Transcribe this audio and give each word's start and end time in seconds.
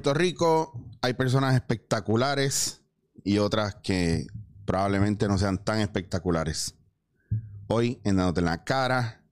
Puerto 0.00 0.18
Rico 0.18 0.72
hay 1.02 1.12
personas 1.12 1.54
espectaculares 1.54 2.80
y 3.22 3.36
otras 3.36 3.74
que 3.82 4.28
probablemente 4.64 5.28
no 5.28 5.36
sean 5.36 5.62
tan 5.62 5.80
espectaculares. 5.80 6.74
Hoy, 7.66 8.00
en 8.04 8.16
Dándote 8.16 8.40
en 8.40 8.46
la 8.46 8.64
Cara, 8.64 9.22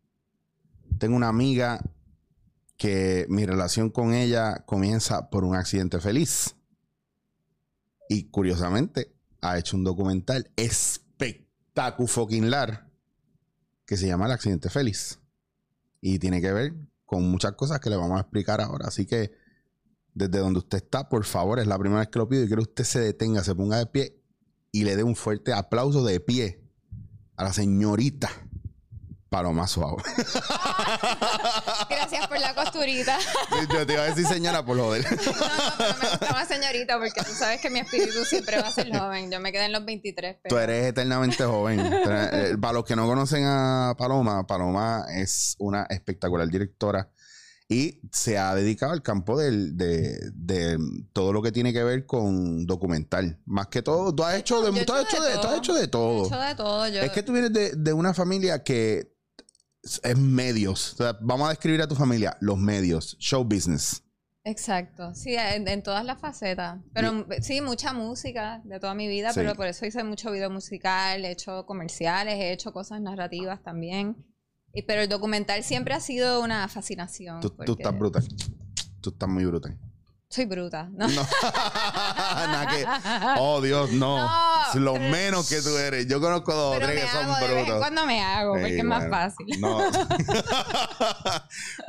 tengo 0.98 1.16
una 1.16 1.28
amiga 1.28 1.80
que 2.76 3.24
mi 3.30 3.46
relación 3.46 3.88
con 3.88 4.12
ella 4.12 4.66
comienza 4.66 5.30
por 5.30 5.42
un 5.42 5.56
accidente 5.56 6.00
feliz. 6.00 6.54
Y 8.10 8.24
curiosamente, 8.24 9.16
ha 9.40 9.56
hecho 9.56 9.74
un 9.74 9.84
documental 9.84 10.50
espectacular 10.54 12.90
que 13.86 13.96
se 13.96 14.06
llama 14.06 14.26
El 14.26 14.32
accidente 14.32 14.68
feliz. 14.68 15.18
Y 16.02 16.18
tiene 16.18 16.42
que 16.42 16.52
ver 16.52 16.74
con 17.06 17.22
muchas 17.30 17.52
cosas 17.52 17.80
que 17.80 17.88
le 17.88 17.96
vamos 17.96 18.18
a 18.18 18.20
explicar 18.20 18.60
ahora. 18.60 18.88
Así 18.88 19.06
que 19.06 19.47
desde 20.18 20.38
donde 20.40 20.58
usted 20.58 20.78
está, 20.78 21.08
por 21.08 21.24
favor, 21.24 21.60
es 21.60 21.66
la 21.66 21.78
primera 21.78 22.00
vez 22.00 22.08
que 22.08 22.18
lo 22.18 22.28
pido 22.28 22.42
y 22.42 22.48
quiero 22.48 22.62
que 22.64 22.70
usted 22.70 22.84
se 22.84 23.00
detenga, 23.00 23.44
se 23.44 23.54
ponga 23.54 23.78
de 23.78 23.86
pie 23.86 24.20
y 24.72 24.82
le 24.82 24.96
dé 24.96 25.04
un 25.04 25.14
fuerte 25.14 25.52
aplauso 25.52 26.04
de 26.04 26.18
pie 26.18 26.60
a 27.36 27.44
la 27.44 27.52
señorita 27.52 28.28
Paloma 29.28 29.68
Suave. 29.68 30.02
Gracias 31.88 32.26
por 32.26 32.40
la 32.40 32.54
costurita. 32.54 33.18
Yo 33.72 33.86
te 33.86 33.92
iba 33.92 34.02
a 34.02 34.06
decir 34.06 34.26
señora 34.26 34.64
por 34.64 34.78
joder. 34.78 35.04
No, 35.04 35.10
no, 35.10 35.72
pero 35.76 35.94
me 36.00 36.08
gusta 36.08 36.32
más 36.32 36.48
señorita 36.48 36.98
porque 36.98 37.22
tú 37.22 37.32
sabes 37.34 37.60
que 37.60 37.70
mi 37.70 37.78
espíritu 37.78 38.24
siempre 38.24 38.60
va 38.60 38.68
a 38.68 38.72
ser 38.72 38.90
joven. 38.96 39.30
Yo 39.30 39.38
me 39.38 39.52
quedé 39.52 39.66
en 39.66 39.72
los 39.72 39.84
23. 39.84 40.36
Pero... 40.42 40.54
Tú 40.54 40.58
eres 40.58 40.86
eternamente 40.86 41.44
joven. 41.44 41.80
Eh, 41.80 42.56
Para 42.60 42.72
los 42.72 42.84
que 42.84 42.96
no 42.96 43.06
conocen 43.06 43.44
a 43.44 43.94
Paloma, 43.96 44.46
Paloma 44.46 45.04
es 45.14 45.54
una 45.58 45.86
espectacular 45.90 46.48
directora 46.48 47.10
y 47.68 48.00
se 48.12 48.38
ha 48.38 48.54
dedicado 48.54 48.92
al 48.92 49.02
campo 49.02 49.38
del- 49.38 49.76
de, 49.76 50.18
de 50.32 50.78
todo 51.12 51.32
lo 51.34 51.42
que 51.42 51.52
tiene 51.52 51.72
que 51.72 51.84
ver 51.84 52.06
con 52.06 52.66
documental. 52.66 53.38
Más 53.44 53.66
que 53.66 53.82
todo, 53.82 54.14
tú 54.14 54.22
has 54.24 54.36
hecho 54.36 54.62
de, 54.62 54.80
he 54.80 54.84
tú 54.86 54.92
has 54.94 55.04
hecho 55.04 55.20
de 55.22 55.28
de, 55.28 55.34
tú 55.34 55.40
has 55.40 55.46
todo. 55.46 55.56
hecho 55.58 55.74
de 55.74 55.84
He 55.84 55.88
todo. 55.88 56.26
hecho 56.26 56.38
de 56.40 56.54
todo. 56.54 56.88
Yo... 56.88 57.00
Es 57.02 57.12
que 57.12 57.22
tú 57.22 57.32
vienes 57.32 57.52
de, 57.52 57.72
de 57.76 57.92
una 57.92 58.14
familia 58.14 58.62
que 58.64 59.12
es 60.02 60.16
medios. 60.18 60.94
O 60.94 60.96
sea, 60.96 61.18
vamos 61.20 61.46
a 61.46 61.50
describir 61.50 61.82
a 61.82 61.86
tu 61.88 61.94
familia, 61.94 62.36
los 62.40 62.56
medios, 62.58 63.16
show 63.18 63.44
business. 63.44 64.02
Exacto, 64.44 65.14
sí, 65.14 65.34
en, 65.36 65.68
en 65.68 65.82
todas 65.82 66.06
las 66.06 66.18
facetas. 66.18 66.80
Pero 66.94 67.26
sí, 67.42 67.60
mucha 67.60 67.92
música 67.92 68.62
de 68.64 68.80
toda 68.80 68.94
mi 68.94 69.06
vida, 69.06 69.30
Sí. 69.34 69.40
pero 69.40 69.54
por 69.54 69.66
eso 69.66 69.84
hice 69.84 70.02
mucho 70.04 70.30
video 70.30 70.48
musical, 70.48 71.22
he 71.22 71.32
hecho 71.32 71.66
comerciales, 71.66 72.36
he 72.36 72.52
hecho 72.52 72.72
cosas 72.72 72.98
narrativas 73.02 73.62
también. 73.62 74.16
Y, 74.78 74.82
pero 74.82 75.02
el 75.02 75.08
documental 75.08 75.64
siempre 75.64 75.94
ha 75.94 76.00
sido 76.00 76.40
una 76.40 76.68
fascinación. 76.68 77.40
Tú, 77.40 77.50
tú 77.50 77.56
porque 77.56 77.72
estás 77.72 77.98
brutal. 77.98 78.24
Tú 79.00 79.10
estás 79.10 79.28
muy 79.28 79.44
brutal. 79.44 79.76
Soy 80.30 80.44
bruta, 80.44 80.88
¿no? 80.92 81.08
No. 81.08 81.22
Que- 82.70 82.84
Oh, 83.38 83.60
Dios, 83.62 83.92
no. 83.92 84.18
No, 84.18 84.80
lo 84.80 84.92
pero- 84.94 85.10
menos 85.10 85.48
que 85.48 85.60
tú 85.62 85.76
eres. 85.78 86.06
Yo 86.06 86.20
conozco 86.20 86.54
dos 86.54 86.76
o 86.76 86.78
tres 86.80 87.00
que 87.02 87.08
son 87.08 87.24
hago, 87.24 87.46
brutos. 87.46 87.78
cuando 87.78 88.04
me 88.06 88.20
hago, 88.22 88.52
porque 88.52 88.76
es 88.78 88.84
más 88.84 89.08
bueno. 89.08 89.16
fácil. 89.16 89.46
No. 89.60 89.78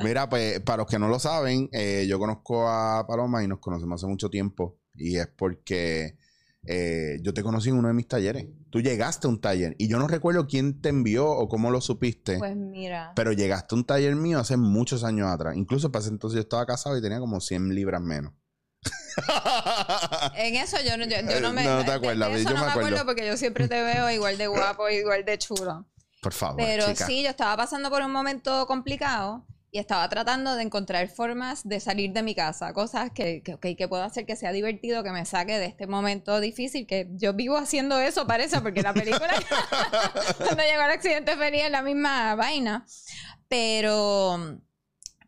Mira, 0.00 0.28
pues 0.28 0.60
para 0.60 0.78
los 0.78 0.86
que 0.86 0.98
no 0.98 1.08
lo 1.08 1.18
saben, 1.18 1.68
eh, 1.72 2.06
yo 2.08 2.18
conozco 2.18 2.68
a 2.68 3.06
Paloma 3.06 3.44
y 3.44 3.48
nos 3.48 3.58
conocemos 3.60 4.00
hace 4.00 4.06
mucho 4.08 4.30
tiempo. 4.30 4.78
Y 4.94 5.16
es 5.16 5.28
porque 5.28 6.16
eh, 6.64 7.18
yo 7.22 7.32
te 7.34 7.42
conocí 7.42 7.68
en 7.68 7.76
uno 7.78 7.88
de 7.88 7.94
mis 7.94 8.08
talleres. 8.08 8.46
Tú 8.70 8.80
llegaste 8.80 9.26
a 9.26 9.30
un 9.30 9.40
taller 9.40 9.74
y 9.78 9.88
yo 9.88 9.98
no 9.98 10.06
recuerdo 10.06 10.46
quién 10.46 10.80
te 10.80 10.88
envió 10.90 11.28
o 11.28 11.48
cómo 11.48 11.70
lo 11.70 11.80
supiste. 11.80 12.38
Pues 12.38 12.56
mira, 12.56 13.12
pero 13.16 13.32
llegaste 13.32 13.74
a 13.74 13.78
un 13.78 13.84
taller 13.84 14.14
mío 14.14 14.38
hace 14.38 14.56
muchos 14.56 15.02
años 15.04 15.28
atrás. 15.28 15.56
Incluso 15.56 15.90
para 15.90 16.02
ese 16.02 16.10
entonces 16.12 16.36
yo 16.36 16.40
estaba 16.42 16.64
casado 16.66 16.96
y 16.96 17.02
tenía 17.02 17.18
como 17.18 17.40
100 17.40 17.74
libras 17.74 18.00
menos. 18.00 18.32
en 20.36 20.56
eso 20.56 20.76
yo 20.84 20.96
no, 20.96 21.04
yo, 21.04 21.16
yo 21.20 21.40
no 21.40 21.52
me... 21.52 21.64
No, 21.64 21.76
no 21.78 21.84
te 21.84 21.90
acuerdas, 21.92 22.30
eso 22.30 22.48
yo 22.48 22.54
no 22.54 22.60
me 22.60 22.66
me 22.66 22.70
acuerdo. 22.70 22.88
acuerdo 22.88 23.06
porque 23.06 23.26
yo 23.26 23.36
siempre 23.36 23.68
te 23.68 23.82
veo 23.82 24.10
igual 24.10 24.38
de 24.38 24.46
guapo, 24.46 24.88
igual 24.88 25.24
de 25.24 25.38
chulo. 25.38 25.86
Por 26.22 26.32
favor, 26.32 26.56
Pero 26.58 26.86
chica. 26.88 27.06
sí, 27.06 27.22
yo 27.22 27.30
estaba 27.30 27.56
pasando 27.56 27.90
por 27.90 28.02
un 28.02 28.12
momento 28.12 28.66
complicado 28.66 29.46
y 29.72 29.78
estaba 29.78 30.08
tratando 30.08 30.56
de 30.56 30.62
encontrar 30.64 31.08
formas 31.08 31.62
de 31.66 31.78
salir 31.80 32.12
de 32.12 32.22
mi 32.22 32.34
casa, 32.34 32.72
cosas 32.72 33.10
que, 33.12 33.42
que, 33.42 33.76
que 33.76 33.88
puedo 33.88 34.02
hacer 34.02 34.26
que 34.26 34.34
sea 34.36 34.50
divertido, 34.52 35.04
que 35.04 35.12
me 35.12 35.24
saque 35.24 35.58
de 35.58 35.66
este 35.66 35.86
momento 35.86 36.40
difícil, 36.40 36.86
que 36.86 37.06
yo 37.12 37.34
vivo 37.34 37.56
haciendo 37.56 38.00
eso, 38.00 38.26
parece, 38.26 38.60
porque 38.60 38.82
la 38.82 38.92
película, 38.92 39.30
cuando 40.38 40.62
llegó 40.64 40.82
el 40.82 40.90
accidente 40.90 41.36
feliz, 41.36 41.62
es 41.64 41.70
la 41.70 41.82
misma 41.82 42.34
vaina. 42.34 42.84
Pero 43.48 44.60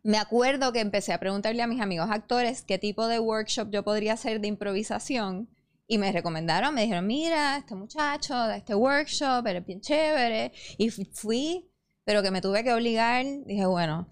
me 0.03 0.19
acuerdo 0.19 0.73
que 0.73 0.81
empecé 0.81 1.13
a 1.13 1.21
preguntarle 1.21 1.63
a 1.63 1.67
mis 1.67 1.81
amigos 1.81 2.09
actores 2.11 2.63
qué 2.63 2.79
tipo 2.79 3.07
de 3.07 3.19
workshop 3.19 3.71
yo 3.71 3.83
podría 3.85 4.15
hacer 4.15 4.41
de 4.41 4.49
improvisación. 4.49 5.49
Y 5.89 5.99
me 5.99 6.11
recomendaron, 6.11 6.75
me 6.75 6.83
dijeron, 6.83 7.07
mira, 7.07 7.59
este 7.59 7.75
muchacho 7.75 8.35
da 8.35 8.57
este 8.57 8.75
workshop, 8.75 9.47
eres 9.47 9.67
bien 9.67 9.81
chévere. 9.81 10.53
Y 10.79 10.89
fu- 10.91 11.05
fui, 11.13 11.69
pero 12.05 12.23
que 12.23 12.31
me 12.31 12.41
tuve 12.41 12.65
que 12.65 12.73
obligar. 12.73 13.25
Dije, 13.47 13.67
bueno, 13.67 14.09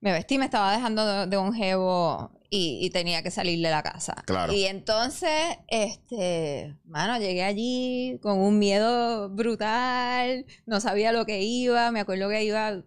me 0.00 0.12
vestí, 0.12 0.38
me 0.38 0.44
estaba 0.44 0.72
dejando 0.72 1.26
de, 1.26 1.36
un 1.38 1.54
jevo 1.54 2.38
y, 2.50 2.78
y 2.82 2.90
tenía 2.90 3.22
que 3.22 3.30
salir 3.30 3.60
de 3.62 3.70
la 3.70 3.82
casa. 3.82 4.14
Claro. 4.26 4.52
Y 4.52 4.64
entonces, 4.64 5.58
este, 5.68 6.76
mano, 6.84 7.18
llegué 7.18 7.42
allí 7.42 8.18
con 8.22 8.38
un 8.38 8.58
miedo 8.58 9.30
brutal, 9.30 10.44
no 10.66 10.80
sabía 10.80 11.12
lo 11.12 11.24
que 11.24 11.42
iba, 11.42 11.90
me 11.90 12.00
acuerdo 12.00 12.28
que 12.28 12.44
iba 12.44 12.84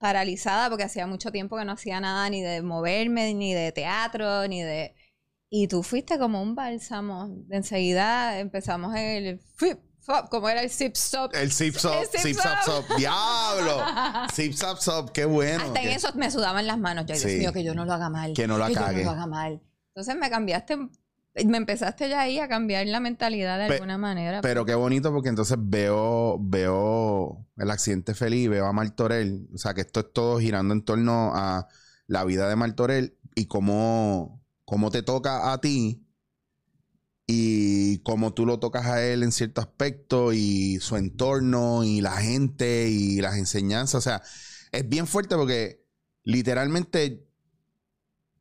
paralizada 0.00 0.68
porque 0.68 0.84
hacía 0.84 1.06
mucho 1.06 1.30
tiempo 1.30 1.56
que 1.56 1.64
no 1.64 1.72
hacía 1.72 2.00
nada 2.00 2.28
ni 2.30 2.42
de 2.42 2.62
moverme, 2.62 3.34
ni 3.34 3.54
de 3.54 3.70
teatro, 3.70 4.48
ni 4.48 4.62
de... 4.62 4.96
Y 5.50 5.68
tú 5.68 5.82
fuiste 5.82 6.18
como 6.18 6.42
un 6.42 6.54
bálsamo. 6.54 7.28
De 7.28 7.58
enseguida 7.58 8.38
empezamos 8.38 8.96
el... 8.96 9.40
flip, 9.56 9.78
como 10.30 10.48
era 10.48 10.62
el 10.62 10.70
zip 10.70 10.94
stop. 10.96 11.34
El 11.34 11.50
zip 11.52 11.74
zop, 11.76 11.94
zip 12.16 12.36
zop. 12.36 12.58
zop. 12.64 12.96
¡Diablo! 12.98 13.78
Zip 14.34 14.52
zap 14.54 14.78
zop, 14.78 15.10
qué 15.10 15.24
bueno. 15.24 15.62
Hasta 15.64 15.82
en 15.82 15.88
eso 15.90 16.08
me 16.14 16.30
sudaban 16.30 16.66
las 16.66 16.78
manos. 16.78 17.06
Yo, 17.06 17.14
Dios 17.14 17.30
Sí. 17.30 17.38
mío, 17.38 17.52
que 17.52 17.64
yo 17.64 17.74
no 17.74 17.84
lo 17.84 17.92
haga 17.92 18.08
mal. 18.10 18.32
Que 18.34 18.46
no 18.46 18.58
la 18.58 18.68
que 18.68 18.74
yo 18.74 18.80
no 18.80 18.92
lo 19.04 19.10
haga 19.10 19.26
mal. 19.26 19.60
Entonces 19.88 20.16
me 20.16 20.30
cambiaste, 20.30 20.76
me 21.44 21.56
empezaste 21.58 22.08
ya 22.08 22.20
ahí 22.20 22.38
a 22.38 22.48
cambiar 22.48 22.86
la 22.86 23.00
mentalidad 23.00 23.58
de 23.58 23.66
Pe- 23.68 23.74
alguna 23.74 23.98
manera. 23.98 24.40
Pero 24.40 24.64
qué 24.64 24.74
bonito 24.74 25.12
porque 25.12 25.28
entonces 25.28 25.56
veo, 25.60 26.38
veo 26.40 27.46
el 27.56 27.70
accidente 27.70 28.14
feliz, 28.14 28.48
veo 28.48 28.66
a 28.66 28.72
Martorell. 28.72 29.48
O 29.54 29.58
sea, 29.58 29.74
que 29.74 29.80
esto 29.82 30.00
es 30.00 30.12
todo 30.12 30.38
girando 30.38 30.74
en 30.74 30.84
torno 30.84 31.32
a 31.34 31.66
la 32.06 32.24
vida 32.24 32.48
de 32.48 32.56
Martorell 32.56 33.16
y 33.34 33.46
cómo, 33.46 34.42
cómo 34.64 34.90
te 34.90 35.02
toca 35.02 35.52
a 35.52 35.60
ti 35.60 36.06
y 37.32 37.98
cómo 37.98 38.34
tú 38.34 38.44
lo 38.44 38.58
tocas 38.58 38.86
a 38.86 39.04
él 39.04 39.22
en 39.22 39.30
cierto 39.30 39.60
aspecto 39.60 40.32
y 40.32 40.78
su 40.80 40.96
entorno 40.96 41.84
y 41.84 42.00
la 42.00 42.16
gente 42.16 42.88
y 42.88 43.20
las 43.20 43.36
enseñanzas. 43.36 43.94
O 43.94 44.00
sea, 44.00 44.22
es 44.72 44.88
bien 44.88 45.06
fuerte 45.06 45.36
porque 45.36 45.86
literalmente 46.24 47.26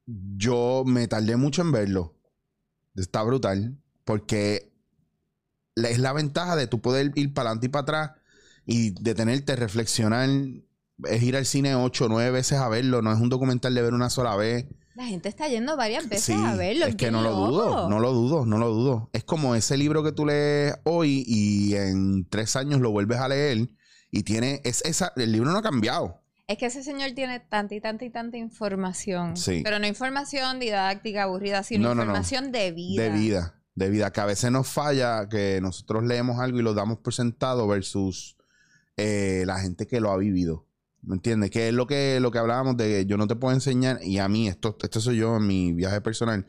yo 0.06 0.84
me 0.86 1.08
tardé 1.08 1.36
mucho 1.38 1.62
en 1.62 1.72
verlo. 1.72 2.16
Está 2.96 3.22
brutal 3.22 3.78
porque 4.06 4.74
es 5.76 6.00
la 6.00 6.14
ventaja 6.14 6.56
de 6.56 6.68
tú 6.68 6.82
poder 6.82 7.12
ir 7.16 7.34
para 7.34 7.50
adelante 7.50 7.68
y 7.68 7.70
para 7.70 7.84
atrás 7.84 8.12
y 8.66 8.92
detenerte, 9.02 9.56
reflexionar. 9.56 10.30
Es 11.06 11.24
ir 11.24 11.38
al 11.38 11.46
cine 11.46 11.76
ocho 11.76 12.06
o 12.06 12.10
nueve 12.10 12.32
veces 12.32 12.58
a 12.58 12.70
verlo. 12.70 13.02
No 13.04 13.14
es 13.14 13.20
un 13.20 13.30
documental 13.30 13.76
de 13.76 13.84
ver 13.84 13.94
una 13.94 14.10
sola 14.10 14.36
vez. 14.36 14.66
La 15.00 15.06
gente 15.06 15.30
está 15.30 15.48
yendo 15.48 15.78
varias 15.78 16.10
veces 16.10 16.26
Sí, 16.26 16.34
a 16.46 16.56
verlo. 16.58 16.86
es 16.86 16.96
que 16.96 17.10
no 17.10 17.22
lo 17.22 17.34
dudo, 17.34 17.88
no 17.90 18.00
lo 18.02 18.12
dudo, 18.12 18.46
no 18.46 18.58
lo 18.58 18.68
dudo. 18.74 19.10
Es 19.14 19.24
como 19.24 19.56
ese 19.56 19.78
libro 19.78 20.04
que 20.04 20.12
tú 20.12 20.26
lees 20.26 20.76
hoy 20.84 21.24
y 21.26 21.74
en 21.76 22.28
tres 22.30 22.58
años 22.58 22.82
lo 22.82 22.92
vuelves 22.92 23.18
a 23.20 23.30
leer 23.30 23.70
y 24.12 24.24
tiene, 24.24 24.60
es 24.66 24.82
esa, 24.84 25.14
el 25.16 25.32
libro 25.32 25.52
no 25.54 25.58
ha 25.60 25.62
cambiado. 25.62 26.22
Es 26.48 26.58
que 26.58 26.66
ese 26.66 26.84
señor 26.84 27.12
tiene 27.12 27.40
tanta 27.40 27.76
y 27.76 27.80
tanta 27.80 28.04
y 28.04 28.10
tanta 28.10 28.36
información. 28.36 29.38
Sí. 29.38 29.62
Pero 29.64 29.80
no 29.80 29.88
información 29.88 30.60
didáctica, 30.60 31.24
aburrida, 31.24 31.64
sino 31.64 31.84
No, 31.88 31.90
no, 31.96 31.96
no. 31.96 32.02
información 32.04 32.52
de 32.52 32.72
vida. 32.74 33.04
De 33.04 33.10
vida, 33.10 33.56
de 33.76 33.90
vida, 33.90 34.12
que 34.12 34.20
a 34.20 34.26
veces 34.26 34.52
nos 34.52 34.68
falla 34.68 35.30
que 35.30 35.60
nosotros 35.62 36.04
leemos 36.04 36.40
algo 36.42 36.60
y 36.60 36.62
lo 36.62 36.74
damos 36.74 36.98
por 36.98 37.14
sentado 37.14 37.70
versus 37.70 38.36
eh, 38.98 39.44
la 39.46 39.60
gente 39.60 39.88
que 39.88 40.02
lo 40.02 40.12
ha 40.12 40.18
vivido. 40.18 40.66
¿Me 41.02 41.16
entiendes? 41.16 41.50
Que 41.52 41.70
es 41.70 41.74
lo 41.74 41.88
que, 41.88 42.20
lo 42.20 42.32
que 42.32 42.40
hablábamos 42.40 42.78
de 42.78 42.86
que 42.90 43.06
yo 43.06 43.18
no 43.18 43.28
te 43.28 43.36
puedo 43.36 43.54
enseñar, 43.54 44.00
y 44.04 44.20
a 44.20 44.28
mí, 44.28 44.48
esto, 44.48 44.78
esto 44.82 45.00
soy 45.00 45.18
yo 45.18 45.38
en 45.38 45.48
mi 45.48 45.74
viaje 45.74 46.02
personal, 46.02 46.46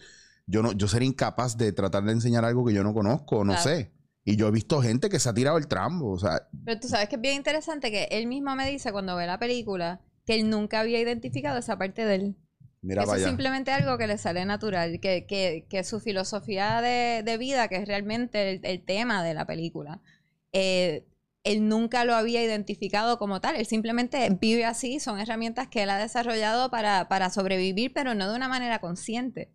yo 0.47 0.63
no, 0.63 0.73
yo 0.73 0.89
sería 0.89 1.09
incapaz 1.09 1.57
de 1.57 1.73
tratar 1.73 2.05
de 2.05 2.13
enseñar 2.13 2.45
algo 2.45 2.65
que 2.67 2.75
yo 2.75 2.83
no 2.83 2.93
conozco, 2.95 3.45
no 3.45 3.53
Claro. 3.53 3.63
sé. 3.63 3.93
Y 4.25 4.37
yo 4.37 4.49
he 4.49 4.51
visto 4.51 4.83
gente 4.83 5.09
que 5.09 5.19
se 5.19 5.29
ha 5.29 5.35
tirado 5.35 5.57
el 5.59 5.67
trambo, 5.69 6.11
o 6.13 6.19
sea, 6.19 6.49
Pero 6.65 6.81
tú 6.81 6.89
sabes 6.89 7.09
que 7.09 7.17
es 7.17 7.21
bien 7.23 7.37
interesante 7.37 7.91
que 7.91 8.05
él 8.11 8.27
mismo 8.27 8.55
me 8.57 8.69
dice 8.69 8.93
cuando 8.93 9.17
ve 9.17 9.27
la 9.27 9.39
película 9.39 10.01
que 10.27 10.35
él 10.35 10.51
nunca 10.51 10.81
había 10.81 11.01
identificado 11.01 11.59
esa 11.59 11.79
parte 11.79 12.05
de 12.05 12.15
él. 12.17 12.37
mira 12.83 13.03
Eso 13.03 13.15
es 13.15 13.23
simplemente 13.25 13.71
algo 13.73 13.97
que 13.99 14.07
le 14.07 14.19
sale 14.19 14.45
natural, 14.45 15.01
que, 15.01 15.27
que, 15.27 15.67
que 15.69 15.85
su 15.85 16.01
filosofía 16.01 16.81
de, 16.83 17.23
de 17.25 17.39
vida, 17.39 17.69
que 17.69 17.77
es 17.77 17.87
realmente 17.89 18.51
el, 18.51 18.61
el 18.65 18.85
tema 18.85 19.23
de 19.25 19.35
la 19.35 19.47
película, 19.47 20.01
eh, 20.53 21.05
él 21.45 21.69
nunca 21.69 22.05
lo 22.05 22.15
había 22.15 22.43
identificado 22.45 23.19
como 23.19 23.41
tal, 23.41 23.57
él 23.57 23.67
simplemente 23.67 24.29
vive 24.41 24.65
así, 24.65 25.01
son 25.01 25.19
herramientas 25.19 25.69
que 25.69 25.83
él 25.83 25.91
ha 25.91 25.99
desarrollado 25.99 26.71
para, 26.71 27.09
para 27.09 27.31
sobrevivir, 27.31 27.93
pero 27.95 28.15
no 28.15 28.29
de 28.31 28.37
una 28.37 28.49
manera 28.49 28.79
consciente. 28.81 29.53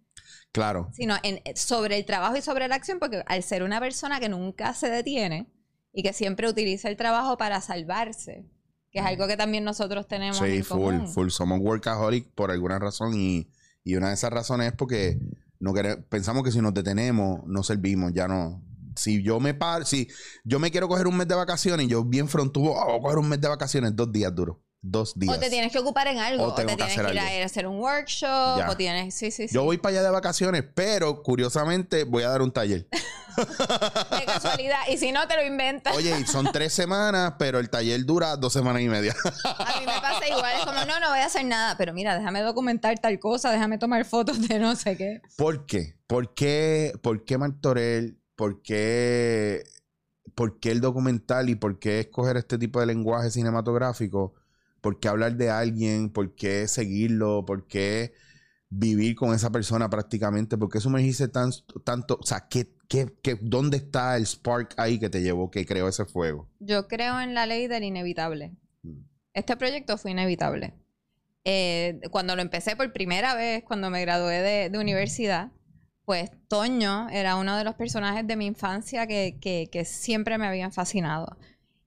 Claro. 0.51 0.89
sino 0.93 1.15
en, 1.23 1.41
sobre 1.57 1.97
el 1.97 2.05
trabajo 2.05 2.37
y 2.37 2.41
sobre 2.41 2.67
la 2.69 2.75
acción, 2.75 2.97
porque 2.99 3.23
al 3.27 3.43
ser 3.43 3.61
una 3.61 3.81
persona 3.81 4.21
que 4.21 4.29
nunca 4.29 4.73
se 4.73 4.89
detiene 4.89 5.47
y 5.91 6.01
que 6.01 6.13
siempre 6.13 6.47
utiliza 6.47 6.87
el 6.87 6.95
trabajo 6.95 7.37
para 7.37 7.59
salvarse, 7.59 8.45
que 8.89 8.99
es 8.99 9.05
algo 9.05 9.27
que 9.27 9.35
también 9.35 9.65
nosotros 9.65 10.07
tenemos 10.07 10.37
Sí, 10.37 10.45
en 10.57 10.63
full, 10.63 10.77
común. 10.95 11.07
full. 11.09 11.29
Somos 11.29 11.59
workaholic 11.59 12.31
por 12.33 12.51
alguna 12.51 12.79
razón 12.79 13.13
y, 13.15 13.49
y 13.83 13.95
una 13.95 14.07
de 14.07 14.13
esas 14.13 14.31
razones 14.31 14.67
es 14.67 14.73
porque 14.73 15.19
no 15.59 15.73
quere- 15.73 16.01
pensamos 16.07 16.41
que 16.43 16.51
si 16.53 16.61
nos 16.61 16.73
detenemos, 16.73 17.41
no 17.45 17.61
servimos, 17.61 18.13
ya 18.13 18.29
no. 18.29 18.63
Si 18.95 19.21
yo 19.23 19.39
me 19.39 19.53
paro, 19.53 19.85
si 19.85 20.07
yo 20.43 20.59
me 20.59 20.71
quiero 20.71 20.87
coger 20.87 21.07
un 21.07 21.17
mes 21.17 21.27
de 21.27 21.35
vacaciones 21.35 21.85
y 21.85 21.89
yo 21.89 22.03
bien 22.03 22.27
frontuvo, 22.27 22.73
oh, 22.79 22.85
voy 22.85 22.97
a 22.99 23.01
coger 23.01 23.17
un 23.19 23.29
mes 23.29 23.41
de 23.41 23.47
vacaciones, 23.47 23.95
dos 23.95 24.11
días 24.11 24.33
duro. 24.33 24.61
Dos 24.87 25.13
días. 25.17 25.35
O 25.35 25.39
te 25.39 25.49
tienes 25.49 25.71
que 25.71 25.79
ocupar 25.79 26.05
en 26.07 26.19
algo, 26.19 26.43
O 26.43 26.47
o, 26.49 26.53
te 26.53 26.61
que 26.63 26.75
tienes 26.75 26.93
hacer 26.93 27.05
que 27.07 27.13
ir 27.13 27.19
a, 27.19 27.23
algo. 27.23 27.35
ir 27.37 27.41
a 27.41 27.45
hacer 27.47 27.65
un 27.67 27.79
workshop, 27.79 28.59
Ya. 28.59 28.69
o 28.69 28.77
tienes, 28.77 29.15
sí, 29.15 29.31
sí, 29.31 29.47
sí. 29.47 29.53
Yo 29.55 29.63
voy 29.63 29.79
para 29.79 29.93
allá 29.93 30.03
de 30.03 30.11
vacaciones, 30.11 30.63
pero 30.75 31.23
curiosamente 31.23 32.03
voy 32.03 32.21
a 32.21 32.29
dar 32.29 32.43
un 32.43 32.51
taller. 32.51 32.87
De 33.35 34.25
casualidad. 34.25 34.77
Y 34.89 34.97
si 34.97 35.11
no, 35.11 35.27
te 35.27 35.35
lo 35.35 35.43
inventas. 35.45 35.95
Oye, 35.95 36.17
y 36.19 36.25
son 36.25 36.51
tres 36.53 36.71
semanas, 36.71 37.33
pero 37.37 37.59
el 37.59 37.69
taller 37.69 38.05
dura 38.05 38.37
dos 38.37 38.53
semanas 38.53 38.81
y 38.81 38.87
media. 38.87 39.13
A 39.43 39.79
mí 39.79 39.85
me 39.85 39.99
pasa 39.99 40.25
igual. 40.29 40.53
Es 40.57 40.65
como, 40.65 40.85
no, 40.85 40.99
no 40.99 41.09
voy 41.09 41.19
a 41.19 41.25
hacer 41.25 41.45
nada. 41.45 41.75
Pero 41.77 41.91
mira, 41.93 42.17
déjame 42.17 42.41
documentar 42.41 42.97
tal 42.99 43.19
cosa, 43.19 43.51
déjame 43.51 43.77
tomar 43.77 44.05
fotos 44.05 44.47
de 44.47 44.59
no 44.59 44.75
sé 44.75 44.95
qué. 44.95 45.19
¿Por 45.35 45.65
qué? 45.65 45.97
¿Por 46.07 46.33
qué, 46.33 46.93
por 47.01 47.25
qué 47.25 47.37
Martorell? 47.37 48.19
¿Por 48.35 48.61
qué, 48.61 49.63
¿Por 50.35 50.59
qué 50.59 50.71
el 50.71 50.81
documental 50.81 51.49
y 51.49 51.55
por 51.55 51.79
qué 51.79 52.01
escoger 52.01 52.37
este 52.37 52.57
tipo 52.57 52.79
de 52.79 52.85
lenguaje 52.87 53.31
cinematográfico? 53.31 54.33
¿Por 54.81 54.99
qué 54.99 55.07
hablar 55.07 55.35
de 55.37 55.49
alguien? 55.49 56.09
¿Por 56.09 56.35
qué 56.35 56.67
seguirlo? 56.67 57.45
¿Por 57.45 57.67
qué 57.67 58.13
vivir 58.69 59.15
con 59.15 59.33
esa 59.33 59.51
persona 59.51 59.89
prácticamente? 59.89 60.57
¿Por 60.57 60.69
qué 60.69 60.79
sumergirse 60.79 61.27
tan, 61.27 61.51
tanto? 61.83 62.17
O 62.21 62.25
sea, 62.25 62.47
¿qué, 62.49 62.69
qué, 62.89 63.13
qué- 63.21 63.39
dónde 63.41 63.77
está 63.77 64.17
el 64.17 64.25
spark 64.25 64.73
ahí 64.77 64.99
que 64.99 65.09
te 65.09 65.21
llevó, 65.21 65.49
que 65.49 65.65
creó 65.65 65.87
ese 65.87 66.05
fuego? 66.05 66.49
Yo 66.59 66.87
creo 66.87 67.19
en 67.21 67.33
la 67.33 67.45
ley 67.45 67.67
del 67.67 67.83
inevitable. 67.83 68.51
Mm. 68.83 68.99
Este 69.33 69.55
proyecto 69.57 69.97
fue 69.97 70.11
inevitable. 70.11 70.73
Eh, 71.45 72.01
cuando 72.11 72.35
lo 72.35 72.41
empecé 72.41 72.75
por 72.75 72.91
primera 72.91 73.35
vez, 73.35 73.63
cuando 73.63 73.89
me 73.89 74.01
gradué 74.01 74.41
de, 74.41 74.69
de 74.69 74.77
universidad, 74.79 75.51
pues 76.05 76.29
Toño 76.47 77.09
era 77.09 77.35
uno 77.35 77.57
de 77.57 77.63
los 77.63 77.75
personajes 77.75 78.25
de 78.27 78.35
mi 78.35 78.45
infancia 78.45 79.07
que, 79.07 79.37
que- 79.41 79.85
siempre 79.85 80.37
me 80.37 80.47
habían 80.47 80.71
fascinado. 80.71 81.35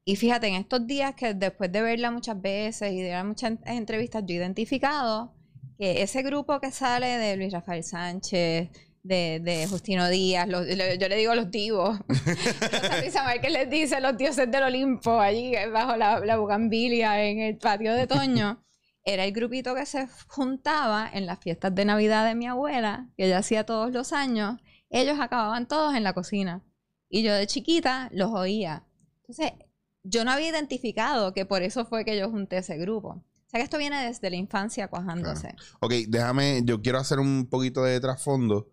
Y 0.04 0.16
fíjate, 0.16 0.48
en 0.48 0.54
estos 0.54 0.86
días 0.86 1.14
que 1.14 1.34
después 1.34 1.70
de 1.70 1.82
verla 1.82 2.10
muchas 2.10 2.40
veces 2.40 2.92
y 2.92 3.00
de 3.02 3.10
ver 3.10 3.24
muchas 3.24 3.52
en- 3.52 3.60
entrevistas, 3.66 4.24
yo 4.26 4.34
he 4.34 4.38
identificado 4.38 5.34
que 5.78 6.02
ese 6.02 6.22
grupo 6.22 6.58
que 6.60 6.70
sale 6.72 7.06
de 7.18 7.36
Luis 7.36 7.52
Rafael 7.52 7.84
Sánchez, 7.84 8.70
de, 9.04 9.40
de 9.42 9.66
Justino 9.68 10.08
Díaz, 10.08 10.48
los- 10.48 10.66
lo- 10.66 10.94
yo 10.94 11.08
le 11.08 11.16
digo 11.16 11.34
los 11.34 11.50
divos, 11.50 11.98
Isabel 13.06 13.40
que 13.40 13.50
les 13.50 13.70
dice 13.70 14.00
los 14.00 14.16
dioses 14.16 14.50
del 14.50 14.62
Olimpo 14.64 15.20
allí 15.20 15.52
bajo 15.72 15.96
la, 15.96 16.20
la 16.20 16.36
bugambilia 16.38 17.22
en 17.24 17.40
el 17.40 17.56
patio 17.58 17.94
de 17.94 18.06
Toño. 18.06 18.62
Era 19.04 19.24
el 19.24 19.32
grupito 19.32 19.74
que 19.74 19.86
se 19.86 20.08
juntaba 20.28 21.08
en 21.12 21.26
las 21.26 21.38
fiestas 21.38 21.74
de 21.74 21.84
Navidad 21.84 22.26
de 22.26 22.34
mi 22.34 22.46
abuela, 22.46 23.08
que 23.16 23.26
ella 23.26 23.38
hacía 23.38 23.64
todos 23.64 23.90
los 23.92 24.12
años. 24.12 24.60
Ellos 24.90 25.18
acababan 25.20 25.66
todos 25.66 25.94
en 25.94 26.02
la 26.04 26.12
cocina. 26.12 26.62
Y 27.08 27.22
yo 27.22 27.32
de 27.34 27.46
chiquita 27.46 28.10
los 28.12 28.32
oía. 28.32 28.84
Entonces, 29.22 29.52
yo 30.02 30.24
no 30.24 30.30
había 30.30 30.48
identificado 30.50 31.32
que 31.32 31.46
por 31.46 31.62
eso 31.62 31.86
fue 31.86 32.04
que 32.04 32.18
yo 32.18 32.30
junté 32.30 32.58
ese 32.58 32.76
grupo. 32.76 33.08
O 33.10 33.50
sea 33.50 33.60
que 33.60 33.64
esto 33.64 33.78
viene 33.78 34.04
desde 34.04 34.28
la 34.28 34.36
infancia 34.36 34.88
cuajándose. 34.88 35.54
Ok, 35.80 35.92
déjame, 36.08 36.60
yo 36.64 36.82
quiero 36.82 36.98
hacer 36.98 37.18
un 37.18 37.46
poquito 37.48 37.82
de 37.82 37.98
trasfondo 38.00 38.68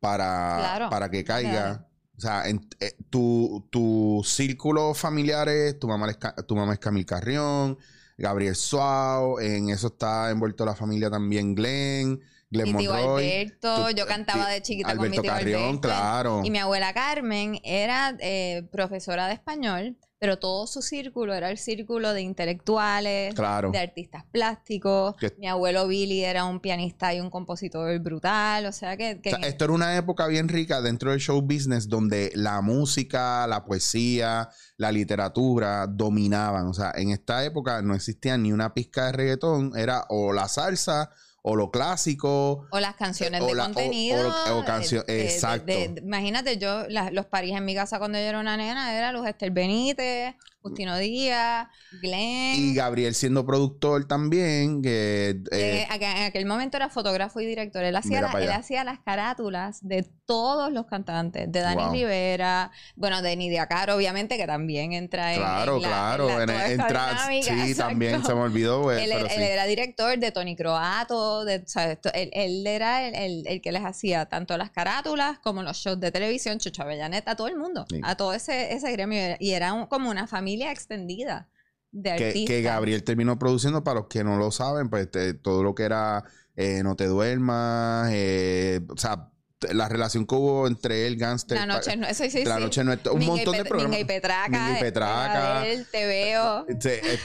para, 0.00 0.56
Claro. 0.58 0.90
para 0.90 1.10
que 1.10 1.22
caiga. 1.22 1.86
O 2.16 2.20
sea, 2.20 2.48
en, 2.48 2.66
eh, 2.80 2.96
tu, 3.10 3.68
tu 3.70 4.22
círculo 4.24 4.94
familiares, 4.94 5.78
tu 5.78 5.86
mamá, 5.86 6.08
es, 6.10 6.18
tu 6.46 6.56
mamá 6.56 6.72
es 6.72 6.78
Camil 6.78 7.04
Carrión, 7.04 7.76
Gabriel 8.18 8.56
Suau, 8.56 9.38
en 9.40 9.70
eso 9.70 9.88
está 9.88 10.30
envuelto 10.30 10.64
la 10.64 10.74
familia 10.74 11.10
también 11.10 11.54
Glenn, 11.54 12.20
Glenn 12.50 12.72
Mi 12.72 12.78
tío 12.78 12.92
Monroy. 12.94 13.24
Alberto, 13.24 13.90
yo 13.90 14.06
cantaba 14.06 14.46
ti- 14.46 14.52
de 14.52 14.62
chiquita 14.62 14.96
con 14.96 15.10
mi 15.10 15.18
tío 15.18 15.22
Carrión, 15.30 15.62
Alberto. 15.62 15.80
claro. 15.88 16.40
Y 16.44 16.50
mi 16.50 16.58
abuela 16.58 16.94
Carmen 16.94 17.60
era 17.64 18.16
eh, 18.20 18.66
profesora 18.72 19.26
de 19.26 19.34
español, 19.34 19.96
pero 20.18 20.38
todo 20.38 20.66
su 20.66 20.80
círculo 20.80 21.34
era 21.34 21.50
el 21.50 21.58
círculo 21.58 22.12
de 22.14 22.22
intelectuales, 22.22 23.34
Claro. 23.34 23.70
de 23.70 23.78
artistas 23.78 24.24
plásticos. 24.32 25.14
Que- 25.16 25.34
Mi 25.38 25.46
abuelo 25.46 25.86
Billy 25.86 26.24
era 26.24 26.44
un 26.46 26.60
pianista 26.60 27.12
y 27.14 27.20
un 27.20 27.28
compositor 27.30 27.98
brutal, 28.00 28.66
o 28.66 28.72
sea 28.72 28.96
que... 28.96 29.20
que 29.20 29.34
O 29.34 29.36
sea, 29.38 29.46
esto 29.48 29.64
era 29.64 29.74
una 29.74 29.96
época 29.96 30.26
bien 30.26 30.48
rica 30.48 30.80
dentro 30.80 31.10
del 31.10 31.20
show 31.20 31.40
business 31.42 31.88
donde 31.88 32.32
la 32.34 32.60
música, 32.62 33.46
la 33.46 33.64
poesía, 33.64 34.48
la 34.78 34.90
literatura 34.92 35.86
dominaban. 35.86 36.66
O 36.66 36.74
sea, 36.74 36.92
en 36.94 37.10
esta 37.10 37.44
época 37.44 37.82
no 37.82 37.94
existía 37.94 38.38
ni 38.38 38.52
una 38.52 38.72
pizca 38.72 39.06
de 39.06 39.12
reggaetón, 39.12 39.72
era 39.76 40.04
o 40.08 40.32
la 40.32 40.48
salsa 40.48 41.10
o 41.48 41.54
lo 41.54 41.70
clásico. 41.70 42.66
o 42.72 42.80
las 42.80 42.96
canciones 42.96 43.40
o 43.40 43.46
de 43.46 43.54
la- 43.54 43.64
contenido. 43.66 44.28
o- 44.48 44.58
o 44.58 44.64
cancio- 44.64 45.04
eh, 45.06 45.12
de- 45.12 45.24
exacto. 45.26 45.66
de- 45.66 45.88
de- 45.88 46.00
imagínate, 46.00 46.58
yo, 46.58 46.88
la- 46.88 47.10
los 47.12 47.26
paris 47.26 47.54
en 47.56 47.64
mi 47.64 47.72
casa 47.74 47.98
cuando 48.00 48.18
yo 48.18 48.24
era 48.24 48.40
una 48.40 48.56
nena 48.56 48.92
era 48.96 49.12
Luz 49.12 49.28
Esther 49.28 49.52
Benítez, 49.52 50.34
Justino 50.68 50.96
Díaz, 50.98 51.68
Glenn. 52.02 52.56
Y 52.56 52.74
Gabriel 52.74 53.14
siendo 53.14 53.44
productor 53.46 54.06
también, 54.06 54.82
que... 54.82 55.40
eh, 55.52 55.86
en 55.90 56.22
aquel 56.24 56.46
momento 56.46 56.76
era 56.76 56.88
fotógrafo 56.90 57.40
y 57.40 57.46
director. 57.46 57.84
Él 57.84 57.96
hacía, 57.96 58.20
la- 58.20 58.32
él 58.40 58.50
hacía 58.50 58.84
las 58.84 59.00
carátulas 59.00 59.78
de 59.86 60.06
todos 60.26 60.72
los 60.72 60.86
cantantes, 60.86 61.50
de 61.50 61.60
Dani 61.60 61.84
Wow. 61.84 61.92
Rivera, 61.92 62.70
bueno, 62.96 63.22
de 63.22 63.36
Nidia 63.36 63.66
Caro, 63.66 63.94
obviamente, 63.96 64.36
que 64.36 64.46
también 64.46 64.92
entra 64.92 65.32
en. 65.34 65.38
claro, 65.40 65.76
en 65.76 65.82
la- 65.82 65.88
claro. 65.88 66.40
en 66.40 66.46
la- 66.48 66.66
en 66.72 66.78
dinámica, 66.78 67.26
sí, 67.28 67.60
exacto. 67.70 67.88
también 67.90 68.24
se 68.24 68.34
me 68.34 68.40
olvidó. 68.40 68.82
pues, 68.82 69.02
Él, 69.02 69.10
pero 69.12 69.26
él 69.26 69.32
sí. 69.36 69.42
era 69.42 69.64
director 69.66 70.18
de 70.18 70.32
Tony 70.32 70.56
Croato, 70.56 71.44
de, 71.44 71.56
o 71.58 71.62
sea, 71.68 71.92
esto- 71.92 72.10
él, 72.12 72.30
él 72.32 72.66
era 72.66 73.06
el, 73.06 73.14
el- 73.14 73.46
el 73.46 73.60
que 73.60 73.70
les 73.72 73.84
hacía 73.84 74.26
tanto 74.26 74.56
las 74.58 74.70
carátulas 74.70 75.38
como 75.38 75.62
los 75.62 75.76
shows 75.76 76.00
de 76.00 76.10
televisión, 76.10 76.58
Chucho 76.58 76.82
Avellaneta, 76.82 77.32
a 77.32 77.36
todo 77.36 77.48
el 77.48 77.56
mundo, 77.56 77.86
Sí. 77.88 78.00
a 78.02 78.16
todo 78.16 78.32
ese, 78.34 78.72
ese 78.74 78.90
gremio. 78.92 79.36
Y 79.38 79.52
era 79.52 79.72
un- 79.72 79.86
como 79.86 80.10
una 80.10 80.26
familia 80.26 80.55
extendida 80.62 81.48
de 81.92 82.16
que, 82.16 82.26
artistas. 82.26 82.48
que 82.48 82.62
Gabriel 82.62 83.04
terminó 83.04 83.38
produciendo, 83.38 83.82
para 83.84 84.00
los 84.00 84.08
que 84.08 84.24
no 84.24 84.36
lo 84.36 84.50
saben, 84.50 84.88
pues 84.90 85.10
te- 85.10 85.34
todo 85.34 85.62
lo 85.62 85.74
que 85.74 85.84
era 85.84 86.24
eh, 86.56 86.82
No 86.82 86.96
te 86.96 87.06
duermas, 87.06 88.10
eh, 88.12 88.80
o 88.88 88.96
sea, 88.96 89.30
la 89.72 89.88
relación 89.88 90.26
que 90.26 90.34
hubo 90.34 90.66
entre 90.66 91.06
él, 91.06 91.16
Gangster, 91.16 91.58
La 91.58 91.66
noche, 91.66 91.96
no, 91.96 92.06
eso 92.06 92.24
sí, 92.28 92.44
la 92.44 92.58
noche 92.60 92.84
no 92.84 92.92
un 92.92 93.18
Minga 93.18 93.32
montón 93.34 93.56
de 93.56 93.64
programas. 93.64 93.90
Minga 93.90 94.00
y 94.00 94.04
Petraca. 94.04 94.48
Minga 94.50 94.78
y 94.78 94.80
Petraca. 94.82 95.66
él, 95.66 95.86
te 95.90 96.06
veo. 96.06 96.66
Eh, 96.68 97.18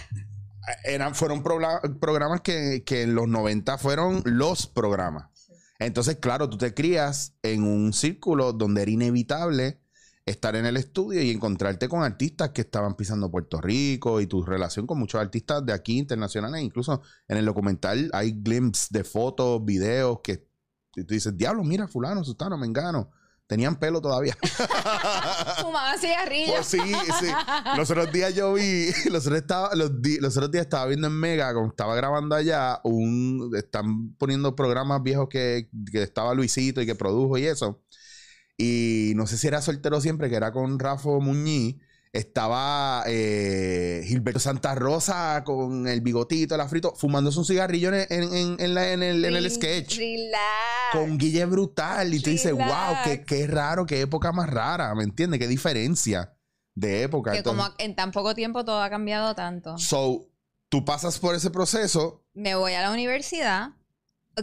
eran, 0.86 1.16
fueron 1.16 1.44
programas 1.44 2.42
que, 2.42 2.84
que 2.86 3.02
en 3.04 3.16
los 3.16 3.28
90 3.28 3.78
fueron 3.78 4.22
los 4.26 4.68
programas. 4.68 5.28
Entonces, 5.80 6.18
claro, 6.18 6.48
tú 6.50 6.58
te 6.58 6.74
crías 6.74 7.34
en 7.42 7.64
un 7.64 7.92
círculo 7.94 8.54
donde 8.54 8.84
era 8.84 8.92
inevitable 8.92 9.81
estar 10.32 10.56
en 10.56 10.66
el 10.66 10.78
estudio 10.78 11.22
y 11.22 11.30
encontrarte 11.32 11.88
con 11.88 12.04
artistas 12.04 12.50
que 12.50 12.62
estaban 12.62 12.96
pisando 12.96 13.30
Puerto 13.30 13.62
Rico 13.62 14.20
y 14.22 14.28
tu 14.28 14.44
relación 14.44 14.88
con 14.88 14.98
muchos 15.00 15.22
artistas 15.22 15.66
de 15.66 15.74
aquí 15.74 15.98
internacionales. 15.98 16.62
Incluso 16.64 17.02
en 17.28 17.38
el 17.38 17.46
documental 17.46 18.10
hay 18.14 18.32
glimpses 18.32 18.90
de 18.90 19.04
fotos, 19.04 19.64
videos 19.64 20.20
que 20.24 20.48
tú 20.94 21.06
dices, 21.08 21.38
diablo, 21.38 21.64
mira, 21.64 21.88
fulano, 21.88 22.24
sutano, 22.24 22.58
mengano. 22.58 23.12
Tenían 23.48 23.76
pelo 23.78 24.00
todavía. 24.00 24.38
Fumaban 25.62 26.00
cigarrillos. 26.00 26.54
Pues 26.56 26.68
sí, 26.68 26.80
sí. 27.20 27.28
Los 27.76 27.90
otros 27.92 28.12
días 28.12 28.34
yo 28.34 28.54
vi, 28.54 28.88
los 29.12 29.26
otros, 29.26 29.40
estaba, 29.42 29.76
los, 29.76 30.02
di- 30.02 30.20
los 30.20 30.36
otros 30.38 30.52
días 30.52 30.64
estaba 30.66 30.86
viendo 30.86 31.08
en 31.08 31.14
Mega, 31.14 31.54
como 31.54 31.68
estaba 31.68 31.96
grabando 31.96 32.36
allá, 32.36 32.80
un 32.84 33.52
están 33.58 34.14
poniendo 34.14 34.56
programas 34.56 35.04
viejos 35.04 35.28
que, 35.30 35.70
que 35.92 36.04
estaba 36.04 36.34
Luisito 36.34 36.82
y 36.82 36.86
que 36.86 36.96
produjo 36.96 37.38
y 37.38 37.46
eso. 37.46 37.82
Y 38.58 39.14
no 39.16 39.26
sé 39.28 39.38
si 39.38 39.48
era 39.48 39.62
soltero 39.62 40.02
siempre, 40.02 40.30
que 40.30 40.36
era 40.36 40.52
con 40.52 40.78
Rafa 40.80 41.10
Muñiz. 41.20 41.78
Estaba 42.14 43.04
eh, 43.08 44.04
Gilberto 44.06 44.40
Santa 44.40 44.76
Rosa 44.76 45.44
con 45.46 45.88
el 45.88 46.02
bigotito, 46.02 46.56
el 46.56 46.62
afrito, 46.62 46.94
fumándose 46.96 47.40
un 47.40 47.46
cigarrillo 47.46 47.94
en, 47.94 48.06
en- 48.10 48.58
en- 48.60 48.74
la- 48.74 48.92
en 48.92 49.02
el, 49.02 49.24
en 49.24 49.36
el 49.36 49.50
sketch. 49.50 49.98
Relax. 49.98 50.42
Con 50.92 51.18
Guille 51.18 51.46
Brutal. 51.46 52.14
Y 52.14 52.20
tú 52.20 52.30
dices, 52.30 52.52
wow, 52.54 52.96
qué, 53.06 53.24
qué 53.24 53.48
raro, 53.48 53.86
qué 53.86 54.02
época 54.02 54.34
más 54.34 54.50
rara. 54.50 54.94
¿Me 54.94 55.04
entiendes? 55.06 55.40
Qué 55.40 55.48
diferencia 55.48 56.34
de 56.76 57.04
época. 57.04 57.32
Que 57.32 57.38
Entonces, 57.38 57.64
como 57.64 57.76
en 57.80 57.96
tan 57.96 58.12
poco 58.12 58.36
tiempo 58.36 58.66
todo 58.66 58.82
ha 58.82 58.90
cambiado 58.90 59.34
tanto. 59.34 59.78
So, 59.78 60.28
tú 60.68 60.84
pasas 60.84 61.18
por 61.18 61.34
ese 61.34 61.50
proceso. 61.50 62.26
Me 62.34 62.56
voy 62.56 62.74
a 62.74 62.82
la 62.82 62.92
universidad. 62.92 63.70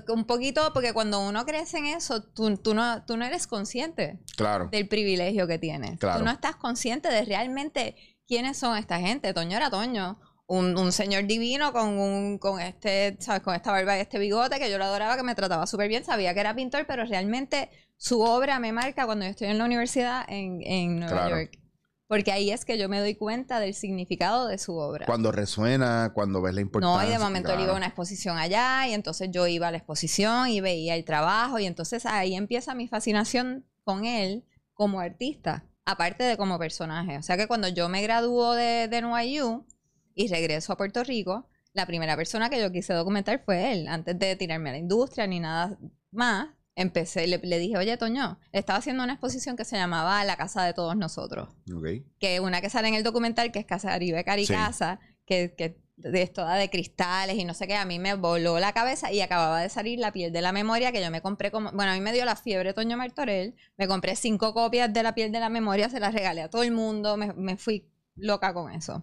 Un 0.09 0.25
poquito, 0.27 0.73
porque 0.75 0.93
cuando 0.93 1.21
uno 1.27 1.45
crece 1.47 1.79
en 1.79 1.87
eso, 1.87 2.23
tú, 2.23 2.57
tú, 2.59 2.75
no, 2.75 3.05
tú 3.07 3.17
no 3.17 3.25
eres 3.25 3.47
consciente 3.47 4.19
Claro. 4.37 4.69
del 4.71 4.87
privilegio 4.87 5.47
que 5.47 5.59
tienes. 5.59 5.99
Claro. 5.99 6.19
Tú 6.19 6.25
no 6.27 6.31
estás 6.31 6.57
consciente 6.57 7.09
de 7.09 7.25
realmente 7.25 7.97
quiénes 8.27 8.59
son 8.59 8.77
esta 8.77 9.01
gente. 9.01 9.33
Toño 9.33 9.57
era 9.57 9.71
Toño. 9.71 10.21
un, 10.47 10.77
un 10.79 10.93
señor 10.93 11.27
divino 11.27 11.73
con 11.73 11.99
un 11.99 12.39
con 12.39 12.61
este, 12.61 13.17
¿sabes? 13.21 13.43
Con 13.43 13.55
esta 13.55 13.71
barba 13.71 13.97
y 13.97 14.01
este 14.01 14.19
bigote 14.19 14.59
que 14.59 14.71
yo 14.71 14.79
lo 14.79 14.85
adoraba, 14.85 15.17
que 15.17 15.23
me 15.23 15.35
trataba 15.35 15.67
súper 15.67 15.89
bien. 15.89 16.05
Sabía 16.05 16.33
que 16.35 16.41
era 16.41 16.55
pintor, 16.55 16.87
pero 16.87 17.05
realmente 17.07 17.71
su 17.97 18.21
obra 18.21 18.59
me 18.59 18.73
marca 18.73 19.07
cuando 19.07 19.25
yo 19.25 19.31
estoy 19.31 19.49
en 19.49 19.59
la 19.59 19.65
universidad 19.65 20.25
en, 20.29 20.61
en 20.63 21.01
Nueva 21.01 21.13
Claro. 21.15 21.37
York. 21.39 21.59
Porque 22.09 22.33
ahí 22.33 22.51
es 22.51 22.65
que 22.65 22.79
yo 22.79 22.89
me 22.89 22.99
doy 22.99 23.15
cuenta 23.15 23.61
del 23.61 23.75
significado 23.75 24.49
de 24.49 24.57
su 24.57 24.75
obra. 24.75 25.05
Cuando 25.05 25.31
resuena, 25.31 26.11
cuando 26.15 26.41
ves 26.41 26.55
la 26.55 26.63
importancia. 26.63 27.03
No, 27.03 27.07
y 27.07 27.13
de 27.13 27.19
momento 27.19 27.53
él 27.53 27.61
iba 27.61 27.73
a 27.73 27.77
una 27.77 27.87
exposición 27.87 28.39
allá 28.39 28.89
y 28.89 28.95
entonces 28.95 29.29
yo 29.31 29.47
iba 29.47 29.69
a 29.69 29.71
la 29.71 29.77
exposición 29.77 30.49
y 30.49 30.63
veía 30.63 30.97
el 30.97 31.05
trabajo 31.05 31.59
y 31.59 31.67
entonces 31.67 32.07
ahí 32.07 32.35
empieza 32.35 32.75
mi 32.75 32.89
fascinación 32.89 33.67
con 33.85 34.07
él 34.07 34.45
como 34.73 35.01
artista, 35.01 35.67
aparte 35.85 36.25
de 36.25 36.39
como 36.39 36.59
personaje. 36.59 37.19
O 37.19 37.23
sea 37.23 37.37
que 37.37 37.47
cuando 37.47 37.69
yo 37.69 37.91
me 37.91 38.01
graduó 38.03 38.55
de, 38.55 38.89
de 38.89 39.03
NYU 39.03 39.67
y 40.15 40.29
regreso 40.29 40.73
a 40.73 40.77
Puerto 40.79 41.05
Rico, 41.05 41.47
la 41.75 41.87
primera 41.87 42.17
persona 42.17 42.49
que 42.49 42.59
yo 42.61 42.73
quise 42.73 42.95
documentar 42.95 43.43
fue 43.45 43.73
él, 43.73 43.87
antes 43.87 44.19
de 44.19 44.35
tirarme 44.35 44.71
a 44.71 44.73
la 44.73 44.79
industria 44.79 45.27
ni 45.27 45.41
nada 45.41 45.79
más. 46.11 46.49
Empecé, 46.81 47.27
le, 47.27 47.39
le 47.39 47.59
dije, 47.59 47.77
oye, 47.77 47.97
Toño, 47.97 48.39
estaba 48.53 48.79
haciendo 48.79 49.03
una 49.03 49.15
exposición 49.15 49.57
que 49.57 49.65
se 49.65 49.77
llamaba 49.77 50.23
La 50.25 50.37
Casa 50.37 50.63
de 50.63 50.73
Todos 50.75 50.97
Nosotros 50.97 51.49
Ok. 51.75 51.87
que 52.21 52.39
una 52.39 52.61
que 52.61 52.71
sale 52.71 52.87
en 52.87 52.95
el 52.95 53.03
documental, 53.03 53.51
que 53.51 53.59
es 53.59 53.67
Casa 53.67 53.89
Caribe 53.89 54.23
Caricasa, 54.23 55.01
que, 55.27 55.55
que 55.59 55.77
de- 55.97 56.23
es 56.23 56.33
toda 56.33 56.55
de 56.55 56.71
cristales 56.71 57.37
y 57.37 57.45
no 57.45 57.53
sé 57.53 57.67
qué, 57.67 57.75
a 57.75 57.85
mí 57.85 57.99
me 57.99 58.15
voló 58.15 58.61
la 58.61 58.73
cabeza 58.73 59.11
y 59.11 59.21
acababa 59.21 59.61
de 59.61 59.69
salir 59.69 59.99
La 59.99 60.13
piel 60.13 60.33
de 60.33 60.41
la 60.41 60.53
memoria, 60.53 60.93
que 60.93 61.03
yo 61.03 61.11
me 61.11 61.21
compré 61.21 61.51
como, 61.51 61.73
bueno, 61.73 61.91
a 61.91 61.95
mí 61.95 62.01
me 62.01 62.13
dio 62.13 62.25
la 62.25 62.37
fiebre 62.37 62.73
Toño 62.75 62.97
Martorell, 62.97 63.57
me 63.77 63.89
compré 63.89 64.15
cinco 64.15 64.55
copias 64.55 64.93
de 64.93 65.03
La 65.03 65.17
piel 65.17 65.33
de 65.33 65.41
la 65.41 65.49
memoria, 65.49 65.89
se 65.89 65.99
las 65.99 66.15
regalé 66.15 66.43
a 66.43 66.49
todo 66.49 66.63
el 66.63 66.71
mundo, 66.71 67.17
me, 67.17 67.33
me 67.33 67.57
fui 67.57 67.89
loca 68.15 68.55
con 68.55 68.71
eso. 68.73 69.03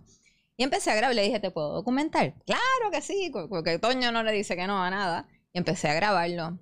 Y 0.56 0.64
empecé 0.64 0.92
a 0.92 0.96
grabar, 0.96 1.14
le 1.14 1.24
dije, 1.24 1.42
¿te 1.42 1.52
puedo 1.52 1.74
documentar? 1.74 2.34
Claro 2.46 2.90
que 2.90 3.02
sí, 3.02 3.30
porque 3.50 3.78
Toño 3.80 4.14
no 4.14 4.24
le 4.24 4.32
dice 4.32 4.56
que 4.56 4.66
no 4.66 4.82
a 4.82 4.90
nada. 4.90 5.28
Y 5.52 5.58
empecé 5.58 5.90
a 5.90 5.94
grabarlo. 5.94 6.58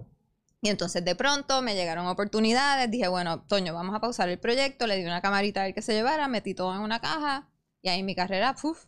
Y 0.64 0.70
entonces 0.70 1.04
de 1.04 1.14
pronto 1.14 1.62
me 1.62 1.76
llegaron 1.76 2.08
oportunidades, 2.08 2.90
dije, 2.90 3.10
bueno, 3.10 3.42
Toño, 3.42 3.74
vamos 3.74 3.94
a 3.94 4.00
pausar 4.00 4.30
el 4.30 4.40
proyecto, 4.40 4.88
le 4.88 4.96
di 4.96 5.04
una 5.04 5.22
camarita 5.22 5.62
a 5.64 5.68
él 5.68 5.74
que 5.74 5.82
se 5.82 5.92
llevara, 5.94 6.30
metí 6.30 6.54
todo 6.56 6.74
en 6.74 6.80
una 6.80 7.02
caja 7.02 7.50
y 7.82 7.90
ahí 7.90 8.02
mi 8.02 8.16
carrera, 8.16 8.56
¡puf! 8.56 8.86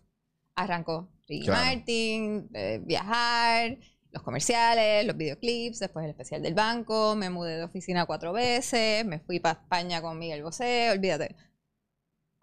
arrancó. 0.55 1.09
Ricky 1.27 1.47
Claro. 1.47 1.65
Martin, 1.65 2.49
eh, 2.53 2.79
viajar, 2.81 3.77
los 4.11 4.23
comerciales, 4.23 5.05
los 5.05 5.17
videoclips, 5.17 5.79
después 5.79 6.05
el 6.05 6.11
especial 6.11 6.41
del 6.41 6.53
banco, 6.53 7.13
me 7.17 7.29
mudé 7.29 7.57
de 7.57 7.63
oficina 7.65 8.05
cuatro 8.05 8.31
veces, 8.31 9.03
me 9.05 9.19
fui 9.19 9.41
para 9.41 9.59
España 9.59 10.01
con 10.01 10.17
Miguel 10.17 10.43
Bosé, 10.43 10.91
olvídate. 10.91 11.35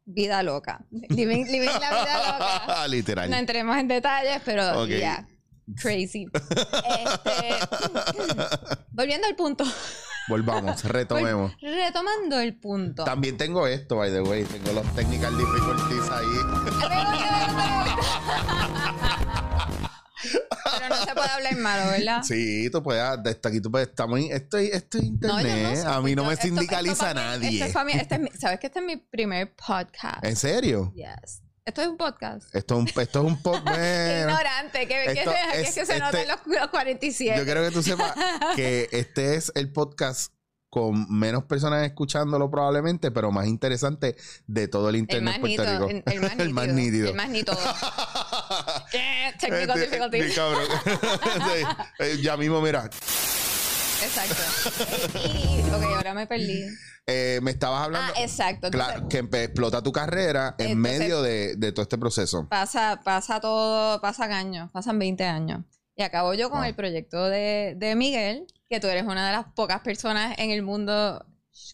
Vida 0.05 0.43
loca. 0.43 0.85
Living, 0.91 1.47
living 1.47 1.69
la 1.81 1.91
vida 1.91 2.59
loca. 2.67 2.89
Literal. 2.89 3.31
No 3.31 3.37
entremos 3.37 3.79
en 3.79 3.89
detalles, 3.89 4.43
pero 4.45 4.83
Ok. 4.83 4.89
ya. 4.91 5.27
Crazy. 5.81 6.27
Este, 6.35 7.55
volviendo 8.91 9.27
al 9.27 9.37
punto. 9.37 9.65
Volvamos, 10.29 10.85
retomemos. 10.99 11.53
Retomando 11.61 12.39
el 12.41 12.55
punto. 12.59 13.05
También 13.05 13.37
tengo 13.37 13.67
esto, 13.67 13.97
by 13.97 14.11
the 14.13 14.21
way. 14.23 14.45
Tengo 14.45 14.73
los 14.73 14.95
technical 14.95 15.37
difficulties 15.37 16.11
ahí. 16.11 16.27
Pero 20.79 20.89
no 20.89 21.05
se 21.05 21.15
puede 21.15 21.29
hablar 21.29 21.57
malo, 21.57 21.91
¿verdad? 21.91 22.23
Sí, 22.23 22.69
tú 22.71 22.83
puedes, 22.83 23.03
desde 23.23 23.41
aquí 23.49 23.61
tú 23.61 23.71
puedes, 23.71 23.89
estamos 23.89 24.21
esto, 24.31 24.57
es- 24.59 24.73
esto 24.75 24.99
es 24.99 25.05
No, 25.05 25.41
internet. 25.41 25.81
no 25.85 25.91
a 25.93 26.01
mí 26.01 26.15
no 26.15 26.25
me 26.25 26.35
esto- 26.35 26.47
sindicaliza 26.47 27.09
esto 27.11 27.21
mí- 27.21 27.27
nadie. 27.27 27.65
Este 27.65 27.81
es 27.81 27.97
este 28.01 28.19
mi- 28.19 28.31
¿Sabes 28.31 28.61
que 28.61 28.69
este 28.69 28.79
es 28.79 28.85
mi 28.85 28.97
primer 28.97 29.53
podcast? 29.55 30.25
¿En 30.25 30.37
serio? 30.37 30.93
Yes. 30.95 31.42
Esto 31.65 31.81
es 31.83 31.89
un 31.89 31.97
podcast. 31.97 32.53
Esto 32.57 32.75
es 32.75 32.81
un, 32.81 32.89
esto 33.03 33.21
es 33.21 33.25
un 33.25 33.41
poco. 33.41 33.59
Ignorante, 33.71 34.81
que, 34.81 34.87
que, 34.89 35.05
Esto 35.13 35.31
que 35.31 35.61
es- 35.61 35.69
es 35.69 35.75
que 35.75 35.87
se 35.87 35.93
este- 35.93 35.99
notan 36.01 36.27
los, 36.29 36.39
los 36.61 36.69
47. 36.71 37.39
Yo 37.39 37.45
quiero 37.45 37.63
que 37.63 37.71
tú 37.71 37.83
sepas 37.85 38.15
que 38.57 38.89
este 38.91 39.37
es 39.37 39.53
el 39.55 39.71
podcast 39.73 40.33
con 40.69 41.07
menos 41.09 41.45
personas 41.45 41.85
escuchándolo 41.87 42.51
probablemente, 42.51 43.11
pero 43.13 43.31
más 43.31 43.47
interesante 43.47 44.17
de 44.47 44.67
todo 44.69 44.89
el 44.89 44.95
el 44.97 45.01
internet 45.03 45.35
más 45.41 45.51
en 45.51 45.57
Puerto 45.57 45.63
nítido. 45.63 45.89
Rico. 45.89 46.03
El, 46.07 46.41
el 46.41 46.51
más 46.51 46.69
nítido. 46.75 47.09
El 47.11 47.15
más 47.15 47.29
nítido. 47.29 47.55
El 47.55 47.61
más 49.95 50.11
nítido. 50.11 50.35
Cabrón. 50.35 50.67
Sí, 50.83 51.67
eh, 52.01 52.19
ya 52.23 52.37
mismo, 52.37 52.61
mira, 52.61 52.89
Exacto. 54.05 55.19
Y, 55.29 55.61
ok, 55.75 55.83
ahora 55.97 56.15
me 56.15 56.27
perdí. 56.27 56.65
eh, 57.07 57.41
me 57.43 57.51
estabas 57.51 57.85
hablando. 57.85 58.13
Ah, 58.17 58.21
exacto. 58.23 58.67
Entonces, 58.69 59.03
que 59.09 59.19
explota 59.45 59.83
tu 59.83 59.93
carrera 59.93 60.55
en 60.59 60.73
Entonces- 60.73 60.99
medio 61.01 61.23
de, 61.23 61.57
de 61.57 61.73
todo 61.73 61.83
este 61.83 61.99
proceso. 61.99 62.49
pasa, 62.49 63.01
pasa 63.05 63.41
todo, 63.41 64.01
pasan 64.01 64.33
años, 64.33 64.71
pasan 64.73 64.99
20 64.99 65.25
años. 65.25 65.65
Y 65.95 66.03
acabo 66.03 66.33
yo 66.35 66.49
con 66.51 66.65
el 66.65 66.75
proyecto 66.75 67.29
de, 67.29 67.75
de 67.77 67.95
Miguel, 67.97 68.47
que 68.71 68.81
tú 68.81 68.87
eres 68.87 69.05
una 69.05 69.27
de 69.27 69.33
las 69.33 69.47
pocas 69.55 69.81
personas 69.83 70.35
en 70.39 70.51
el 70.51 70.63
mundo. 70.63 71.25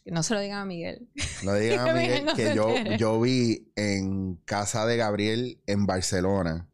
Que 0.04 0.10
no 0.10 0.24
se 0.24 0.34
lo 0.34 0.40
digan 0.40 0.58
a 0.58 0.64
Miguel. 0.64 1.08
No 1.44 1.54
digan 1.54 1.80
a 1.80 1.84
Que 1.94 2.00
Miguel 2.00 2.24
no 2.24 2.34
que 2.34 2.48
se 2.48 2.54
yo, 2.56 2.74
yo 2.98 3.20
vi 3.20 3.70
en 3.76 4.34
casa 4.44 4.86
de 4.86 4.96
Gabriel 4.96 5.62
en 5.66 5.86
Barcelona. 5.86 6.68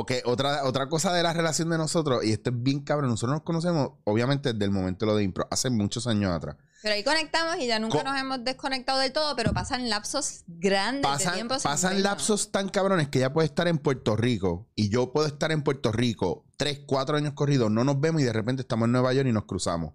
Porque 0.00 0.22
otra, 0.24 0.64
otra 0.64 0.88
cosa 0.88 1.12
de 1.12 1.22
la 1.22 1.32
relación 1.32 1.68
de 1.68 1.76
nosotros, 1.78 2.24
y 2.24 2.32
esto 2.32 2.50
es 2.50 2.62
bien 2.62 2.80
cabrón, 2.80 3.10
nosotros 3.10 3.36
nos 3.36 3.42
conocemos, 3.44 3.90
obviamente, 4.04 4.52
desde 4.52 4.64
el 4.64 4.70
momento 4.70 5.04
de 5.04 5.12
lo 5.12 5.16
de 5.18 5.24
impro, 5.24 5.46
hace 5.50 5.68
muchos 5.68 6.06
años 6.06 6.32
atrás. 6.32 6.56
Pero 6.82 6.94
ahí 6.94 7.04
conectamos 7.04 7.56
y 7.58 7.66
ya 7.66 7.78
nunca 7.78 7.98
Co- 7.98 8.04
nos 8.04 8.18
hemos 8.18 8.42
desconectado 8.42 8.98
del 9.00 9.12
todo, 9.12 9.36
pero 9.36 9.52
pasan 9.52 9.90
lapsos 9.90 10.44
grandes 10.46 11.02
de 11.02 11.08
Pasan, 11.08 11.34
tiempo. 11.34 11.54
sin 11.58 11.62
pasan 11.70 12.02
lapsos 12.02 12.50
tan 12.50 12.70
cabrones 12.70 13.08
que 13.08 13.18
ella 13.18 13.32
puede 13.34 13.44
estar 13.46 13.68
en 13.68 13.76
Puerto 13.76 14.16
Rico 14.16 14.66
y 14.74 14.88
yo 14.88 15.12
puedo 15.12 15.26
estar 15.26 15.52
en 15.52 15.62
Puerto 15.62 15.92
Rico 15.92 16.46
tres, 16.56 16.80
cuatro 16.86 17.18
años 17.18 17.34
corridos, 17.34 17.70
no 17.70 17.84
nos 17.84 18.00
vemos 18.00 18.22
y 18.22 18.24
de 18.24 18.32
repente 18.32 18.62
estamos 18.62 18.86
en 18.86 18.92
Nueva 18.92 19.12
York 19.12 19.28
y 19.28 19.32
nos 19.32 19.44
cruzamos. 19.44 19.92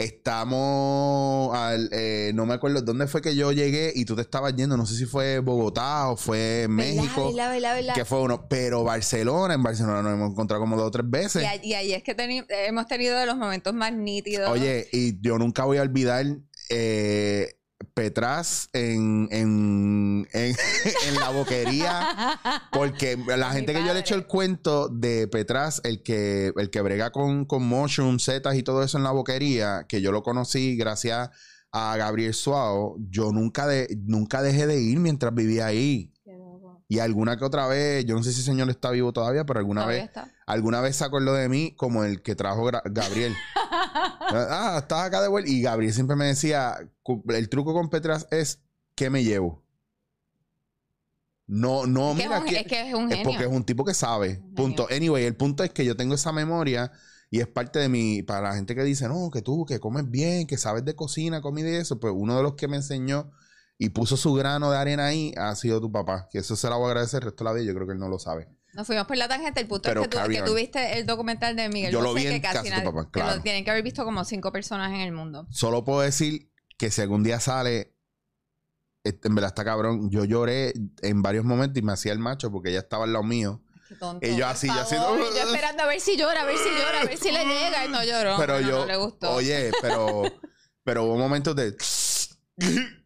Estamos, 0.00 1.54
al, 1.56 1.88
eh, 1.92 2.32
no 2.34 2.46
me 2.46 2.54
acuerdo 2.54 2.80
dónde 2.82 3.06
fue 3.06 3.20
que 3.20 3.34
yo 3.36 3.52
llegué 3.52 3.92
y 3.94 4.04
tú 4.04 4.16
te 4.16 4.22
estabas 4.22 4.54
yendo, 4.56 4.76
no 4.76 4.86
sé 4.86 4.94
si 4.96 5.04
fue 5.06 5.40
Bogotá 5.40 6.08
o 6.08 6.16
fue 6.16 6.66
México, 6.68 7.26
Verdad, 7.26 7.50
verdad, 7.52 7.74
verdad, 7.74 7.94
que 7.94 8.04
fue 8.04 8.20
uno, 8.22 8.46
pero 8.48 8.82
Barcelona, 8.84 9.54
en 9.54 9.62
Barcelona 9.62 10.02
nos 10.02 10.12
hemos 10.14 10.30
encontrado 10.32 10.60
como 10.60 10.76
dos 10.76 10.86
o 10.86 10.90
tres 10.90 11.08
veces. 11.08 11.42
Y, 11.42 11.46
ahí- 11.46 11.60
y 11.62 11.74
ahí 11.74 11.92
es 11.92 12.02
que 12.02 12.16
teni- 12.16 12.46
hemos 12.48 12.86
tenido 12.86 13.18
de 13.18 13.26
los 13.26 13.36
momentos 13.36 13.74
más 13.74 13.92
nítidos. 13.92 14.48
Oye, 14.50 14.88
y 14.92 15.20
yo 15.20 15.38
nunca 15.38 15.64
voy 15.64 15.78
a 15.78 15.82
olvidar 15.82 16.24
eh, 16.70 17.56
Petras 17.94 18.68
en, 18.72 19.28
en, 19.30 20.28
en, 20.32 20.56
en 21.08 21.14
la 21.14 21.30
boquería. 21.30 22.38
Porque 22.72 23.16
la 23.16 23.52
gente 23.52 23.72
que 23.72 23.84
yo 23.84 23.92
le 23.92 24.00
echo 24.00 24.14
padre. 24.14 24.22
el 24.22 24.26
cuento 24.26 24.88
de 24.88 25.28
Petras, 25.28 25.80
el 25.84 26.02
que, 26.02 26.52
el 26.56 26.70
que 26.70 26.80
brega 26.80 27.10
con, 27.10 27.44
con 27.44 27.62
mushrooms, 27.62 28.24
setas 28.24 28.56
y 28.56 28.62
todo 28.62 28.82
eso 28.82 28.98
en 28.98 29.04
la 29.04 29.10
boquería, 29.10 29.86
que 29.88 30.00
yo 30.00 30.12
lo 30.12 30.22
conocí 30.22 30.76
gracias 30.76 31.30
a 31.72 31.96
Gabriel 31.96 32.34
Suao, 32.34 32.96
yo 33.10 33.32
nunca, 33.32 33.66
de, 33.66 33.96
nunca 34.04 34.42
dejé 34.42 34.66
de 34.66 34.80
ir 34.80 34.98
mientras 34.98 35.34
vivía 35.34 35.66
ahí. 35.66 36.12
Y 36.90 36.98
alguna 36.98 37.36
que 37.38 37.44
otra 37.44 37.68
vez, 37.68 38.04
yo 38.04 38.16
no 38.16 38.22
sé 38.24 38.32
si 38.32 38.40
ese 38.40 38.50
señor 38.50 38.68
está 38.68 38.90
vivo 38.90 39.12
todavía, 39.12 39.44
pero 39.46 39.60
alguna 39.60 39.82
Todavía 39.82 40.00
vez 40.02 40.08
está. 40.08 40.28
alguna 40.44 40.80
vez 40.80 40.96
se 40.96 41.04
acordó 41.04 41.34
de 41.34 41.48
mí 41.48 41.72
como 41.76 42.02
el 42.04 42.20
que 42.20 42.34
trajo 42.34 42.64
Gra- 42.68 42.82
Gabriel. 42.84 43.32
ah, 43.94 44.76
estás 44.82 45.04
acá 45.06 45.22
de 45.22 45.28
vuelta. 45.28 45.48
Y 45.48 45.62
Gabriel 45.62 45.94
siempre 45.94 46.16
me 46.16 46.26
decía, 46.26 46.74
el 47.28 47.48
truco 47.48 47.72
con 47.74 47.90
Petras 47.90 48.26
es, 48.32 48.60
¿qué 48.96 49.08
me 49.08 49.22
llevo? 49.22 49.62
No, 51.46 51.86
no, 51.86 52.12
Es 52.12 52.16
que 52.18 52.22
mira, 52.24 52.36
es, 52.38 52.42
un, 52.42 52.48
que- 52.48 52.60
es 52.60 52.66
que 52.66 52.88
es 52.88 52.94
un 52.94 53.10
es 53.10 53.16
genio. 53.18 53.24
porque 53.30 53.44
es 53.44 53.50
un 53.50 53.64
tipo 53.64 53.84
que 53.84 53.94
sabe. 53.94 54.40
Un 54.42 54.54
Punto. 54.54 54.86
Anyway, 54.90 55.24
el 55.24 55.36
punto 55.36 55.64
es 55.64 55.70
que 55.70 55.84
yo 55.84 55.96
tengo 55.96 56.14
esa 56.14 56.32
memoria 56.32 56.92
y 57.30 57.40
es 57.40 57.46
parte 57.48 57.78
de 57.78 57.88
mi, 57.88 58.22
para 58.22 58.40
la 58.50 58.54
gente 58.54 58.74
que 58.74 58.82
dice, 58.84 59.08
no, 59.08 59.30
que 59.30 59.42
tú, 59.42 59.64
que 59.64 59.80
comes 59.80 60.08
bien, 60.10 60.46
que 60.46 60.56
sabes 60.58 60.84
de 60.84 60.94
cocina, 60.94 61.40
comida 61.40 61.68
y 61.70 61.74
eso, 61.74 61.98
pues 61.98 62.12
uno 62.16 62.36
de 62.36 62.42
los 62.42 62.54
que 62.54 62.68
me 62.68 62.76
enseñó 62.76 63.30
y 63.82 63.88
puso 63.88 64.16
su 64.18 64.34
grano 64.34 64.70
de 64.70 64.76
arena 64.76 65.06
ahí 65.06 65.32
ha 65.38 65.54
sido 65.56 65.80
tu 65.80 65.90
papá. 65.90 66.28
Que 66.30 66.38
eso 66.40 66.54
se 66.54 66.68
lo 66.68 66.76
voy 66.78 66.88
a 66.88 66.90
agradecer 66.90 67.22
el 67.22 67.30
resto 67.30 67.44
de 67.44 67.50
la 67.50 67.54
vida, 67.54 67.64
yo 67.66 67.74
creo 67.74 67.86
que 67.86 67.94
él 67.94 67.98
no 67.98 68.08
lo 68.10 68.18
sabe. 68.18 68.46
Nos 68.74 68.86
fuimos 68.86 69.06
por 69.06 69.16
la 69.16 69.26
tangente. 69.26 69.60
El 69.62 69.66
punto 69.68 69.88
Pero 69.88 70.02
es 70.02 70.08
que 70.08 70.16
tú, 70.18 70.28
que 70.28 70.40
on. 70.42 70.46
tú 70.46 70.54
viste 70.54 70.98
el 70.98 71.06
documental 71.06 71.56
de 71.56 71.68
Miguel 71.70 71.90
Yo 71.90 72.02
lo 72.02 72.12
vi 72.12 72.26
en 72.26 72.34
que 72.34 72.40
casa 72.42 72.62
de 72.62 72.68
tu 72.70 72.76
nadie- 72.76 72.84
papá, 72.84 73.10
que 73.10 73.18
lo 73.20 73.24
claro. 73.26 73.42
tienen 73.42 73.64
que 73.64 73.70
haber 73.70 73.82
visto 73.82 74.04
como 74.04 74.22
cinco 74.24 74.52
personas 74.52 74.90
en 74.92 75.00
el 75.00 75.12
mundo. 75.12 75.46
Solo 75.50 75.82
puedo 75.84 76.02
decir 76.02 76.52
que 76.76 76.90
si 76.90 77.00
algún 77.00 77.22
día 77.24 77.40
sale, 77.40 77.96
este, 79.02 79.28
en 79.28 79.34
verdad 79.34 79.48
está 79.48 79.64
cabrón. 79.64 80.10
Yo 80.10 80.24
lloré 80.26 80.74
en 81.00 81.22
varios 81.22 81.44
momentos 81.46 81.78
y 81.78 81.82
me 81.82 81.92
hacía 81.92 82.12
el 82.12 82.18
macho 82.18 82.52
porque 82.52 82.68
ella 82.68 82.80
estaba 82.80 83.04
al 83.04 83.12
lado 83.14 83.24
mío. 83.24 83.62
Qué 83.88 83.94
tonto. 83.96 84.24
Y 84.26 84.36
yo 84.36 84.46
así, 84.46 84.66
yo 84.68 84.74
así. 84.74 84.94
Yo 85.36 85.42
esperando 85.46 85.82
a 85.82 85.86
ver 85.86 86.00
si 86.00 86.16
llora, 86.18 86.42
a 86.42 86.44
ver 86.44 86.56
si 86.58 86.68
llora, 86.68 87.00
a 87.00 87.04
ver 87.06 87.16
si 87.16 87.32
le 87.32 87.44
llega. 87.46 87.86
Y 87.86 87.88
no 87.88 88.04
lloró. 88.04 88.36
pero 88.38 88.52
Bueno, 88.54 88.68
yo, 88.68 88.78
No 88.80 88.86
le 88.86 88.96
gustó. 88.98 89.30
oye, 89.32 89.72
pero, 89.82 90.22
pero 90.84 91.04
hubo 91.06 91.16
momentos 91.16 91.56
de. 91.56 91.74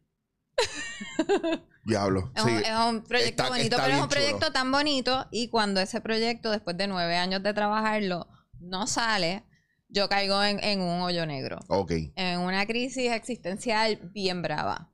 Diablo. 1.84 2.32
Es, 2.34 2.42
sí. 2.42 2.48
un, 2.50 2.56
es 2.58 2.78
un 2.88 3.04
proyecto 3.04 3.42
Está- 3.42 3.48
bonito, 3.48 3.76
está 3.76 3.84
pero 3.84 3.96
es 3.96 4.02
un 4.02 4.08
proyecto 4.08 4.38
chulo. 4.38 4.52
tan 4.52 4.72
bonito. 4.72 5.26
Y 5.30 5.48
cuando 5.48 5.80
ese 5.80 6.00
proyecto, 6.00 6.50
después 6.50 6.76
de 6.76 6.86
nueve 6.86 7.16
años 7.16 7.42
de 7.42 7.52
trabajarlo, 7.52 8.26
no 8.60 8.86
sale, 8.86 9.44
yo 9.88 10.08
caigo 10.08 10.42
en, 10.42 10.62
en 10.64 10.80
un 10.80 11.02
hoyo 11.02 11.26
negro. 11.26 11.58
Ok. 11.68 11.92
En 12.16 12.40
una 12.40 12.66
crisis 12.66 13.12
existencial 13.12 13.98
bien 14.12 14.40
brava. 14.42 14.90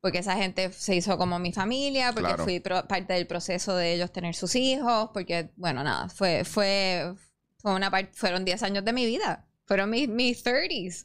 porque 0.00 0.18
esa 0.18 0.36
gente 0.36 0.70
se 0.72 0.94
hizo 0.94 1.18
como 1.18 1.40
mi 1.40 1.52
familia, 1.52 2.12
porque 2.12 2.28
Claro. 2.28 2.44
fui 2.44 2.60
pro- 2.60 2.86
parte 2.86 3.14
del 3.14 3.26
proceso 3.26 3.74
de 3.74 3.94
ellos 3.94 4.12
tener 4.12 4.36
sus 4.36 4.54
hijos, 4.54 5.10
porque, 5.12 5.50
bueno, 5.56 5.82
nada, 5.82 6.08
fue, 6.08 6.44
fue, 6.44 7.14
fue 7.58 7.74
una 7.74 7.90
fueron 8.12 8.44
10 8.44 8.62
años 8.62 8.84
de 8.84 8.92
mi 8.92 9.06
vida, 9.06 9.48
fueron 9.66 9.90
mis, 9.90 10.08
mis 10.08 10.44
30s. 10.44 11.04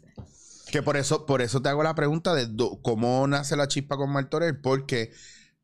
Que 0.74 0.82
por 0.82 0.98
eso, 0.98 1.28
por 1.28 1.44
eso 1.44 1.62
te 1.62 1.70
hago 1.70 1.84
la 1.84 1.94
pregunta 1.94 2.34
de 2.34 2.48
do- 2.48 2.82
cómo 2.82 3.28
nace 3.28 3.56
la 3.56 3.68
chispa 3.68 3.96
con 3.96 4.10
Martorell, 4.12 4.60
porque, 4.60 5.12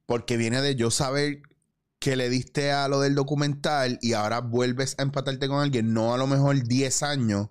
porque 0.06 0.38
viene 0.38 0.62
de 0.62 0.76
yo 0.76 0.92
saber 0.92 1.42
que 1.98 2.16
le 2.16 2.30
diste 2.30 2.72
a 2.72 2.88
lo 2.88 3.00
del 3.00 3.16
documental 3.16 3.98
y 4.04 4.14
ahora 4.14 4.40
vuelves 4.42 4.94
a 5.00 5.02
empatarte 5.02 5.48
con 5.48 5.62
alguien, 5.64 5.96
no 5.96 6.14
a 6.14 6.18
lo 6.20 6.28
mejor 6.28 6.64
10 6.64 7.02
años, 7.02 7.50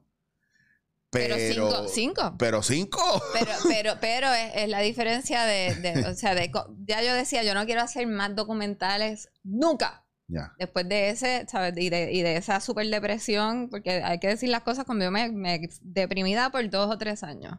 pero. 1.10 1.34
Pero, 1.36 1.68
cinco, 1.70 1.88
cinco. 1.92 2.36
Pero 2.38 2.62
cinco. 2.62 3.22
Pero, 3.32 3.50
pero, 3.68 3.94
pero 4.00 4.32
es, 4.32 4.52
es 4.54 4.68
la 4.68 4.78
diferencia 4.78 5.42
de, 5.42 5.74
de- 5.74 6.06
o 6.06 6.14
sea, 6.14 6.36
de, 6.36 6.52
ya 6.86 7.02
yo 7.02 7.12
decía, 7.12 7.42
yo 7.42 7.54
no 7.54 7.66
quiero 7.66 7.82
hacer 7.82 8.06
más 8.06 8.36
documentales 8.36 9.30
nunca. 9.42 10.04
Ya. 10.28 10.52
Después 10.58 10.88
de 10.88 11.10
ese, 11.10 11.46
¿sabes? 11.48 11.74
Y 11.78 11.88
de, 11.88 12.12
y 12.12 12.22
de 12.22 12.36
esa 12.36 12.60
super 12.60 12.86
depresión, 12.86 13.68
porque 13.70 14.02
hay 14.02 14.18
que 14.20 14.28
decir 14.28 14.50
las 14.50 14.62
cosas 14.62 14.84
como 14.84 15.02
yo 15.02 15.10
me, 15.10 15.30
me 15.32 15.68
deprimida 15.80 16.50
por 16.50 16.68
dos 16.68 16.90
o 16.90 16.98
tres 16.98 17.22
años 17.22 17.56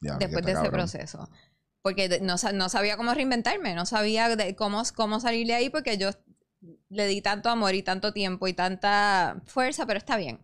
ya 0.00 0.16
después 0.18 0.44
de 0.44 0.52
ese 0.52 0.62
cabrón. 0.62 0.72
proceso. 0.72 1.28
Porque 1.82 2.08
de- 2.08 2.20
no, 2.20 2.36
no 2.54 2.68
sabía 2.68 2.96
cómo 2.96 3.12
reinventarme, 3.14 3.74
no 3.74 3.84
sabía 3.86 4.34
de 4.34 4.56
cómo, 4.56 4.82
cómo 4.94 5.20
salir 5.20 5.46
de 5.46 5.54
ahí 5.54 5.70
porque 5.70 5.98
yo 5.98 6.10
le 6.88 7.06
di 7.06 7.20
tanto 7.20 7.50
amor 7.50 7.74
y 7.74 7.82
tanto 7.82 8.12
tiempo 8.12 8.48
y 8.48 8.54
tanta 8.54 9.42
fuerza, 9.46 9.86
pero 9.86 9.98
está 9.98 10.16
bien. 10.16 10.40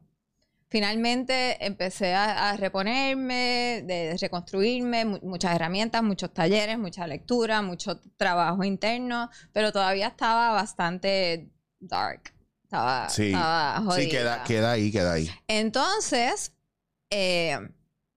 Finalmente 0.68 1.64
empecé 1.66 2.14
a, 2.14 2.50
a 2.50 2.56
reponerme, 2.56 3.82
de 3.86 4.16
reconstruirme, 4.18 5.04
mu- 5.04 5.18
muchas 5.22 5.54
herramientas, 5.54 6.02
muchos 6.02 6.32
talleres, 6.32 6.78
mucha 6.78 7.06
lectura, 7.06 7.60
mucho 7.60 8.00
trabajo 8.16 8.64
interno, 8.64 9.28
pero 9.52 9.70
todavía 9.72 10.06
estaba 10.08 10.50
bastante 10.52 11.50
dark. 11.82 12.32
Estaba, 12.64 13.08
Sí. 13.10 13.26
estaba 13.26 13.78
Sí, 13.80 13.84
jodida. 13.86 14.08
queda, 14.10 14.44
queda 14.44 14.70
ahí, 14.72 14.90
queda 14.90 15.12
ahí. 15.12 15.30
Entonces, 15.48 16.52
eh, 17.10 17.58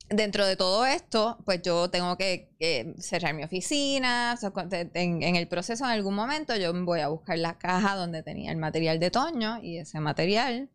dentro 0.09 0.45
de 0.45 0.55
todo 0.55 0.85
esto, 0.85 1.37
pues 1.45 1.61
yo 1.61 1.89
tengo 1.89 2.15
que, 2.17 2.53
que 2.59 2.95
cerrar 2.99 3.33
mi 3.33 3.43
oficina. 3.43 4.33
o 4.33 4.37
sea, 4.37 4.51
en, 4.93 5.23
en 5.23 5.35
el 5.35 5.47
proceso, 5.47 5.83
en 5.83 5.91
algún 5.91 6.15
momento, 6.15 6.55
yo 6.55 6.71
voy 6.85 7.01
a 7.01 7.07
buscar 7.09 7.37
la 7.37 7.57
caja 7.57 7.95
donde 7.95 8.23
tenía 8.23 8.51
el 8.51 8.57
material 8.57 8.99
de 8.99 9.11
Toño 9.11 9.59
y 9.61 9.77
ese 9.79 9.99
material 9.99 10.69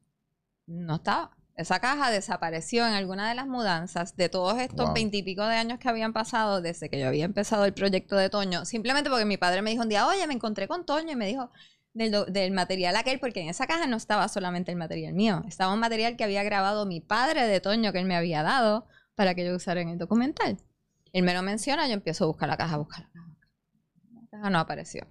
no 0.67 0.97
estaba. 0.97 1.37
Esa 1.57 1.79
caja 1.79 2.11
desapareció 2.11 2.87
en 2.87 2.95
alguna 2.95 3.29
de 3.29 3.35
las 3.35 3.47
mudanzas 3.47 4.17
de 4.17 4.29
todos 4.31 4.59
estos 4.59 4.87
Wow. 4.87 4.95
veintipico 4.95 5.45
de 5.47 5.57
años 5.57 5.79
que 5.79 5.89
habían 5.91 6.13
pasado 6.15 6.63
desde 6.63 6.89
que 6.89 6.99
yo 6.99 7.07
había 7.09 7.25
empezado 7.27 7.65
el 7.67 7.75
proyecto 7.75 8.17
de 8.17 8.31
Toño. 8.31 8.65
Simplemente 8.65 9.11
porque 9.11 9.27
mi 9.27 9.37
padre 9.37 9.61
me 9.61 9.71
dijo 9.71 9.83
un 9.83 9.89
día, 9.91 10.07
oye, 10.07 10.27
me 10.27 10.35
encontré 10.35 10.67
con 10.69 10.87
Toño 10.87 11.13
y 11.13 11.17
me 11.17 11.27
dijo 11.27 11.51
del, 11.93 12.33
del 12.33 12.53
material 12.53 12.97
aquel, 12.97 13.19
porque 13.21 13.41
en 13.41 13.49
esa 13.49 13.67
caja 13.67 13.87
no 13.87 13.97
estaba 13.97 14.29
solamente 14.29 14.71
el 14.71 14.77
material 14.79 15.15
mío, 15.15 15.43
estaba 15.49 15.73
un 15.75 15.81
material 15.81 16.17
que 16.17 16.25
había 16.25 16.43
grabado 16.43 16.87
mi 16.87 17.01
padre 17.01 17.47
de 17.47 17.61
Toño 17.61 17.93
que 17.93 17.99
él 17.99 18.07
me 18.07 18.17
había 18.17 18.43
dado 18.43 18.87
para 19.15 19.35
que 19.35 19.45
yo 19.45 19.55
usara 19.55 19.81
en 19.81 19.89
el 19.91 19.99
documental. 19.99 20.57
Él 21.13 21.25
me 21.25 21.35
lo 21.35 21.43
menciona, 21.43 21.87
yo 21.89 21.95
empiezo 21.95 22.25
a 22.25 22.27
buscar 22.29 22.49
la 22.49 22.57
caja, 22.57 22.77
buscar 22.77 23.01
la 23.03 23.11
caja. 23.11 23.27
La 24.15 24.29
caja 24.31 24.51
no 24.51 24.59
apareció. 24.61 25.07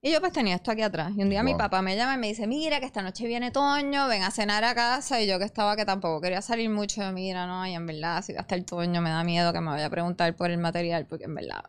Y 0.00 0.12
yo 0.12 0.20
pues 0.20 0.32
tenía 0.32 0.54
esto 0.54 0.70
aquí 0.70 0.82
atrás. 0.82 1.12
Y 1.16 1.22
un 1.22 1.28
día 1.30 1.42
mi 1.42 1.52
Wow. 1.52 1.58
papá 1.58 1.82
me 1.82 1.96
llama 1.96 2.14
y 2.14 2.18
me 2.18 2.28
dice, 2.28 2.46
mira 2.46 2.78
que 2.78 2.86
esta 2.86 3.02
noche 3.02 3.26
viene 3.26 3.50
Toño, 3.50 4.06
ven 4.06 4.22
a 4.22 4.30
cenar 4.30 4.62
a 4.62 4.74
casa. 4.74 5.20
Y 5.20 5.26
yo 5.26 5.38
que 5.40 5.44
estaba 5.44 5.74
que 5.74 5.84
tampoco 5.84 6.20
quería 6.20 6.40
salir 6.40 6.70
mucho, 6.70 7.02
yo, 7.02 7.10
mira, 7.12 7.46
no, 7.48 7.66
y 7.66 7.74
en 7.74 7.84
verdad, 7.86 8.22
si 8.22 8.32
va 8.32 8.40
a 8.40 8.42
estar 8.42 8.62
Toño, 8.62 9.00
me 9.00 9.10
da 9.10 9.24
miedo 9.24 9.52
que 9.52 9.60
me 9.60 9.70
vaya 9.70 9.86
a 9.86 9.90
preguntar 9.90 10.36
por 10.36 10.50
el 10.50 10.58
material, 10.58 11.06
porque 11.06 11.24
en 11.24 11.34
verdad... 11.34 11.64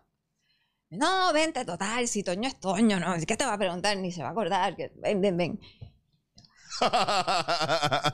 No, 0.91 1.32
vente, 1.34 1.65
total, 1.65 2.08
si 2.08 2.23
Toño 2.23 2.47
es 2.47 2.60
Toño, 2.60 2.99
no, 2.99 3.13
¿qué 3.28 3.38
te 3.38 3.45
va 3.45 3.54
a 3.54 3.58
preguntar? 3.58 3.97
Ni 3.97 4.12
se 4.12 4.23
va 4.23 4.30
a 4.30 4.32
acordar, 4.32 4.75
que 4.75 4.91
ven, 4.95 5.21
ven, 5.21 5.38
ven. 5.38 5.60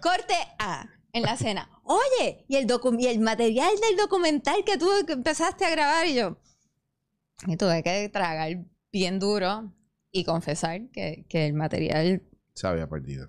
Corte 0.00 0.34
A 0.58 0.86
en 1.12 1.22
la 1.22 1.36
cena. 1.36 1.68
Oye, 1.84 2.44
y 2.48 2.56
el, 2.56 2.66
y 2.98 3.06
el 3.06 3.20
material 3.20 3.70
del 3.80 3.96
documental 3.96 4.64
que 4.64 4.78
tú 4.78 4.88
empezaste 5.06 5.64
a 5.64 5.70
grabar 5.70 6.06
y 6.06 6.14
yo. 6.14 6.38
Y 7.46 7.56
tuve 7.56 7.82
que 7.82 8.08
tragar 8.08 8.50
bien 8.92 9.18
duro 9.18 9.72
y 10.10 10.24
confesar 10.24 10.88
que, 10.92 11.24
que 11.28 11.46
el 11.46 11.54
material, 11.54 12.22
Se 12.54 12.66
había 12.66 12.88
perdido. 12.88 13.28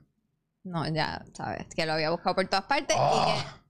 no, 0.64 0.88
ya, 0.88 1.26
sabes, 1.34 1.68
que 1.76 1.86
lo 1.86 1.94
había 1.94 2.12
buscado 2.12 2.36
por 2.36 2.48
todas 2.48 2.66
partes 2.66 2.96
y 2.96 3.00
que. 3.00 3.63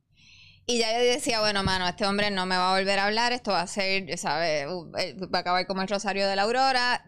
Y 0.65 0.79
ya 0.79 0.97
yo 0.97 1.03
decía, 1.03 1.41
bueno, 1.41 1.63
mano, 1.63 1.87
este 1.87 2.05
hombre 2.05 2.31
no 2.31 2.45
me 2.45 2.55
va 2.55 2.73
a 2.73 2.79
volver 2.79 2.97
a 2.99 3.05
hablar, 3.05 3.33
esto 3.33 3.51
va 3.51 3.61
a 3.61 3.67
ser, 3.67 4.17
¿sabes? 4.17 4.65
Uh, 4.67 4.91
eh, 4.97 5.15
Va 5.27 5.39
a 5.39 5.41
acabar 5.41 5.67
como 5.67 5.81
el 5.81 5.89
Rosario 5.89 6.27
de 6.27 6.35
la 6.35 6.43
Aurora. 6.43 7.03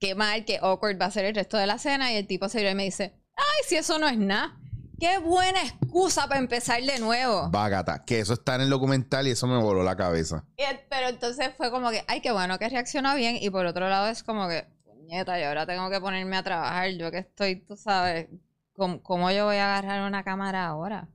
qué 0.00 0.14
mal, 0.14 0.44
qué 0.44 0.58
awkward 0.60 1.00
va 1.00 1.06
a 1.06 1.10
ser 1.10 1.26
el 1.26 1.34
resto 1.34 1.56
de 1.56 1.66
la 1.66 1.78
cena. 1.78 2.12
Y 2.12 2.16
el 2.16 2.26
tipo 2.26 2.48
se 2.48 2.68
y 2.68 2.74
me 2.74 2.84
dice, 2.84 3.14
ay, 3.36 3.64
si 3.66 3.76
eso 3.76 3.98
no 3.98 4.08
es 4.08 4.18
nada. 4.18 4.58
Qué 4.98 5.18
buena 5.18 5.62
excusa 5.62 6.26
para 6.26 6.40
empezar 6.40 6.82
de 6.82 6.98
nuevo. 6.98 7.50
Bágata. 7.50 8.02
Que 8.04 8.20
eso 8.20 8.32
está 8.32 8.54
en 8.54 8.62
el 8.62 8.70
documental 8.70 9.28
y 9.28 9.32
eso 9.32 9.46
me 9.46 9.58
voló 9.58 9.84
la 9.84 9.94
cabeza. 9.94 10.44
Y 10.56 10.62
pero 10.88 11.08
entonces 11.08 11.50
fue 11.56 11.70
como 11.70 11.90
que, 11.90 12.02
ay, 12.08 12.22
qué 12.22 12.32
bueno 12.32 12.58
que 12.58 12.68
reaccionó 12.68 13.14
bien. 13.14 13.36
Y 13.38 13.50
por 13.50 13.66
otro 13.66 13.88
lado 13.88 14.08
es 14.08 14.22
como 14.22 14.48
que, 14.48 14.66
puñeta, 14.84 15.38
y 15.38 15.42
ahora 15.42 15.66
tengo 15.66 15.90
que 15.90 16.00
ponerme 16.00 16.36
a 16.36 16.42
trabajar. 16.42 16.90
Yo 16.92 17.10
que 17.10 17.18
estoy, 17.18 17.56
tú 17.56 17.76
sabes, 17.76 18.28
¿cómo, 18.72 19.02
cómo 19.02 19.30
yo 19.30 19.44
voy 19.44 19.56
a 19.56 19.76
agarrar 19.76 20.08
una 20.08 20.24
cámara 20.24 20.66
ahora? 20.66 21.08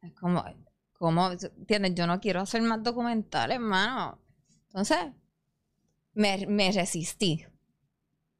Es 0.00 0.14
como, 0.14 0.44
¿cómo? 0.98 1.30
¿Entiendes? 1.30 1.94
Yo 1.94 2.06
no 2.06 2.20
quiero 2.20 2.40
hacer 2.40 2.62
más 2.62 2.82
documentales, 2.82 3.56
hermano. 3.56 4.20
Entonces, 4.66 4.98
me, 6.14 6.46
me 6.46 6.72
resistí. 6.72 7.44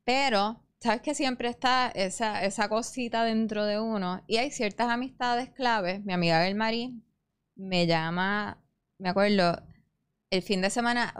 Pero, 0.04 0.62
¿sabes 0.80 1.00
que 1.02 1.14
siempre 1.14 1.48
está 1.48 1.88
esa, 1.88 2.44
esa 2.44 2.68
cosita 2.68 3.24
dentro 3.24 3.64
de 3.64 3.80
uno? 3.80 4.22
Y 4.26 4.36
hay 4.38 4.50
ciertas 4.50 4.88
amistades 4.90 5.50
claves. 5.50 6.04
Mi 6.04 6.12
amiga 6.12 6.40
Belmarí 6.40 7.02
me 7.56 7.86
llama, 7.86 8.62
me 8.98 9.08
acuerdo, 9.10 9.62
el 10.30 10.42
fin 10.42 10.60
de 10.60 10.70
semana, 10.70 11.14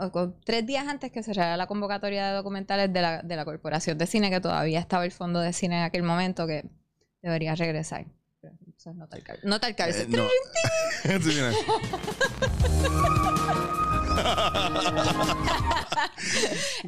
tres 0.45 0.65
días 0.65 0.87
antes 0.87 1.11
que 1.11 1.23
cerrara 1.23 1.57
la 1.57 1.67
convocatoria 1.67 2.27
de 2.27 2.33
documentales 2.33 2.93
de 2.93 3.01
la, 3.01 3.21
de 3.23 3.35
la 3.35 3.45
Corporación 3.45 3.97
de 3.97 4.05
Cine, 4.05 4.29
que 4.29 4.39
todavía 4.39 4.79
estaba 4.79 5.05
el 5.05 5.11
fondo 5.11 5.39
de 5.39 5.53
cine 5.53 5.77
en 5.77 5.83
aquel 5.83 6.03
momento, 6.03 6.45
que 6.45 6.69
debería 7.21 7.55
regresar. 7.55 8.05
Entonces, 8.79 8.95
no 8.97 9.07
tal, 9.09 9.23
cal- 9.23 9.39
no 9.43 9.59
tal 9.59 9.75
cárcel. 9.75 10.07
Eh, 10.13 10.17
no. 10.17 10.23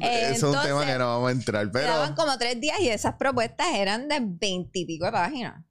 es 0.00 0.42
un 0.42 0.52
tema 0.52 0.64
entonces, 0.64 0.86
que 0.92 0.98
no 0.98 1.06
vamos 1.06 1.28
a 1.28 1.32
entrar, 1.32 1.70
pero. 1.70 1.84
Quedaban 1.86 2.14
como 2.14 2.38
tres 2.38 2.58
días 2.58 2.80
y 2.80 2.88
esas 2.88 3.16
propuestas 3.16 3.66
eran 3.74 4.08
de 4.08 4.20
veintipico 4.22 5.04
de 5.04 5.12
páginas. 5.12 5.62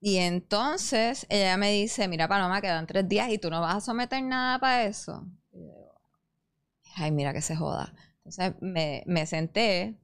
Y 0.00 0.16
entonces 0.16 1.26
ella 1.28 1.58
me 1.58 1.70
dice, 1.72 2.08
mira 2.08 2.28
Paloma, 2.28 2.62
quedan 2.62 2.86
tres 2.86 3.06
días 3.06 3.28
y 3.30 3.36
tú 3.36 3.50
no 3.50 3.60
vas 3.60 3.76
a 3.76 3.80
someter 3.82 4.22
nada 4.22 4.58
para 4.58 4.84
eso. 4.84 5.26
Y 5.52 5.58
digo, 5.58 6.00
ay, 6.96 7.10
mira 7.10 7.34
que 7.34 7.42
se 7.42 7.56
joda. 7.56 7.92
Entonces 8.24 8.54
me, 8.62 9.02
me 9.06 9.26
senté 9.26 9.98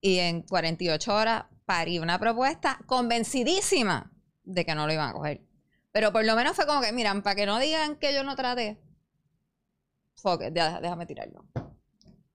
y 0.00 0.18
en 0.18 0.42
48 0.42 1.12
horas 1.12 1.46
parí 1.64 1.98
una 1.98 2.18
propuesta 2.20 2.78
convencidísima 2.86 4.12
de 4.44 4.64
que 4.64 4.74
no 4.74 4.86
lo 4.86 4.92
iban 4.92 5.10
a 5.10 5.12
coger. 5.12 5.42
Pero 5.92 6.12
por 6.12 6.24
lo 6.24 6.36
menos 6.36 6.54
fue 6.56 6.66
como 6.66 6.80
que, 6.80 6.92
miran, 6.92 7.22
para 7.22 7.34
que 7.36 7.46
no 7.46 7.58
digan 7.58 7.96
que 7.96 8.14
yo 8.14 8.22
no 8.24 8.36
traté, 8.36 8.80
fuck 10.14 10.42
it, 10.42 10.54
ya, 10.54 10.80
déjame 10.80 11.06
tirarlo. 11.06 11.44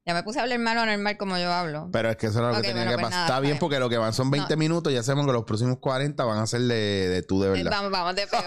Ya 0.08 0.14
me 0.14 0.22
puse 0.22 0.38
a 0.38 0.44
hablar 0.44 0.60
malo 0.60 0.86
normal 0.86 1.18
como 1.18 1.36
yo 1.38 1.52
hablo. 1.52 1.90
Pero 1.92 2.12
es 2.12 2.18
que 2.18 2.28
eso 2.28 2.38
era 2.38 2.50
lo 2.50 2.56
que 2.58 2.68
tenía 2.68 2.84
bueno, 2.84 2.92
que 2.92 2.98
pues 3.02 3.10
pasar. 3.10 3.26
Está 3.26 3.40
bien 3.40 3.58
porque 3.58 3.80
lo 3.80 3.90
que 3.90 3.98
van 3.98 4.14
son 4.14 4.30
20 4.30 4.56
minutos. 4.56 4.94
Ya 4.94 5.02
sabemos 5.02 5.26
que 5.26 5.32
los 5.32 5.46
próximos 5.46 5.80
40 5.80 6.24
van 6.24 6.38
a 6.38 6.46
ser 6.46 6.62
de, 6.62 7.10
de 7.10 7.24
tú 7.24 7.42
de 7.42 7.48
Eh, 7.48 7.52
verdad. 7.64 7.72
Vamos, 7.72 7.92
vamos 7.92 8.16
de 8.16 8.28
peor. 8.28 8.44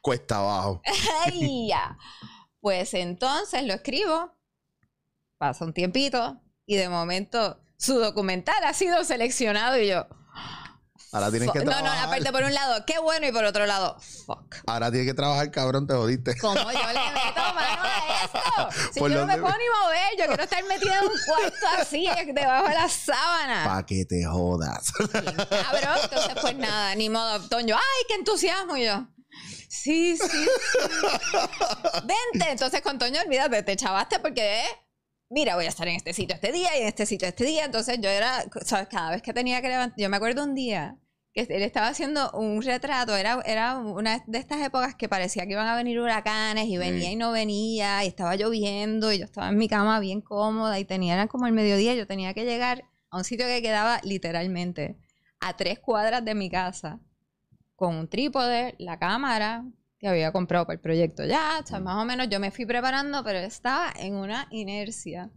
Cuesta 0.00 0.36
abajo. 0.36 0.80
Ya. 1.68 1.98
Pues 2.60 2.94
entonces 2.94 3.64
lo 3.64 3.74
escribo, 3.74 4.32
pasa 5.38 5.64
un 5.64 5.72
tiempito 5.72 6.40
y 6.66 6.76
de 6.76 6.88
momento 6.88 7.60
su 7.76 7.98
documental 7.98 8.62
ha 8.64 8.74
sido 8.74 9.02
seleccionado 9.04 9.78
y 9.78 9.88
yo... 9.88 10.06
Ahora 11.10 11.30
tienes 11.30 11.50
que 11.50 11.60
fuck. 11.60 11.68
No, 11.68 11.74
no, 11.74 11.80
trabajar. 11.80 12.06
aparte 12.06 12.32
por 12.32 12.42
un 12.42 12.52
lado, 12.54 12.84
qué 12.86 12.98
bueno 12.98 13.26
y 13.26 13.32
por 13.32 13.44
otro 13.44 13.64
lado, 13.64 13.98
fuck. 14.26 14.56
Ahora 14.66 14.90
tienes 14.90 15.08
que 15.08 15.14
trabajar, 15.14 15.50
cabrón, 15.50 15.86
te 15.86 15.94
jodiste. 15.94 16.36
¿Cómo 16.38 16.54
yo 16.54 16.78
le 16.78 17.10
meto 17.12 17.54
mano 17.54 17.82
a 17.82 18.24
esto? 18.24 18.38
Si 18.92 19.00
¿Por 19.00 19.10
yo 19.10 19.20
no 19.20 19.26
me 19.26 19.38
puedo 19.38 19.54
ni 19.56 19.64
mover, 19.82 20.18
yo 20.18 20.26
quiero 20.26 20.42
estar 20.42 20.64
metida 20.64 20.98
en 20.98 21.04
un 21.04 21.18
cuarto 21.26 21.66
así, 21.80 22.08
debajo 22.32 22.68
de 22.68 22.74
la 22.74 22.88
sábana. 22.88 23.64
Pa' 23.64 23.86
que 23.86 24.04
te 24.04 24.24
jodas. 24.24 24.92
Bien 24.98 25.24
cabrón. 25.24 25.98
Entonces, 26.02 26.34
pues 26.40 26.56
nada, 26.56 26.94
ni 26.94 27.08
modo. 27.08 27.40
Toño, 27.48 27.76
¡ay, 27.76 28.04
qué 28.08 28.14
entusiasmo! 28.14 28.76
Y 28.76 28.84
yo, 28.84 29.06
sí, 29.68 30.16
sí, 30.16 30.28
sí. 30.28 30.48
Vente. 32.04 32.50
Entonces, 32.50 32.82
con 32.82 32.98
Toño, 32.98 33.20
olvídate, 33.22 33.62
te 33.62 33.76
chavaste 33.76 34.18
porque, 34.18 34.64
eh, 34.64 34.68
mira, 35.30 35.54
voy 35.56 35.66
a 35.66 35.68
estar 35.68 35.86
en 35.88 35.96
este 35.96 36.12
sitio 36.12 36.34
este 36.34 36.52
día 36.52 36.68
y 36.76 36.82
en 36.82 36.88
este 36.88 37.06
sitio 37.06 37.28
este 37.28 37.44
día. 37.44 37.64
Entonces, 37.64 37.98
yo 38.00 38.08
era, 38.08 38.44
¿sabes? 38.64 38.88
Cada 38.88 39.10
vez 39.10 39.22
que 39.22 39.32
tenía 39.32 39.60
que 39.62 39.68
levantar, 39.68 39.98
yo 39.98 40.08
me 40.08 40.16
acuerdo 40.16 40.44
un 40.44 40.54
día 40.54 40.98
que 41.32 41.42
él 41.42 41.62
estaba 41.62 41.88
haciendo 41.88 42.30
un 42.32 42.62
retrato, 42.62 43.14
era, 43.14 43.40
era 43.44 43.76
una 43.76 44.24
de 44.26 44.38
estas 44.38 44.60
épocas 44.62 44.94
que 44.94 45.08
parecía 45.08 45.46
que 45.46 45.52
iban 45.52 45.68
a 45.68 45.76
venir 45.76 46.00
huracanes 46.00 46.66
y 46.66 46.76
venía 46.78 47.10
y 47.12 47.16
no 47.16 47.32
venía 47.32 48.04
y 48.04 48.08
estaba 48.08 48.34
lloviendo 48.34 49.12
y 49.12 49.18
yo 49.18 49.24
estaba 49.26 49.48
en 49.50 49.58
mi 49.58 49.68
cama 49.68 50.00
bien 50.00 50.20
cómoda 50.20 50.78
y 50.78 50.84
tenía 50.84 51.14
era 51.14 51.26
como 51.28 51.46
el 51.46 51.52
mediodía, 51.52 51.94
yo 51.94 52.06
tenía 52.06 52.34
que 52.34 52.44
llegar 52.44 52.84
a 53.10 53.18
un 53.18 53.24
sitio 53.24 53.46
que 53.46 53.62
quedaba 53.62 54.00
literalmente 54.02 54.98
a 55.40 55.56
tres 55.56 55.78
cuadras 55.78 56.24
de 56.24 56.34
mi 56.34 56.50
casa 56.50 57.00
con 57.76 57.94
un 57.94 58.08
trípode, 58.08 58.74
la 58.78 58.98
cámara 58.98 59.64
que 59.98 60.08
había 60.08 60.30
comprado 60.32 60.64
para 60.66 60.74
el 60.76 60.80
proyecto 60.80 61.24
ya, 61.24 61.60
o 61.62 61.66
sea, 61.66 61.80
más 61.80 61.96
o 62.00 62.04
menos 62.04 62.28
yo 62.28 62.38
me 62.40 62.50
fui 62.50 62.64
preparando, 62.66 63.24
pero 63.24 63.38
estaba 63.38 63.92
en 63.98 64.14
una 64.14 64.46
inercia. 64.50 65.30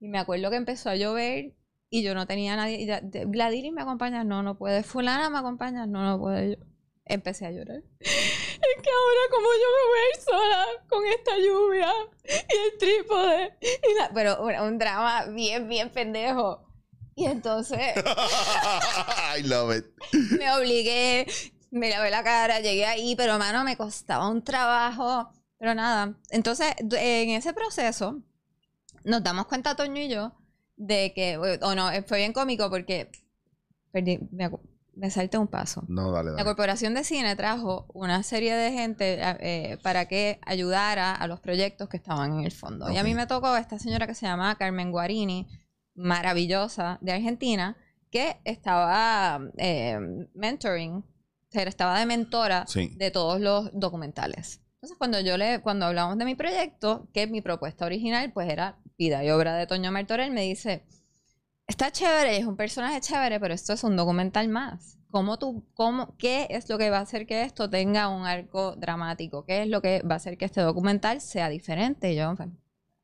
Y 0.00 0.08
me 0.08 0.18
acuerdo 0.18 0.50
que 0.50 0.56
empezó 0.56 0.90
a 0.90 0.96
llover 0.96 1.54
y 1.90 2.02
yo 2.02 2.14
no 2.14 2.26
tenía 2.26 2.56
nadie. 2.56 2.80
Y 2.80 2.86
ya, 2.86 3.00
Gladys 3.02 3.72
me 3.72 3.82
acompaña, 3.82 4.24
no, 4.24 4.42
no 4.42 4.56
puede. 4.58 4.82
Fulana 4.82 5.30
me 5.30 5.38
acompaña, 5.38 5.86
no, 5.86 6.02
no 6.04 6.18
puede. 6.18 6.50
Yo 6.56 6.64
empecé 7.04 7.46
a 7.46 7.50
llorar. 7.52 7.82
Es 8.60 8.82
que 8.82 8.90
ahora 8.90 9.20
como 9.30 9.46
yo 9.46 9.68
me 9.76 9.88
voy 9.88 9.98
a 9.98 10.08
ir 10.14 10.20
sola 10.22 10.66
con 10.88 11.06
esta 11.06 11.38
lluvia 11.38 11.92
y 12.24 12.56
el 12.56 12.78
trípode. 12.78 13.56
Y 13.62 13.98
la- 13.98 14.10
pero 14.12 14.42
un, 14.44 14.54
un 14.72 14.78
drama 14.78 15.26
bien, 15.26 15.68
bien 15.68 15.90
pendejo. 15.90 16.66
Y 17.14 17.24
entonces 17.26 17.80
I 19.38 19.42
love 19.44 19.74
it. 19.76 19.84
me 20.38 20.52
obligué, 20.52 21.26
me 21.70 21.90
lavé 21.90 22.10
la 22.10 22.22
cara, 22.22 22.60
llegué 22.60 22.86
ahí, 22.86 23.14
pero 23.16 23.38
mano, 23.38 23.64
me 23.64 23.76
costaba 23.76 24.28
un 24.28 24.42
trabajo. 24.42 25.30
Pero 25.58 25.74
nada, 25.74 26.14
entonces 26.30 26.74
en 26.78 27.30
ese 27.30 27.52
proceso 27.52 28.22
nos 29.04 29.22
damos 29.22 29.46
cuenta, 29.46 29.74
Toño 29.74 30.00
y 30.00 30.08
yo, 30.08 30.32
de 30.76 31.12
que, 31.14 31.36
o 31.36 31.74
no, 31.74 31.90
eh, 31.90 32.02
fue 32.02 32.18
bien 32.18 32.32
cómico 32.32 32.70
porque 32.70 33.10
perdí, 33.90 34.20
me, 34.30 34.50
me 34.94 35.10
salté 35.10 35.36
un 35.38 35.48
paso. 35.48 35.84
No, 35.88 36.12
dale, 36.12 36.30
La 36.30 36.36
dale. 36.36 36.44
Corporación 36.44 36.94
de 36.94 37.04
Cine 37.04 37.34
trajo 37.36 37.86
una 37.92 38.22
serie 38.22 38.54
de 38.54 38.72
gente 38.72 39.18
eh, 39.20 39.78
para 39.82 40.06
que 40.06 40.40
ayudara 40.46 41.12
a 41.12 41.26
los 41.26 41.40
proyectos 41.40 41.88
que 41.88 41.96
estaban 41.96 42.34
en 42.34 42.44
el 42.44 42.52
fondo. 42.52 42.90
Y 42.90 42.96
a 42.96 43.02
mí 43.02 43.14
me 43.14 43.26
tocó 43.26 43.56
esta 43.56 43.78
señora 43.78 44.06
que 44.06 44.14
se 44.14 44.26
llama 44.26 44.54
Carmen 44.56 44.92
Guarini, 44.92 45.48
maravillosa, 45.94 46.98
de 47.00 47.12
Argentina, 47.12 47.76
que 48.10 48.40
estaba 48.44 49.40
eh, 49.56 49.98
mentoring, 50.34 51.04
estaba 51.52 51.98
de 51.98 52.06
mentora 52.06 52.66
Sí. 52.66 52.92
de 52.96 53.10
todos 53.10 53.40
los 53.40 53.70
documentales. 53.72 54.60
Entonces, 54.74 54.96
cuando 54.98 55.20
yo 55.20 55.36
le, 55.36 55.60
cuando 55.60 55.86
hablamos 55.86 56.18
de 56.18 56.24
mi 56.24 56.34
proyecto, 56.34 57.08
que 57.12 57.26
mi 57.26 57.40
propuesta 57.40 57.84
original, 57.86 58.32
pues 58.32 58.48
era 58.48 58.78
vida 58.96 59.24
y 59.24 59.30
obra 59.30 59.54
de 59.56 59.66
Toño 59.66 59.90
Martorell, 59.90 60.30
me 60.30 60.42
dice, 60.42 60.84
está 61.66 61.90
chévere, 61.90 62.36
es 62.36 62.46
un 62.46 62.56
personaje 62.56 63.00
chévere, 63.00 63.40
pero 63.40 63.54
esto 63.54 63.72
es 63.72 63.82
un 63.82 63.96
documental 63.96 64.48
más. 64.48 64.96
¿Cómo 65.10 65.38
tú, 65.38 65.66
cómo, 65.74 66.16
qué 66.18 66.46
es 66.50 66.68
lo 66.68 66.76
que 66.78 66.90
va 66.90 66.98
a 66.98 67.02
hacer 67.02 67.26
que 67.26 67.42
esto 67.42 67.68
tenga 67.70 68.08
un 68.08 68.26
arco 68.26 68.76
dramático? 68.76 69.44
¿Qué 69.44 69.62
es 69.62 69.68
lo 69.68 69.80
que 69.80 70.02
va 70.02 70.14
a 70.14 70.16
hacer 70.16 70.36
que 70.36 70.44
este 70.44 70.60
documental 70.60 71.20
sea 71.22 71.48
diferente? 71.48 72.12
Y 72.12 72.16
yo, 72.16 72.34
pues, 72.36 72.48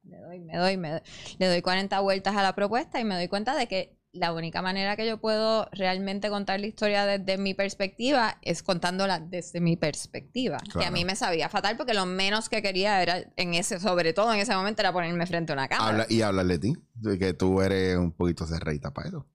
le 0.05 0.19
doy, 0.19 0.39
me 0.41 0.57
doy, 0.57 0.77
me 0.77 0.91
doy, 0.91 1.01
le 1.39 1.47
doy 1.49 1.63
40 1.63 1.99
vueltas 2.01 2.37
a 2.37 2.43
la 2.43 2.55
propuesta 2.55 3.01
y 3.01 3.05
me 3.05 3.15
doy 3.15 3.29
cuenta 3.29 3.57
de 3.57 3.67
que 3.67 3.97
la 4.14 4.33
única 4.33 4.62
manera 4.62 4.96
que 4.96 5.07
yo 5.07 5.18
puedo 5.20 5.68
realmente 5.72 6.31
contar 6.31 6.61
la 6.61 6.66
historia 6.66 7.05
desde 7.05 7.37
mi 7.37 7.53
perspectiva 7.55 8.38
es 8.42 8.62
contándola 8.62 9.18
desde 9.20 9.61
mi 9.61 9.77
perspectiva. 9.77 10.59
Que 10.59 10.70
a 10.70 10.72
Claro. 10.72 10.92
mí 10.92 11.05
me 11.05 11.16
sabía 11.16 11.48
fatal 11.48 11.77
porque 11.77 11.94
lo 11.94 12.07
menos 12.07 12.48
que 12.48 12.62
quería 12.62 13.03
era, 13.03 13.24
en 13.37 13.55
ese, 13.55 13.81
sobre 13.81 14.12
todo 14.12 14.33
en 14.33 14.40
ese 14.40 14.55
momento, 14.55 14.83
era 14.83 14.92
ponerme 14.92 15.27
frente 15.27 15.53
a 15.53 15.55
una 15.55 15.68
cámara. 15.68 15.90
Habla, 15.90 16.07
y 16.09 16.22
háblale 16.22 16.55
de 16.55 16.59
ti, 16.61 16.74
de 16.94 17.18
que 17.18 17.35
tú 17.35 17.61
eres 17.61 17.96
un 17.96 18.12
poquito 18.12 18.46
cerradita 18.46 18.92
para 18.92 19.09
eso. 19.09 19.27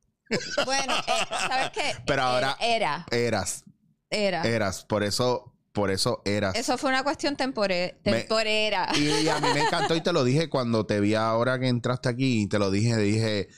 Bueno, 0.65 0.93
eh, 0.95 1.25
¿sabes 1.47 1.69
qué? 1.71 1.81
Pero 2.07 2.21
ahora- 2.21 2.55
Era, 2.61 3.05
Eras, 3.11 3.63
era. 4.09 4.43
eras, 4.43 4.85
por 4.85 5.03
eso, 5.03 5.55
por 5.73 5.91
eso 5.91 6.21
eras. 6.25 6.55
Eso 6.55 6.77
fue 6.77 6.89
una 6.89 7.03
cuestión 7.03 7.35
tempore- 7.35 7.97
Me- 8.05 8.11
temporera. 8.21 8.89
Y 8.95 9.27
a 9.27 9.39
mí 9.39 9.47
me 9.53 9.61
encantó 9.61 9.95
y 9.95 10.01
te 10.01 10.13
lo 10.13 10.23
dije 10.23 10.49
cuando 10.49 10.85
te 10.85 10.99
vi 10.99 11.15
ahora 11.15 11.59
que 11.59 11.67
entraste 11.67 12.09
aquí, 12.09 12.47
te 12.47 12.59
lo 12.59 12.71
dije, 12.71 12.95
dije, 12.97 13.49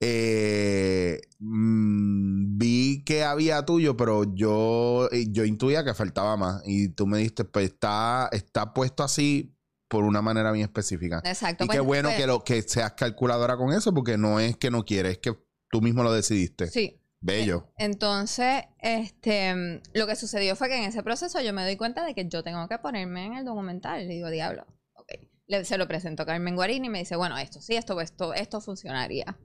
eh, 0.00 1.20
mm, 1.38 2.58
vi 2.58 3.04
que 3.04 3.22
había 3.22 3.64
tuyo, 3.64 3.96
pero 3.96 4.34
yo, 4.34 5.08
yo 5.28 5.44
intuía 5.44 5.84
que 5.84 5.94
faltaba 5.94 6.36
más. 6.36 6.62
Y 6.64 6.88
tú 6.88 7.06
me 7.06 7.18
dijiste, 7.18 7.44
pues 7.44 7.66
está, 7.66 8.28
está 8.32 8.72
puesto 8.72 9.02
así 9.02 9.54
por 9.88 10.04
una 10.04 10.22
manera 10.22 10.52
bien 10.52 10.64
específica. 10.64 11.20
Exacto. 11.24 11.64
Y 11.64 11.66
pues, 11.66 11.76
qué 11.76 11.80
bueno 11.80 12.08
pues, 12.08 12.20
que, 12.20 12.26
lo, 12.26 12.44
que 12.44 12.62
seas 12.62 12.92
calculadora 12.92 13.56
con 13.56 13.72
eso, 13.72 13.92
porque 13.92 14.16
no 14.16 14.40
es 14.40 14.56
que 14.56 14.70
no 14.70 14.84
quieres, 14.84 15.12
es 15.12 15.18
que 15.18 15.36
tú 15.70 15.80
mismo 15.80 16.02
lo 16.02 16.12
decidiste. 16.12 16.68
Sí. 16.68 16.96
Bello. 17.22 17.70
Entonces, 17.76 18.62
este, 18.78 19.82
lo 19.92 20.06
que 20.06 20.16
sucedió 20.16 20.56
fue 20.56 20.68
que 20.68 20.76
en 20.78 20.84
ese 20.84 21.02
proceso 21.02 21.38
yo 21.42 21.52
me 21.52 21.62
doy 21.64 21.76
cuenta 21.76 22.02
de 22.06 22.14
que 22.14 22.26
yo 22.26 22.42
tengo 22.42 22.66
que 22.66 22.78
ponerme 22.78 23.26
en 23.26 23.34
el 23.34 23.44
documental. 23.44 24.08
Le 24.08 24.14
digo, 24.14 24.30
diablo, 24.30 24.66
ok. 24.94 25.12
Le- 25.46 25.64
se 25.66 25.76
lo 25.76 25.86
presento 25.86 26.22
a 26.22 26.26
Carmen 26.26 26.54
Guarini 26.54 26.86
y 26.86 26.90
me 26.90 27.00
dice, 27.00 27.16
bueno, 27.16 27.36
esto 27.36 27.60
sí, 27.60 27.76
esto, 27.76 28.00
esto, 28.00 28.32
esto 28.32 28.62
funcionaría. 28.62 29.36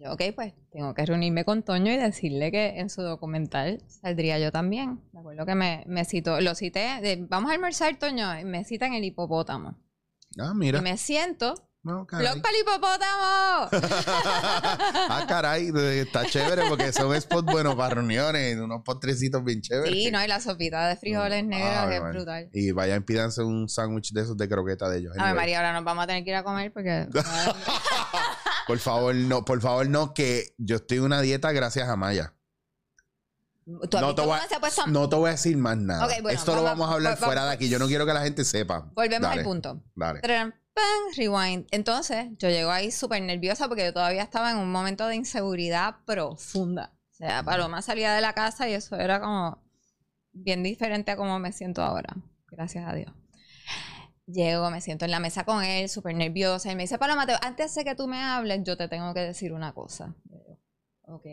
Yo, 0.00 0.12
ok, 0.12 0.22
pues 0.34 0.54
tengo 0.70 0.94
que 0.94 1.04
reunirme 1.04 1.44
con 1.44 1.64
Toño 1.64 1.90
y 1.92 1.96
decirle 1.96 2.52
que 2.52 2.78
en 2.78 2.88
su 2.88 3.02
documental 3.02 3.82
saldría 3.88 4.38
yo 4.38 4.52
también. 4.52 5.00
Me 5.12 5.20
acuerdo 5.20 5.44
que 5.44 5.56
me, 5.56 5.82
me 5.86 6.04
citó, 6.04 6.40
lo 6.40 6.54
cité, 6.54 7.00
de, 7.02 7.26
vamos 7.28 7.50
a 7.50 7.54
almorzar, 7.54 7.98
Toño, 7.98 8.38
y 8.38 8.44
me 8.44 8.64
cita 8.64 8.86
en 8.86 8.94
el 8.94 9.02
hipopótamo. 9.02 9.76
Ah, 10.38 10.52
mira. 10.54 10.78
Y 10.78 10.82
me 10.82 10.96
siento, 10.98 11.54
No, 11.82 12.06
caray. 12.06 12.26
¡Blog 12.26 12.42
para 12.42 12.54
el 12.54 12.62
hipopótamo! 12.62 13.68
ah, 15.10 15.24
caray, 15.26 15.72
está 15.98 16.26
chévere 16.26 16.68
porque 16.68 16.92
son 16.92 17.20
spots 17.20 17.50
buenos 17.50 17.74
para 17.74 17.96
reuniones, 17.96 18.56
unos 18.56 18.82
postrecitos 18.84 19.42
bien 19.42 19.62
chéveres. 19.62 19.92
Sí, 19.92 20.12
no, 20.12 20.22
y 20.22 20.28
la 20.28 20.40
sopita 20.40 20.86
de 20.86 20.94
frijoles 20.94 21.44
negros 21.44 21.76
Ave 21.76 21.96
es 21.96 22.02
brutal. 22.02 22.50
Y 22.52 22.70
vayan, 22.70 23.02
pídanse 23.02 23.42
un 23.42 23.68
sándwich 23.68 24.12
de 24.12 24.20
esos 24.20 24.36
de 24.36 24.48
croqueta 24.48 24.88
de 24.88 24.98
ellos. 24.98 25.14
A 25.18 25.26
ver. 25.26 25.34
María, 25.34 25.58
ahora 25.58 25.72
nos 25.72 25.82
vamos 25.82 26.04
a 26.04 26.06
tener 26.06 26.22
que 26.22 26.30
ir 26.30 26.36
a 26.36 26.44
comer 26.44 26.72
porque... 26.72 27.08
Por 28.68 28.78
favor, 28.78 29.14
no, 29.14 29.44
por 29.44 29.60
favor, 29.60 29.88
no, 29.88 30.14
que 30.14 30.54
yo 30.58 30.76
estoy 30.76 30.98
en 30.98 31.04
una 31.04 31.20
dieta 31.20 31.50
gracias 31.52 31.88
a 31.88 31.96
Maya. 31.96 32.34
¿Tú 33.90 33.96
has 33.98 34.02
No 34.02 34.14
te, 34.14 34.22
voy 34.22 34.38
puesto? 34.60 34.82
a, 34.82 34.86
no 34.86 35.08
te 35.08 35.16
voy 35.16 35.28
a 35.28 35.32
decir 35.32 35.56
más 35.58 35.76
nada. 35.76 36.06
Bueno, 36.22 36.30
Esto 36.30 36.54
lo 36.54 36.62
vamos- 36.62 36.78
vamos 36.78 36.90
a 36.90 36.94
hablar 36.94 37.16
va- 37.16 37.20
va- 37.20 37.26
fuera 37.26 37.44
de 37.46 37.52
aquí. 37.52 37.68
Yo 37.68 37.78
no 37.78 37.86
quiero 37.86 38.06
que 38.06 38.14
la 38.14 38.22
gente 38.22 38.44
sepa. 38.44 38.90
Volvemos 38.94 39.28
Dale, 39.28 39.40
al 39.40 39.44
punto. 39.44 39.82
Dale. 39.94 40.20
Tran, 40.20 40.54
pan, 40.72 40.84
rewind. 41.16 41.66
Entonces, 41.70 42.28
yo 42.38 42.48
llego 42.48 42.70
ahí 42.70 42.90
súper 42.90 43.20
nerviosa 43.22 43.68
porque 43.68 43.84
yo 43.84 43.92
todavía 43.92 44.22
estaba 44.22 44.50
en 44.52 44.56
un 44.56 44.70
momento 44.72 45.06
de 45.06 45.16
inseguridad 45.16 45.96
profunda. 46.06 46.92
O 47.12 47.14
sea, 47.14 47.42
Paloma 47.42 47.82
salía 47.82 48.14
de 48.14 48.20
la 48.22 48.32
casa 48.32 48.68
y 48.68 48.72
eso 48.74 48.96
era 48.96 49.20
como 49.20 49.62
bien 50.32 50.62
diferente 50.62 51.10
a 51.10 51.16
cómo 51.16 51.38
me 51.38 51.52
siento 51.52 51.82
ahora. 51.82 52.16
Gracias 52.46 52.88
a 52.88 52.94
Dios. 52.94 53.12
Llego, 54.30 54.70
me 54.70 54.82
siento 54.82 55.06
en 55.06 55.10
la 55.10 55.20
mesa 55.20 55.44
con 55.44 55.64
él, 55.64 55.88
súper 55.88 56.14
nerviosa, 56.14 56.70
y 56.70 56.76
me 56.76 56.82
dice, 56.82 56.98
Paloma, 56.98 57.26
te- 57.26 57.32
antes 57.40 57.74
de 57.74 57.82
que 57.84 57.94
tú 57.94 58.06
me 58.06 58.20
hables, 58.22 58.62
yo 58.62 58.76
te 58.76 58.86
tengo 58.86 59.14
que 59.14 59.20
decir 59.20 59.52
una 59.54 59.72
cosa. 59.72 60.14
Ok. 61.02 61.24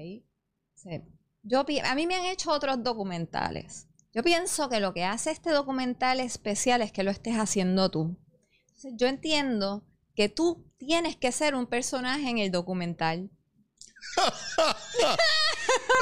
Sí. 0.76 1.02
Yo, 1.44 1.66
a 1.84 1.96
mí 1.96 2.08
me 2.08 2.16
han 2.16 2.26
hecho 2.26 2.52
otros 2.52 2.82
documentales. 2.84 3.88
Yo 4.14 4.24
pienso 4.24 4.70
que 4.70 4.80
lo 4.80 4.94
que 4.94 5.04
hace 5.04 5.32
este 5.32 5.50
documental 5.50 6.22
especial 6.22 6.82
es 6.82 6.94
que 6.94 7.04
lo 7.04 7.12
estés 7.12 7.36
haciendo 7.36 7.92
tú. 7.92 8.18
Entonces, 8.68 8.94
yo 8.96 9.08
entiendo 9.08 9.84
que 10.16 10.30
tú 10.30 10.66
tienes 10.78 11.18
que 11.18 11.34
ser 11.34 11.54
un 11.54 11.68
personaje 11.68 12.30
en 12.30 12.38
el 12.38 12.50
documental. 12.50 13.30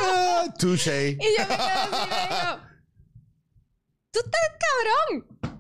Ah, 0.04 0.46
touché. 0.60 1.10
Y 1.20 1.40
yo 1.40 1.48
me 1.48 1.56
quedo 1.56 1.58
así, 1.58 2.10
le 2.10 2.22
digo, 2.22 2.60
tú 4.12 4.20
estás 4.20 4.42
cabrón. 4.60 5.53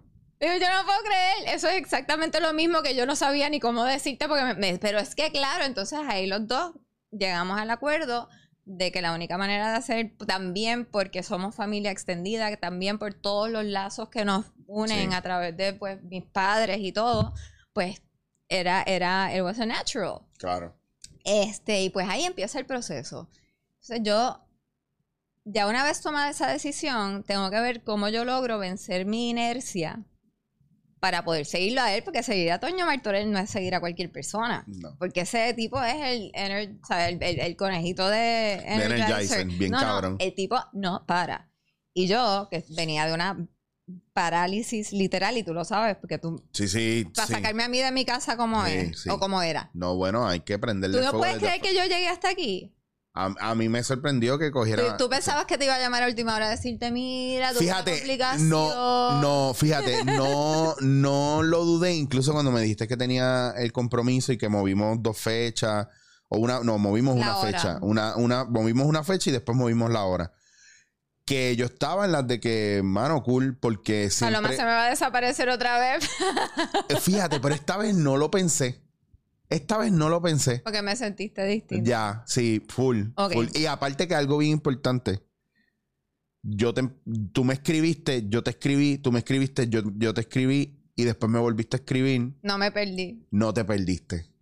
Yo, 0.45 0.53
yo 0.59 0.67
no 0.73 0.85
puedo 0.85 0.99
creer. 1.03 1.55
Eso 1.55 1.67
es 1.69 1.75
exactamente 1.75 2.39
lo 2.41 2.53
mismo 2.53 2.81
que 2.81 2.95
yo 2.95 3.05
no 3.05 3.15
sabía 3.15 3.49
ni 3.49 3.59
cómo 3.59 3.83
decirte, 3.85 4.27
porque 4.27 4.43
me- 4.43 4.55
me- 4.55 4.77
pero 4.79 4.99
es 4.99 5.15
que 5.15 5.31
claro, 5.31 5.63
entonces 5.63 5.99
ahí 6.07 6.27
los 6.27 6.47
dos 6.47 6.73
llegamos 7.11 7.59
al 7.59 7.69
acuerdo 7.69 8.27
de 8.65 8.91
que 8.91 9.01
la 9.01 9.13
única 9.13 9.37
manera 9.37 9.71
de 9.71 9.77
hacer 9.77 10.13
también 10.27 10.85
porque 10.85 11.21
somos 11.23 11.55
familia 11.55 11.91
extendida, 11.91 12.49
que 12.49 12.57
también 12.57 12.97
por 12.99 13.13
todos 13.13 13.49
los 13.49 13.63
lazos 13.65 14.09
que 14.09 14.25
nos 14.25 14.45
unen 14.67 15.09
Sí. 15.11 15.15
a 15.15 15.21
través 15.21 15.55
de 15.57 15.73
pues 15.73 16.01
mis 16.03 16.23
padres 16.25 16.79
y 16.79 16.91
todo, 16.91 17.33
pues 17.73 18.01
era, 18.49 18.83
era, 18.83 19.35
it 19.35 19.41
was 19.43 19.59
a 19.59 19.65
natural. 19.65 20.21
Claro. 20.37 20.75
Este, 21.25 21.81
y 21.83 21.89
pues 21.89 22.07
ahí 22.09 22.23
empieza 22.25 22.59
el 22.59 22.65
proceso. 22.65 23.29
Entonces 23.81 24.01
yo, 24.03 24.45
ya 25.45 25.67
una 25.67 25.83
vez 25.83 26.01
tomada 26.01 26.29
esa 26.29 26.47
decisión, 26.47 27.23
tengo 27.23 27.49
que 27.49 27.59
ver 27.59 27.83
cómo 27.83 28.07
yo 28.09 28.23
logro 28.25 28.59
vencer 28.59 29.05
mi 29.05 29.29
inercia 29.29 30.03
para 31.03 31.25
poder 31.25 31.45
seguirlo 31.45 31.81
a 31.81 31.93
él, 31.93 32.01
porque 32.01 32.23
seguir 32.23 32.49
a 32.53 32.61
Toño 32.61 32.85
Martorell 32.85 33.29
no 33.29 33.37
es 33.37 33.49
seguir 33.49 33.75
a 33.75 33.81
cualquier 33.81 34.09
persona. 34.09 34.63
No. 34.67 34.95
Porque 34.97 35.19
ese 35.19 35.53
tipo 35.53 35.83
es 35.83 35.95
el, 35.95 36.31
el, 36.33 36.79
el- 37.21 37.39
el 37.41 37.55
conejito 37.57 38.07
de 38.07 38.53
Energizer. 38.65 39.45
Bien 39.47 39.71
No, 39.71 39.81
no, 39.81 39.85
cabrón. 39.85 40.15
el 40.19 40.33
tipo 40.33 40.55
no 40.71 41.05
para. 41.05 41.51
Y 41.93 42.07
yo, 42.07 42.47
que 42.49 42.63
venía 42.69 43.05
de 43.05 43.13
una 43.13 43.37
parálisis 44.13 44.93
literal, 44.93 45.37
y 45.37 45.43
tú 45.43 45.53
lo 45.53 45.65
sabes, 45.65 45.97
porque 45.97 46.17
tú, 46.19 46.41
Sí, 46.53 46.69
sí. 46.69 47.05
para 47.13 47.27
sí. 47.27 47.33
sacarme 47.33 47.63
a 47.63 47.67
mí 47.67 47.79
de 47.79 47.91
mi 47.91 48.05
casa 48.05 48.37
como 48.37 48.65
Sí, 48.65 48.71
es, 48.73 49.01
sí. 49.01 49.09
o 49.09 49.19
como 49.19 49.41
era. 49.41 49.71
No, 49.73 49.95
bueno, 49.97 50.25
hay 50.25 50.39
que 50.39 50.57
prenderle 50.57 50.99
¿Tú 50.99 51.03
no 51.03 51.09
fuego 51.11 51.23
puedes 51.25 51.37
creer 51.39 51.59
que 51.61 51.75
yo 51.75 51.83
llegué 51.83 52.07
hasta 52.07 52.29
aquí? 52.29 52.73
A, 53.15 53.31
a 53.39 53.53
mí 53.55 53.69
me 53.69 53.83
sorprendió 53.83 54.39
que 54.39 54.49
cogiera. 54.49 54.97
¿Tú, 54.97 55.03
tú 55.05 55.09
pensabas 55.09 55.45
que 55.45 55.59
te 55.59 55.65
iba 55.65 55.75
a 55.75 55.79
llamar 55.79 56.01
a 56.01 56.07
última 56.07 56.35
hora 56.35 56.47
a 56.47 56.49
decirte, 56.49 56.89
mira, 56.89 57.53
tu 57.53 57.59
Fíjate, 57.59 58.03
no, 58.39 59.21
no, 59.21 59.53
fíjate, 59.53 60.03
no, 60.05 60.75
no 60.81 61.43
lo 61.43 61.63
dudé, 61.63 61.93
incluso 61.93 62.33
cuando 62.33 62.51
me 62.51 62.61
dijiste 62.61 62.87
que 62.87 62.97
tenía 62.97 63.51
el 63.55 63.71
compromiso 63.71 64.33
y 64.33 64.39
que 64.39 64.49
movimos 64.49 64.97
dos 65.01 65.15
fechas, 65.19 65.87
o 66.27 66.39
una, 66.39 66.61
no, 66.61 66.79
movimos 66.79 67.15
La 67.15 67.21
una 67.21 67.37
hora. 67.37 67.51
fecha, 67.51 67.77
una, 67.81 68.15
una, 68.15 68.45
movimos 68.45 68.87
una 68.87 69.03
fecha 69.03 69.29
y 69.29 69.33
después 69.33 69.55
movimos 69.55 69.91
la 69.91 70.05
hora. 70.05 70.33
Que 71.25 71.55
yo 71.55 71.65
estaba 71.67 72.05
en 72.05 72.11
las 72.13 72.27
de 72.27 72.39
que, 72.39 72.81
mano, 72.83 73.21
cool, 73.21 73.57
porque 73.57 74.09
Paloma 74.19 74.49
siempre, 74.49 74.57
se 74.57 74.63
me 74.63 74.69
va 74.69 74.87
a 74.87 74.89
desaparecer 74.89 75.49
otra 75.49 75.79
vez 75.79 76.09
Eh, 76.89 76.97
fíjate, 76.99 77.39
pero 77.39 77.53
esta 77.53 77.77
vez 77.77 77.93
no 77.95 78.17
lo 78.17 78.31
pensé. 78.31 78.82
Esta 79.53 79.77
vez 79.77 79.91
no 79.91 80.09
lo 80.09 80.19
pensé. 80.21 80.61
porque 80.63 80.81
me 80.81 80.95
sentiste 80.95 81.45
distinto. 81.45 81.87
Ya, 81.87 82.23
sí, 82.25 82.63
full, 82.67 83.09
full. 83.31 83.47
Y 83.53 83.67
aparte 83.67 84.07
que 84.07 84.15
algo 84.15 84.37
bien 84.39 84.51
importante. 84.51 85.21
Yo 86.41 86.73
te, 86.73 86.89
tú 87.31 87.43
me 87.43 87.53
escribiste, 87.53 88.27
yo 88.27 88.43
te 88.43 88.49
escribí, 88.49 88.97
tú 88.97 89.11
me 89.11 89.19
escribiste, 89.19 89.69
yo, 89.69 89.81
yo 89.95 90.13
te 90.13 90.21
escribí 90.21 90.83
y 90.95 91.03
después 91.03 91.31
me 91.31 91.39
volviste 91.39 91.77
a 91.77 91.79
escribir, 91.79 92.33
No 92.41 92.57
me 92.57 92.71
perdí. 92.71 93.27
no 93.31 93.53
te 93.53 93.63
perdiste. 93.63 94.32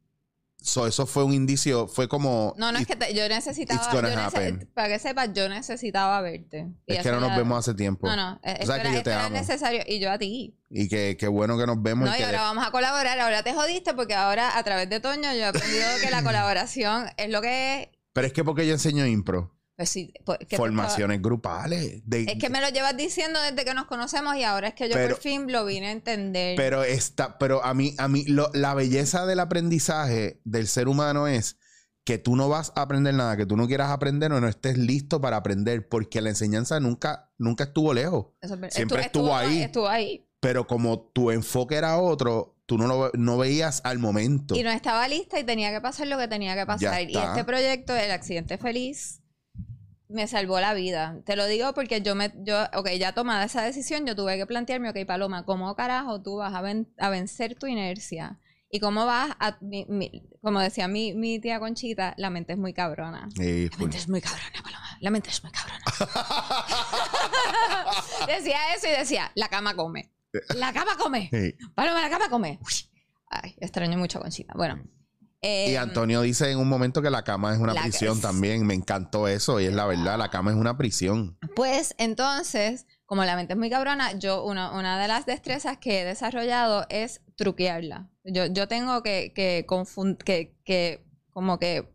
So, 0.64 0.86
eso 0.86 1.08
fue 1.08 1.24
un 1.24 1.34
indicio, 1.34 1.88
fue 1.88 2.08
como... 2.08 2.54
No, 2.56 2.72
no 2.72 2.78
es 2.78 2.86
que 2.86 2.96
te- 2.96 3.16
yo 3.16 3.28
necesitaba. 3.28 3.82
Yo 3.92 4.02
nece- 4.02 4.68
para 4.76 4.90
que 4.90 5.00
sepas, 5.00 5.34
yo 5.34 5.50
necesitaba 5.50 6.22
verte. 6.22 6.68
Y 6.86 6.94
Es 6.94 7.02
que 7.02 7.12
no 7.12 7.20
nos 7.20 7.36
vemos 7.36 7.58
hace 7.58 7.74
tiempo. 7.74 8.08
No, 8.08 8.16
no. 8.16 8.40
sabes 8.44 8.70
era, 8.70 8.84
que 8.84 8.94
yo 8.94 9.04
te 9.04 9.12
amo. 9.14 9.30
necesario. 9.36 9.82
Y 9.88 10.00
yo 10.00 10.12
a 10.12 10.20
ti. 10.20 10.56
Y 10.70 10.88
que, 10.88 11.18
que 11.20 11.28
bueno 11.28 11.58
que 11.58 11.66
nos 11.66 11.82
vemos. 11.82 12.08
No, 12.08 12.16
y 12.16 12.20
y 12.20 12.24
ahora 12.24 12.42
vamos 12.42 12.66
a 12.68 12.70
colaborar. 12.72 13.20
Ahora 13.20 13.42
te 13.42 13.54
jodiste 13.54 13.96
porque 13.96 14.14
ahora 14.14 14.56
a 14.58 14.64
través 14.64 14.88
de 14.88 15.00
Toño 15.00 15.34
yo 15.34 15.40
he 15.40 15.46
aprendido 15.46 15.88
que 16.02 16.12
la 16.12 16.22
colaboración 16.24 17.08
es 17.18 17.30
lo 17.32 17.42
que 17.42 17.82
es. 17.82 17.88
Pero 18.14 18.28
es 18.28 18.34
que 18.34 18.44
porque 18.44 18.68
yo 18.68 18.74
enseño 18.74 19.06
impro. 19.08 19.56
Pues 19.78 19.90
sí. 19.90 20.14
pues, 20.26 20.40
te 20.48 20.58
Formaciones 20.58 21.22
grupales. 21.22 22.02
de- 22.06 22.24
Es 22.24 22.38
que 22.40 22.50
me 22.50 22.62
lo 22.62 22.70
llevas 22.70 22.96
diciendo 22.96 23.40
desde 23.42 23.66
que 23.66 23.74
nos 23.74 23.86
conocemos 23.86 24.36
y 24.36 24.44
ahora 24.44 24.68
es 24.70 24.74
que 24.76 24.88
yo 24.90 24.94
Pero- 24.94 25.16
por 25.16 25.24
fin 25.24 25.52
lo 25.52 25.66
vine 25.66 25.88
a 25.88 25.92
entender. 25.92 26.56
Pero 26.56 26.84
está, 26.84 27.38
pero 27.40 27.64
a 27.64 27.74
mí, 27.74 27.96
a 27.98 28.08
mí, 28.08 28.24
lo- 28.26 28.52
la 28.54 28.74
belleza 28.74 29.26
del 29.26 29.40
aprendizaje 29.40 30.40
del 30.44 30.68
ser 30.68 30.88
humano 30.88 31.28
es 31.28 31.58
que 32.04 32.18
tú 32.18 32.36
no 32.36 32.50
vas 32.50 32.74
a 32.76 32.82
aprender 32.82 33.14
nada 33.14 33.38
que 33.38 33.46
tú 33.46 33.56
no 33.56 33.68
quieras 33.68 33.90
aprender 33.92 34.32
o 34.34 34.42
no 34.42 34.48
estés 34.48 34.78
listo 34.78 35.22
para 35.22 35.38
aprender, 35.38 35.88
porque 35.88 36.20
la 36.22 36.30
enseñanza 36.30 36.80
nunca, 36.80 37.32
nunca 37.38 37.66
estuvo 37.66 37.94
lejos. 37.94 38.28
Eso 38.42 38.58
siempre 38.70 39.02
estu- 39.02 39.06
estuvo 39.06 39.36
ahí. 39.36 39.62
Estuvo 39.64 39.88
ahí. 39.88 40.28
Pero 40.40 40.66
como 40.68 41.00
tu 41.14 41.30
enfoque 41.32 41.76
era 41.76 41.98
otro, 42.00 42.58
tú 42.66 42.78
no 42.80 42.88
lo 42.88 43.12
no 43.14 43.38
veías 43.38 43.82
al 43.84 44.00
momento. 44.00 44.56
Y 44.56 44.64
no 44.64 44.72
estaba 44.72 45.08
lista 45.08 45.40
y 45.40 45.44
tenía 45.44 45.72
que 45.72 45.80
pasar 45.82 46.08
lo 46.08 46.18
que 46.18 46.28
tenía 46.28 46.56
que 46.56 46.66
pasar. 46.66 47.04
Y 47.08 47.16
este 47.16 47.44
proyecto, 47.44 47.96
el 47.96 48.10
accidente 48.12 48.58
feliz, 48.58 49.21
me 50.12 50.28
salvó 50.28 50.60
la 50.60 50.74
vida. 50.74 51.18
Te 51.26 51.36
lo 51.36 51.46
digo 51.48 51.74
porque 51.74 52.02
yo 52.02 52.16
me, 52.16 52.32
yo, 52.44 52.64
ok, 52.74 52.90
ya 53.00 53.14
tomada 53.14 53.44
esa 53.46 53.62
decisión, 53.64 54.06
yo 54.06 54.16
tuve 54.16 54.38
que 54.38 54.46
plantearme, 54.46 54.90
ok, 54.90 54.98
Paloma, 55.08 55.44
¿cómo 55.46 55.76
carajo 55.76 56.22
tú 56.22 56.38
vas 56.38 56.54
a, 56.54 56.62
ven- 56.62 56.94
a 56.98 57.10
vencer 57.10 57.56
tu 57.56 57.68
inercia? 57.68 58.40
Y 58.74 58.80
cómo 58.80 59.06
vas 59.06 59.36
a, 59.40 59.58
mi- 59.60 59.86
mi- 59.90 60.24
como 60.42 60.60
decía 60.62 60.88
mi, 60.88 61.14
mi 61.14 61.40
tía 61.40 61.60
Conchita, 61.60 62.14
la 62.18 62.30
mente 62.30 62.54
es 62.54 62.60
muy 62.60 62.74
cabrona. 62.74 63.28
Sí, 63.36 63.70
La 63.70 63.78
mente 63.78 63.98
es 63.98 64.08
muy 64.08 64.22
cabrona, 64.22 64.62
Paloma. 64.64 64.98
La 65.02 65.12
mente 65.12 65.30
es 65.30 65.44
muy 65.44 65.52
cabrona. 65.52 65.84
decía 68.28 68.58
eso 68.76 68.88
y 68.88 68.92
decía, 68.92 69.32
la 69.36 69.50
cama 69.50 69.76
come. 69.76 70.12
La 70.56 70.72
cama 70.72 70.96
come. 70.98 71.30
Sí. 71.32 71.56
Paloma, 71.76 72.02
la 72.02 72.10
cama 72.10 72.30
come. 72.30 72.60
Uy. 72.62 72.74
Ay, 73.30 73.56
extraño 73.60 73.98
mucho 73.98 74.20
a 74.20 74.22
Conchita. 74.22 74.54
Bueno. 74.56 74.82
Y 75.44 75.48
eh, 75.74 75.78
Antonio 75.80 76.22
dice 76.22 76.52
en 76.52 76.60
un 76.60 76.70
momento 76.70 77.02
que 77.02 77.10
la 77.10 77.24
cama 77.24 77.52
es 77.54 77.60
una 77.60 77.74
prisión 77.74 78.18
es- 78.18 78.22
también. 78.22 78.66
Me 78.66 78.76
encantó 78.76 79.28
eso 79.28 79.60
y 79.60 79.66
es 79.66 79.74
la 79.74 79.86
verdad, 79.88 80.18
la 80.20 80.30
cama 80.30 80.52
es 80.52 80.58
una 80.58 80.78
prisión. 80.78 81.38
Pues 81.56 81.96
entonces, 81.98 82.86
como 83.08 83.26
la 83.26 83.36
mente 83.36 83.54
es 83.54 83.60
muy 83.60 83.70
cabrona, 83.72 84.14
yo 84.20 84.44
una, 84.44 84.72
una 84.78 85.02
de 85.02 85.08
las 85.08 85.26
destrezas 85.26 85.78
que 85.80 86.02
he 86.02 86.06
desarrollado 86.06 86.86
es 86.90 87.22
truquearla. 87.38 88.10
Yo, 88.24 88.46
yo 88.46 88.68
tengo 88.68 89.02
que, 89.02 89.34
que, 89.34 89.66
que, 90.24 90.56
que 90.64 91.06
como 91.32 91.58
que 91.58 91.92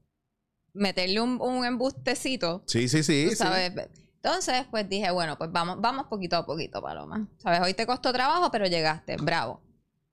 meterle 0.74 1.20
un, 1.20 1.40
un 1.40 1.64
embustecito, 1.64 2.64
Sí, 2.66 2.88
sí, 2.88 3.04
sí. 3.04 3.24
tú 3.26 3.30
sí. 3.30 3.36
sabes. 3.36 3.72
Entonces, 4.16 4.66
pues 4.72 4.88
dije, 4.88 5.12
bueno, 5.12 5.38
pues 5.38 5.52
vamos, 5.52 5.80
vamos 5.80 6.06
poquito 6.08 6.36
a 6.36 6.44
poquito, 6.44 6.82
Paloma. 6.82 7.28
Sabes, 7.38 7.60
hoy 7.60 7.74
te 7.74 7.86
costó 7.86 8.12
trabajo, 8.12 8.50
pero 8.50 8.66
llegaste. 8.66 9.16
Bravo. 9.18 9.62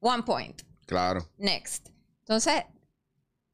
One 0.01 0.21
point. 0.21 0.61
Claro. 0.85 1.27
Next. 1.39 1.89
Entonces, 2.19 2.63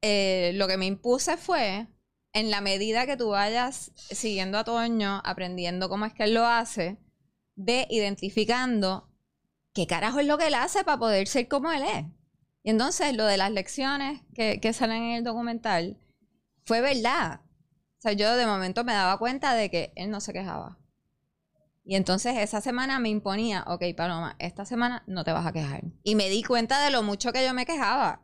eh, 0.02 0.52
lo 0.56 0.68
que 0.68 0.78
me 0.78 0.86
impuse 0.86 1.38
fue, 1.38 1.88
en 2.34 2.52
la 2.52 2.62
medida 2.62 3.06
que 3.06 3.18
tú 3.18 3.30
vayas 3.30 3.92
siguiendo 3.96 4.58
a 4.58 4.64
Toño, 4.64 5.22
aprendiendo 5.26 5.90
cómo 5.90 6.06
es 6.06 6.14
que 6.14 6.24
él 6.24 6.34
lo 6.34 6.46
hace, 6.46 6.98
ve 7.56 7.88
identificando 7.90 9.10
qué 9.74 9.88
carajo 9.88 10.20
es 10.20 10.28
lo 10.28 10.38
que 10.38 10.48
él 10.48 10.56
hace 10.56 10.84
para 10.84 11.00
poder 11.00 11.28
ser 11.28 11.48
como 11.48 11.72
él 11.72 11.84
es. 11.84 12.06
Y 12.64 12.70
entonces 12.70 13.16
lo 13.16 13.26
de 13.26 13.38
las 13.38 13.52
lecciones 13.52 14.22
que, 14.34 14.60
que 14.60 14.74
salen 14.74 15.04
en 15.04 15.12
el 15.18 15.24
documental 15.24 15.98
fue 16.66 16.82
verdad. 16.82 17.42
O 17.98 18.02
sea, 18.02 18.14
yo 18.14 18.36
de 18.36 18.46
momento 18.46 18.84
me 18.84 18.94
daba 18.94 19.18
cuenta 19.18 19.54
de 19.54 19.70
que 19.70 19.92
él 19.96 20.10
no 20.10 20.22
se 20.22 20.34
quejaba. 20.34 20.78
Y 21.84 21.96
entonces 21.96 22.38
esa 22.38 22.62
semana 22.62 23.00
me 23.00 23.10
imponía, 23.10 23.64
ok, 23.66 23.84
Paloma, 23.98 24.36
esta 24.38 24.64
semana 24.64 25.04
no 25.08 25.24
te 25.24 25.32
vas 25.32 25.48
a 25.48 25.52
quejar. 25.52 25.84
Y 26.04 26.16
me 26.16 26.30
di 26.30 26.44
cuenta 26.44 26.84
de 26.84 26.92
lo 26.92 27.02
mucho 27.02 27.34
que 27.34 27.44
yo 27.44 27.54
me 27.54 27.66
quejaba. 27.66 28.22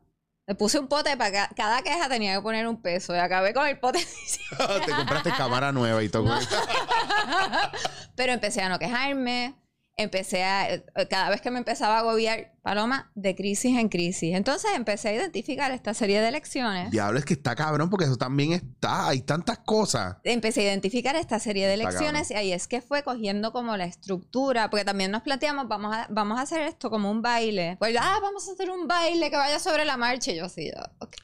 Le 0.47 0.53
puse 0.53 0.77
un 0.77 0.88
pote 0.88 1.17
para 1.17 1.31
ca- 1.31 1.49
cada 1.55 1.81
queja 1.81 2.08
tenía 2.08 2.36
que 2.36 2.41
poner 2.41 2.67
un 2.67 2.79
peso. 2.81 3.15
Y 3.15 3.17
acabé 3.19 3.53
con 3.53 3.65
el 3.67 3.79
pote. 3.79 4.05
Te 4.86 4.91
compraste 4.91 5.31
cámara 5.31 5.71
nueva 5.71 6.03
y 6.03 6.10
todo. 6.10 6.25
No. 6.25 6.39
Pero 8.15 8.34
empecé 8.34 8.62
a 8.62 8.69
no 8.69 8.77
quejarme. 8.77 9.55
Empecé 9.97 10.43
a. 10.43 10.73
eh, 10.73 10.86
Cada 11.10 11.29
vez 11.29 11.41
que 11.41 11.51
me 11.51 11.60
empezaba 11.60 11.95
a 11.95 11.99
agobiar, 11.99 12.53
Paloma, 12.62 13.12
de 13.15 13.36
crisis 13.36 13.77
en 13.77 13.88
crisis. 13.88 14.36
Entonces 14.36 14.71
empecé 14.75 15.10
a 15.10 15.13
identificar 15.13 15.71
esta 15.71 15.93
serie 15.93 16.19
de 16.21 16.31
lecciones. 16.31 16.91
Diablo, 16.91 17.17
es 17.17 17.25
que 17.25 17.34
está 17.34 17.55
cabrón 17.55 17.89
porque 17.89 18.05
eso 18.05 18.17
también 18.17 18.51
está. 18.51 19.08
Hay 19.08 19.21
tantas 19.21 19.60
cosas. 19.60 20.17
empecé 20.23 20.62
a 20.62 20.63
identificar 20.65 21.15
esta 21.15 21.39
serie 21.39 21.67
de 21.67 21.75
Está 21.75 21.89
lecciones 21.89 22.31
y 22.31 22.34
ahí 22.34 22.51
es 22.51 22.67
que 22.67 22.81
fue 22.81 23.03
cogiendo 23.03 23.53
como 23.53 23.77
la 23.77 23.86
estructura, 23.86 24.69
porque 24.69 24.84
también 24.84 25.12
nos 25.12 25.21
planteamos, 25.21 25.67
vamos 25.67 25.95
a, 25.95 26.08
vamos 26.10 26.39
a 26.39 26.41
hacer 26.41 26.62
esto 26.62 26.89
como 26.89 27.10
un 27.10 27.21
baile. 27.21 27.77
Pues, 27.79 27.95
ah, 27.99 28.19
vamos 28.21 28.47
a 28.49 28.51
hacer 28.51 28.69
un 28.69 28.88
baile 28.88 29.29
que 29.29 29.38
vaya 29.38 29.60
sobre 29.60 29.86
la 29.86 29.95
marcha. 29.95 30.31
Y 30.31 30.38
yo 30.38 30.45
ok. 30.45 31.15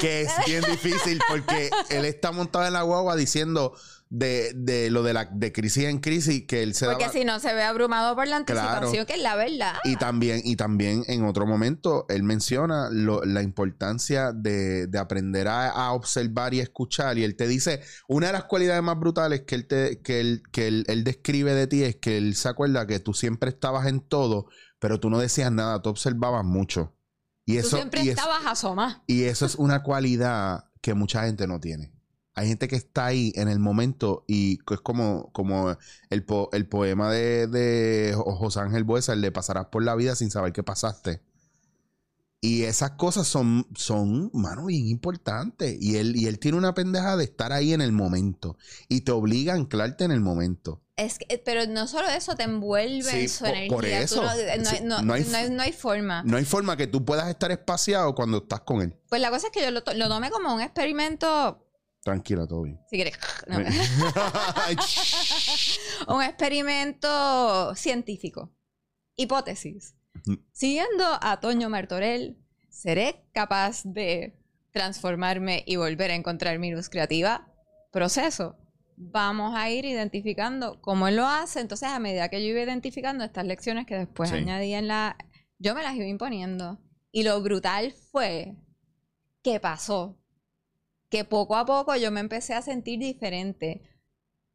Que 0.00 0.22
es 0.22 0.32
bien 0.46 0.62
difícil 0.62 1.20
porque 1.28 1.70
él 1.90 2.04
está 2.04 2.30
montado 2.32 2.66
en 2.66 2.72
la 2.72 2.82
guagua 2.82 3.16
diciendo 3.16 3.74
de, 4.08 4.52
de 4.54 4.88
lo 4.90 5.02
de 5.02 5.12
la 5.12 5.24
de 5.24 5.50
crisis 5.52 5.84
en 5.84 5.98
crisis 5.98 6.44
que 6.46 6.62
él 6.62 6.74
se 6.74 6.86
Porque 6.86 7.04
daba. 7.06 7.12
si 7.12 7.24
no 7.24 7.40
se 7.40 7.52
ve 7.54 7.64
abrumado 7.64 8.14
por 8.14 8.28
la 8.28 8.36
anticipación, 8.36 8.90
Claro. 8.92 9.06
que 9.06 9.14
es 9.14 9.20
la 9.20 9.34
verdad. 9.34 9.74
Y 9.84 9.96
también, 9.96 10.40
y 10.44 10.54
también 10.54 11.02
en 11.08 11.24
otro 11.24 11.44
momento, 11.44 12.06
él 12.08 12.22
menciona 12.22 12.88
lo- 12.92 13.24
la 13.24 13.42
importancia 13.42 14.32
de, 14.32 14.86
de 14.86 14.98
aprender 14.98 15.48
a, 15.48 15.68
a 15.70 15.92
observar 15.92 16.54
y 16.54 16.60
escuchar. 16.60 17.18
Y 17.18 17.24
él 17.24 17.34
te 17.34 17.48
dice, 17.48 17.80
una 18.06 18.28
de 18.28 18.34
las 18.34 18.44
cualidades 18.44 18.82
más 18.82 18.98
brutales 18.98 19.42
que 19.42 19.56
él, 19.56 19.66
te, 19.66 20.00
que 20.02 20.20
él, 20.20 20.42
que 20.52 20.68
él, 20.68 20.84
él 20.86 21.02
describe 21.02 21.52
de 21.54 21.66
ti 21.66 21.82
es 21.82 21.96
que 21.96 22.16
él 22.16 22.36
se 22.36 22.48
acuerda 22.48 22.86
que 22.86 23.00
tú 23.00 23.12
siempre 23.12 23.50
estabas 23.50 23.86
en 23.88 24.00
todo, 24.00 24.46
pero 24.78 25.00
tú 25.00 25.10
no 25.10 25.18
decías 25.18 25.50
nada, 25.50 25.82
tú 25.82 25.90
observabas 25.90 26.44
mucho. 26.44 26.92
Y 27.44 27.54
Tú 27.54 27.66
eso, 27.66 27.76
siempre 27.76 28.02
y 28.04 28.08
estabas 28.10 28.44
asomada. 28.46 29.02
y 29.06 29.24
eso 29.24 29.46
es 29.46 29.56
una 29.56 29.82
cualidad 29.82 30.64
que 30.80 30.94
mucha 30.94 31.24
gente 31.24 31.46
no 31.48 31.58
tiene. 31.60 31.92
Hay 32.36 32.48
gente 32.48 32.68
que 32.68 32.76
está 32.76 33.06
ahí 33.06 33.32
en 33.34 33.48
el 33.48 33.58
momento 33.58 34.24
y 34.28 34.58
es 34.70 34.80
como, 34.80 35.32
como 35.32 35.76
el, 36.10 36.24
po- 36.24 36.50
el 36.52 36.68
poema 36.68 37.10
de, 37.10 37.46
de 37.46 38.12
Jo- 38.14 38.36
José 38.36 38.60
Ángel 38.60 38.84
Buesa, 38.84 39.14
el 39.14 39.22
de 39.22 39.32
pasarás 39.32 39.66
por 39.66 39.82
la 39.82 39.94
vida 39.94 40.14
sin 40.14 40.30
saber 40.30 40.52
qué 40.52 40.62
pasaste. 40.62 41.22
Y 42.42 42.64
esas 42.64 42.92
cosas 42.92 43.26
son, 43.26 43.66
son, 43.74 44.30
mano, 44.34 44.66
bien 44.66 44.86
importantes. 44.86 45.76
Y 45.80 45.96
él, 45.96 46.14
y 46.14 46.26
él 46.26 46.38
tiene 46.38 46.58
una 46.58 46.74
pendeja 46.74 47.16
de 47.16 47.24
estar 47.24 47.52
ahí 47.52 47.72
en 47.72 47.80
el 47.80 47.92
momento. 47.92 48.56
Y 48.88 49.00
te 49.00 49.10
obliga 49.12 49.54
a 49.54 49.56
anclarte 49.56 50.04
en 50.04 50.12
el 50.12 50.20
momento. 50.20 50.82
Es 50.96 51.18
que- 51.18 51.42
pero 51.44 51.66
no 51.66 51.86
solo 51.88 52.08
eso, 52.08 52.36
te 52.36 52.42
envuelve 52.44 53.02
Sí, 53.10 53.16
en 53.20 53.28
su 53.30 53.44
po- 53.44 53.46
energía. 53.50 53.68
por 53.70 53.84
Tú 53.84 53.90
eso. 53.90 54.22
no, 54.22 54.30
Sí, 54.70 54.76
no- 54.84 55.02
no 55.02 55.14
hay- 55.14 55.24
no 55.50 55.62
hay- 55.62 55.72
forma. 55.72 56.22
No 56.24 56.36
hay 56.36 56.44
forma 56.44 56.76
que 56.76 56.86
tú 56.86 57.04
puedas 57.04 57.28
estar 57.28 57.50
espaciado 57.50 58.14
cuando 58.14 58.38
estás 58.38 58.60
con 58.60 58.82
él. 58.82 58.94
Pues 59.08 59.20
la 59.22 59.30
cosa 59.30 59.46
es 59.46 59.52
que 59.52 59.62
yo 59.62 59.70
lo, 59.70 59.82
lo 59.94 60.08
tomé 60.08 60.30
como 60.30 60.54
un 60.54 60.60
experimento. 60.60 61.62
Tranquila, 62.06 62.46
todo 62.46 62.62
bien. 62.62 62.78
Si 62.88 62.96
quieres. 62.96 63.18
no. 63.48 63.58
Un 66.14 66.22
experimento 66.22 67.74
científico. 67.74 68.54
Hipótesis. 69.16 69.96
Ujú. 70.14 70.38
Siguiendo 70.52 71.04
a 71.20 71.40
Toño 71.40 71.68
Martorell, 71.68 72.38
¿seré 72.68 73.26
capaz 73.34 73.82
de 73.82 74.38
transformarme 74.70 75.64
y 75.66 75.74
volver 75.74 76.12
a 76.12 76.14
encontrar 76.14 76.60
mi 76.60 76.70
luz 76.70 76.88
creativa? 76.88 77.52
Proceso. 77.90 78.56
Vamos 78.96 79.56
a 79.56 79.68
ir 79.68 79.84
identificando 79.84 80.80
cómo 80.80 81.08
él 81.08 81.16
lo 81.16 81.26
hace. 81.26 81.58
Entonces, 81.58 81.88
a 81.88 81.98
medida 81.98 82.28
que 82.28 82.40
yo 82.40 82.50
iba 82.50 82.60
identificando 82.60 83.24
estas 83.24 83.46
lecciones 83.46 83.84
que 83.84 83.96
después 83.96 84.30
Sí. 84.30 84.36
añadí 84.36 84.74
en 84.74 84.86
la... 84.86 85.16
Yo 85.58 85.74
me 85.74 85.82
las 85.82 85.96
iba 85.96 86.06
imponiendo. 86.06 86.78
Y 87.10 87.24
lo 87.24 87.42
brutal 87.42 87.92
fue 88.12 88.54
que 89.42 89.58
pasó. 89.58 90.20
Que 91.08 91.24
poco 91.24 91.56
a 91.56 91.64
poco 91.64 91.94
yo 91.96 92.10
me 92.10 92.20
empecé 92.20 92.54
a 92.54 92.62
sentir 92.62 92.98
diferente. 92.98 93.82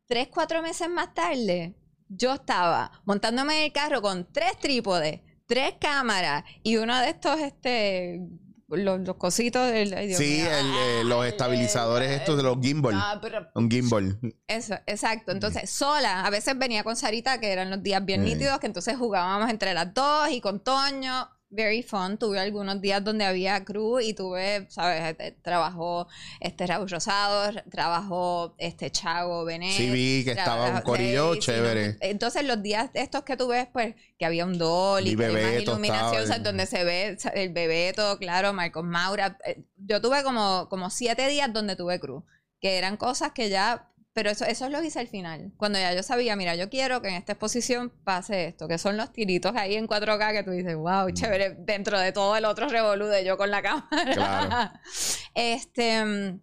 Tres, 0.08 0.28
cuatro 0.34 0.62
meses 0.62 0.90
más 0.90 1.14
tarde, 1.14 1.76
yo 2.10 2.34
estaba 2.34 2.92
montándome 3.06 3.58
en 3.60 3.64
el 3.66 3.72
carro 3.72 4.02
con 4.02 4.32
tres 4.34 4.58
trípodes, 4.60 5.22
tres 5.46 5.76
cámaras 5.80 6.44
y 6.64 6.76
uno 6.78 7.00
de 7.00 7.10
estos, 7.10 7.40
este, 7.40 8.20
los, 8.68 9.00
los 9.02 9.16
cositos 9.16 9.72
del... 9.72 9.90
Sí, 10.16 10.40
mío. 10.42 10.52
el, 10.52 10.66
eh, 10.76 11.04
los 11.06 11.26
estabilizadores 11.26 12.10
eh, 12.12 12.16
estos 12.16 12.36
de 12.36 12.44
los 12.44 12.58
gimbal. 12.62 12.96
Ah, 12.98 13.20
pero 13.22 13.48
Un 13.56 13.70
gimbal. 13.72 14.20
eso, 14.48 14.76
exacto. 14.86 15.32
Entonces, 15.32 15.70
sola, 15.70 16.26
a 16.26 16.30
veces 16.30 16.58
venía 16.58 16.84
con 16.84 16.96
Sarita, 16.98 17.40
que 17.40 17.52
eran 17.54 17.70
los 17.70 17.82
días 17.82 18.04
bien 18.04 18.22
Eh. 18.22 18.26
nítidos, 18.34 18.60
que 18.60 18.68
entonces 18.68 18.98
jugábamos 18.98 19.50
entre 19.50 19.74
las 19.74 19.94
dos 19.94 20.30
y 20.32 20.42
con 20.42 20.62
Toño. 20.62 21.30
Very 21.54 21.84
fun. 21.84 22.18
Tuve 22.18 22.40
algunos 22.40 22.80
días 22.80 23.04
donde 23.04 23.26
había 23.26 23.66
cruz 23.66 24.04
y 24.04 24.14
tuve, 24.14 24.68
¿sabes? 24.70 25.04
Este, 25.04 25.32
trabajó 25.42 26.08
este 26.40 26.66
Raúl 26.66 26.90
Rosado, 26.90 27.52
trabajó 27.70 28.56
este 28.58 28.90
Chago 28.90 29.44
Benet. 29.44 29.74
Sí, 29.74 29.90
vi 29.90 30.24
que 30.24 30.32
estaba 30.32 30.70
un 30.70 30.82
corillo 30.82 31.34
sí, 31.34 31.40
chévere. 31.42 31.98
entonces, 32.00 32.46
los 32.46 32.64
días 32.64 32.90
estos 32.94 33.24
que 33.24 33.36
tú 33.36 33.50
ves, 33.50 33.68
pues, 33.74 33.96
que 34.18 34.26
había 34.26 34.46
un 34.46 34.58
dolly, 34.58 35.10
hay 35.10 35.16
más 35.18 35.62
iluminación, 35.62 36.24
¿sabes? 36.24 36.38
el- 36.38 36.44
donde 36.44 36.66
se 36.68 36.86
ve 36.86 37.18
el 37.34 37.50
Bebeto, 37.52 38.18
claro, 38.18 38.54
Marcos 38.54 38.86
Maura. 38.86 39.38
Eh, 39.46 39.62
Yo 39.76 40.00
tuve 40.02 40.24
como, 40.24 40.70
como 40.70 40.90
siete 40.90 41.28
días 41.28 41.52
donde 41.52 41.76
tuve 41.76 42.00
cruz 42.00 42.24
que 42.62 42.78
eran 42.78 42.96
cosas 42.96 43.32
que 43.34 43.50
ya, 43.50 43.90
pero 44.14 44.30
eso, 44.30 44.44
eso 44.46 44.68
lo 44.70 44.84
hice 44.84 45.00
al 45.00 45.08
final, 45.08 45.54
cuando 45.58 45.80
ya 45.80 45.94
yo 45.94 46.04
sabía, 46.04 46.36
mira, 46.36 46.56
yo 46.56 46.70
quiero 46.70 47.02
que 47.02 47.08
en 47.10 47.16
esta 47.16 47.32
exposición 47.34 47.90
pase 48.04 48.48
esto, 48.48 48.68
que 48.68 48.78
son 48.78 48.98
los 48.98 49.14
tiritos 49.14 49.56
ahí 49.56 49.76
en 49.76 49.88
4K 49.88 50.32
que 50.34 50.44
tú 50.44 50.52
dices, 50.52 50.76
wow, 50.76 51.08
Mm. 51.10 51.14
chévere, 51.14 51.56
dentro 51.60 52.00
de 52.00 52.12
todo 52.12 52.36
el 52.36 52.44
otro 52.46 52.68
revolú 52.68 53.06
de 53.08 53.24
yo 53.24 53.38
con 53.38 53.50
la 53.52 53.62
cámara. 53.62 54.14
Claro. 54.14 54.80
Este, 55.34 56.04
mm, 56.04 56.42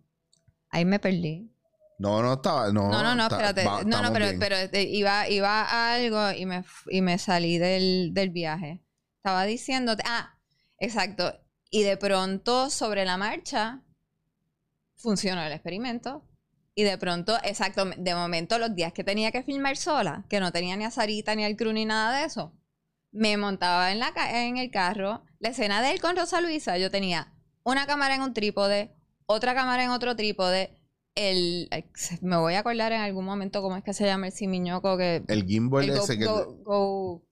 ahí 0.71 0.85
me 0.87 0.99
perdí. 0.99 1.53
No, 1.99 2.23
no 2.23 2.35
estaba. 2.35 2.73
No, 2.73 2.89
No, 2.91 3.03
no, 3.03 3.15
no, 3.15 3.25
espérate. 3.25 3.65
va- 3.65 3.83
no, 3.85 4.01
no, 4.03 4.13
pero, 4.13 4.27
bien. 4.27 4.39
pero 4.39 4.57
este, 4.57 4.83
iba, 4.85 5.29
iba 5.29 5.63
a 5.65 5.95
algo 5.95 6.31
y 6.33 6.47
me, 6.47 6.65
y 6.91 7.03
me 7.03 7.19
salí 7.19 7.59
del, 7.59 8.11
del 8.15 8.31
viaje. 8.31 8.83
Estaba 9.17 9.45
diciéndote, 9.45 10.05
ah, 10.07 10.39
exacto. 10.79 11.35
Y 11.71 11.83
de 11.83 11.97
pronto, 11.99 12.71
sobre 12.71 13.05
la 13.05 13.17
marcha, 13.19 13.83
funcionó 14.97 15.43
el 15.43 15.53
experimento. 15.53 16.25
Y 16.79 16.85
de 16.85 16.97
pronto, 16.97 17.37
exacto, 17.43 17.85
de 17.97 18.15
momento, 18.15 18.57
los 18.57 18.73
días 18.73 18.93
que 18.93 19.03
tenía 19.03 19.33
que 19.33 19.43
filmar 19.43 19.77
sola, 19.77 20.25
que 20.29 20.39
no 20.39 20.53
tenía 20.53 20.77
ni 20.77 20.85
a 20.85 20.93
Sarita 20.93 21.35
ni 21.35 21.45
al 21.45 21.57
crew 21.57 21.73
ni 21.73 21.85
nada 21.85 22.17
de 22.17 22.25
eso, 22.27 22.53
me 23.11 23.37
montaba 23.37 23.91
en, 23.91 23.99
la, 23.99 24.13
en 24.47 24.59
el 24.59 24.71
carro. 24.71 25.25
La 25.41 25.49
escena 25.49 25.83
de 25.83 25.91
él 25.91 26.01
con 26.01 26.15
Rosa 26.15 26.41
Luisa, 26.41 26.79
yo 26.79 26.89
tenía 26.89 27.33
una 27.65 27.85
cámara 27.89 28.15
en 28.15 28.23
un 28.23 28.33
trípode, 28.33 28.95
otra 29.27 29.57
cámara 29.57 29.83
en 29.83 29.91
otro 29.91 30.15
trípode. 30.15 30.81
El, 31.17 31.69
me 32.21 32.37
voy 32.37 32.55
a 32.55 32.61
acordar 32.61 32.93
en 32.93 33.01
algún 33.01 33.25
momento 33.25 33.61
cómo 33.61 33.77
es 33.77 33.83
que 33.83 33.93
se 33.93 34.07
llama 34.07 34.29
el 34.29 34.33
simiñoco 34.33 34.97
que 34.97 35.25
El 35.27 35.47
gimbal 35.47 35.83
el 35.83 35.97
Go- 35.97 36.05
ese 36.05 36.17
que. 36.17 36.27
Go- 36.27 36.59
Go- 36.63 37.28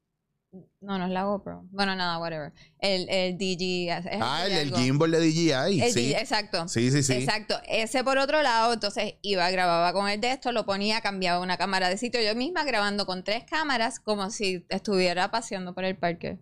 no, 0.80 0.98
no 0.98 1.04
es 1.06 1.10
la 1.10 1.24
GoPro. 1.24 1.64
Bueno, 1.70 1.94
nada, 1.96 2.18
whatever. 2.18 2.52
El, 2.78 3.08
el 3.08 3.36
DJI. 3.36 3.90
ah, 3.90 4.46
el, 4.46 4.52
el 4.52 4.74
gimbal 4.74 5.10
de 5.10 5.20
DJI. 5.20 5.80
El 5.82 5.92
sí. 5.92 6.14
Exacto. 6.14 6.68
sí, 6.68 6.90
sí, 6.90 7.02
sí. 7.02 7.14
Exacto. 7.14 7.60
Ese 7.66 8.04
por 8.04 8.18
otro 8.18 8.42
lado, 8.42 8.72
entonces 8.72 9.14
iba, 9.22 9.50
grababa 9.50 9.92
con 9.92 10.08
el 10.08 10.20
de 10.20 10.32
esto, 10.32 10.52
lo 10.52 10.66
ponía, 10.66 11.00
cambiaba 11.00 11.40
una 11.40 11.56
cámara 11.56 11.88
de 11.88 11.98
sitio. 11.98 12.20
Yo 12.20 12.34
misma 12.34 12.64
grabando 12.64 13.06
con 13.06 13.24
tres 13.24 13.44
cámaras 13.44 14.00
como 14.00 14.30
si 14.30 14.64
estuviera 14.68 15.30
paseando 15.30 15.74
por 15.74 15.84
el 15.84 15.96
parque. 15.96 16.38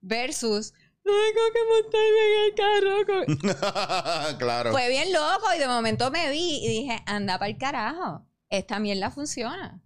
Versus, 0.00 0.72
tengo 1.04 1.44
que 1.52 1.60
montarme 1.70 2.22
en 2.28 2.44
el 2.44 2.54
carro. 2.54 4.30
con-". 4.30 4.38
claro. 4.38 4.72
Fue 4.72 4.88
bien 4.88 5.12
loco 5.12 5.46
y 5.54 5.58
de 5.58 5.68
momento 5.68 6.10
me 6.10 6.30
vi 6.30 6.64
y 6.64 6.68
dije, 6.68 7.02
anda 7.06 7.38
para 7.38 7.50
el 7.50 7.58
carajo, 7.58 8.26
esta 8.48 8.78
mierda 8.78 9.10
funciona. 9.10 9.82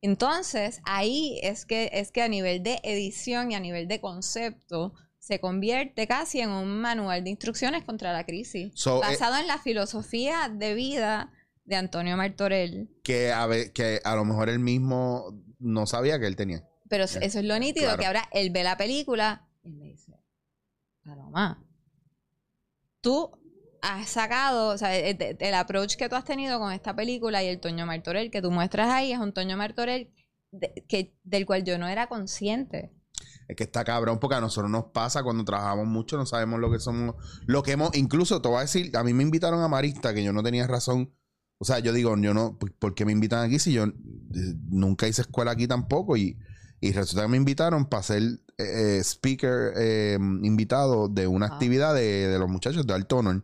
Entonces, 0.00 0.80
ahí 0.84 1.40
es 1.42 1.66
que, 1.66 1.90
es 1.92 2.12
que 2.12 2.22
a 2.22 2.28
nivel 2.28 2.62
de 2.62 2.80
edición 2.84 3.50
y 3.50 3.54
a 3.56 3.60
nivel 3.60 3.88
de 3.88 4.00
concepto 4.00 4.94
se 5.18 5.40
convierte 5.40 6.06
casi 6.06 6.40
en 6.40 6.50
un 6.50 6.80
manual 6.80 7.24
de 7.24 7.30
instrucciones 7.30 7.84
contra 7.84 8.12
la 8.12 8.24
crisis, 8.24 8.70
So, 8.74 8.98
eh, 8.98 9.00
basado 9.00 9.36
en 9.36 9.46
la 9.46 9.58
filosofía 9.58 10.48
de 10.48 10.74
vida 10.74 11.32
de 11.64 11.76
Antonio 11.76 12.16
Martorell. 12.16 12.88
que, 13.02 13.32
a 13.32 13.46
ver, 13.46 13.72
que 13.72 14.00
a 14.04 14.14
lo 14.14 14.24
mejor 14.24 14.48
él 14.48 14.58
mismo 14.60 15.34
no 15.58 15.86
sabía 15.86 16.18
que 16.18 16.26
él 16.26 16.36
tenía. 16.36 16.64
Pero 16.88 17.04
eso 17.04 17.18
es 17.20 17.34
lo 17.44 17.58
nítido, 17.58 17.86
Claro. 17.86 17.98
que 18.00 18.06
ahora 18.06 18.28
él 18.32 18.50
ve 18.50 18.62
la 18.64 18.76
película 18.78 19.46
y 19.62 19.72
me 19.72 19.84
dice, 19.86 20.14
Paloma, 21.04 21.62
tú 23.02 23.30
has 23.82 24.08
sacado, 24.08 24.68
o 24.68 24.78
sea, 24.78 24.96
el, 24.96 25.54
approach 25.54 25.96
que 25.96 26.08
tú 26.08 26.16
has 26.16 26.24
tenido 26.24 26.58
con 26.58 26.72
esta 26.72 26.94
película 26.94 27.42
y 27.42 27.46
el 27.48 27.60
Toño 27.60 27.86
Martorell 27.86 28.30
que 28.30 28.42
tú 28.42 28.50
muestras 28.50 28.88
ahí 28.90 29.12
es 29.12 29.18
un 29.18 29.32
Toño 29.32 29.56
Martorell 29.56 30.10
de- 30.52 30.84
que, 30.88 31.14
del 31.24 31.46
cual 31.46 31.64
yo 31.64 31.78
no 31.78 31.86
era 31.88 32.06
consciente. 32.08 32.92
Es 33.48 33.56
que 33.56 33.64
está 33.64 33.82
cabrón 33.84 34.18
porque 34.18 34.36
a 34.36 34.40
nosotros 34.40 34.70
nos 34.70 34.86
pasa 34.92 35.22
cuando 35.22 35.44
trabajamos 35.44 35.86
mucho, 35.86 36.16
no 36.16 36.26
sabemos 36.26 36.60
lo 36.60 36.70
que 36.70 36.78
somos, 36.78 37.14
lo 37.46 37.62
que 37.62 37.72
hemos, 37.72 37.96
incluso 37.96 38.42
te 38.42 38.48
voy 38.48 38.58
a 38.58 38.62
decir, 38.62 38.94
a 38.96 39.02
mí 39.04 39.12
me 39.14 39.22
invitaron 39.22 39.62
a 39.62 39.68
Marista, 39.68 40.12
que 40.12 40.22
yo 40.22 40.32
no 40.32 40.42
tenía 40.42 40.66
razón. 40.66 41.14
O 41.60 41.64
sea, 41.64 41.78
yo 41.80 41.92
digo, 41.92 42.14
yo 42.18 42.34
no, 42.34 42.56
¿por 42.58 42.94
qué 42.94 43.04
me 43.04 43.12
invitan 43.12 43.44
aquí 43.44 43.58
si 43.58 43.72
yo 43.72 43.84
eh, 43.84 43.92
nunca 44.68 45.08
hice 45.08 45.22
escuela 45.22 45.50
aquí 45.52 45.66
tampoco? 45.66 46.16
Y, 46.16 46.38
y 46.80 46.92
resulta 46.92 47.22
que 47.22 47.28
me 47.28 47.36
invitaron 47.36 47.86
para 47.86 48.02
ser 48.04 48.22
eh, 48.58 49.00
speaker 49.02 49.72
eh, 49.76 50.18
invitado 50.20 51.08
de 51.08 51.26
una 51.26 51.46
Ah. 51.46 51.54
actividad 51.54 51.94
de, 51.94 52.28
de 52.28 52.38
los 52.38 52.48
muchachos 52.48 52.86
de 52.86 52.94
Alto 52.94 53.16
Honor. 53.18 53.42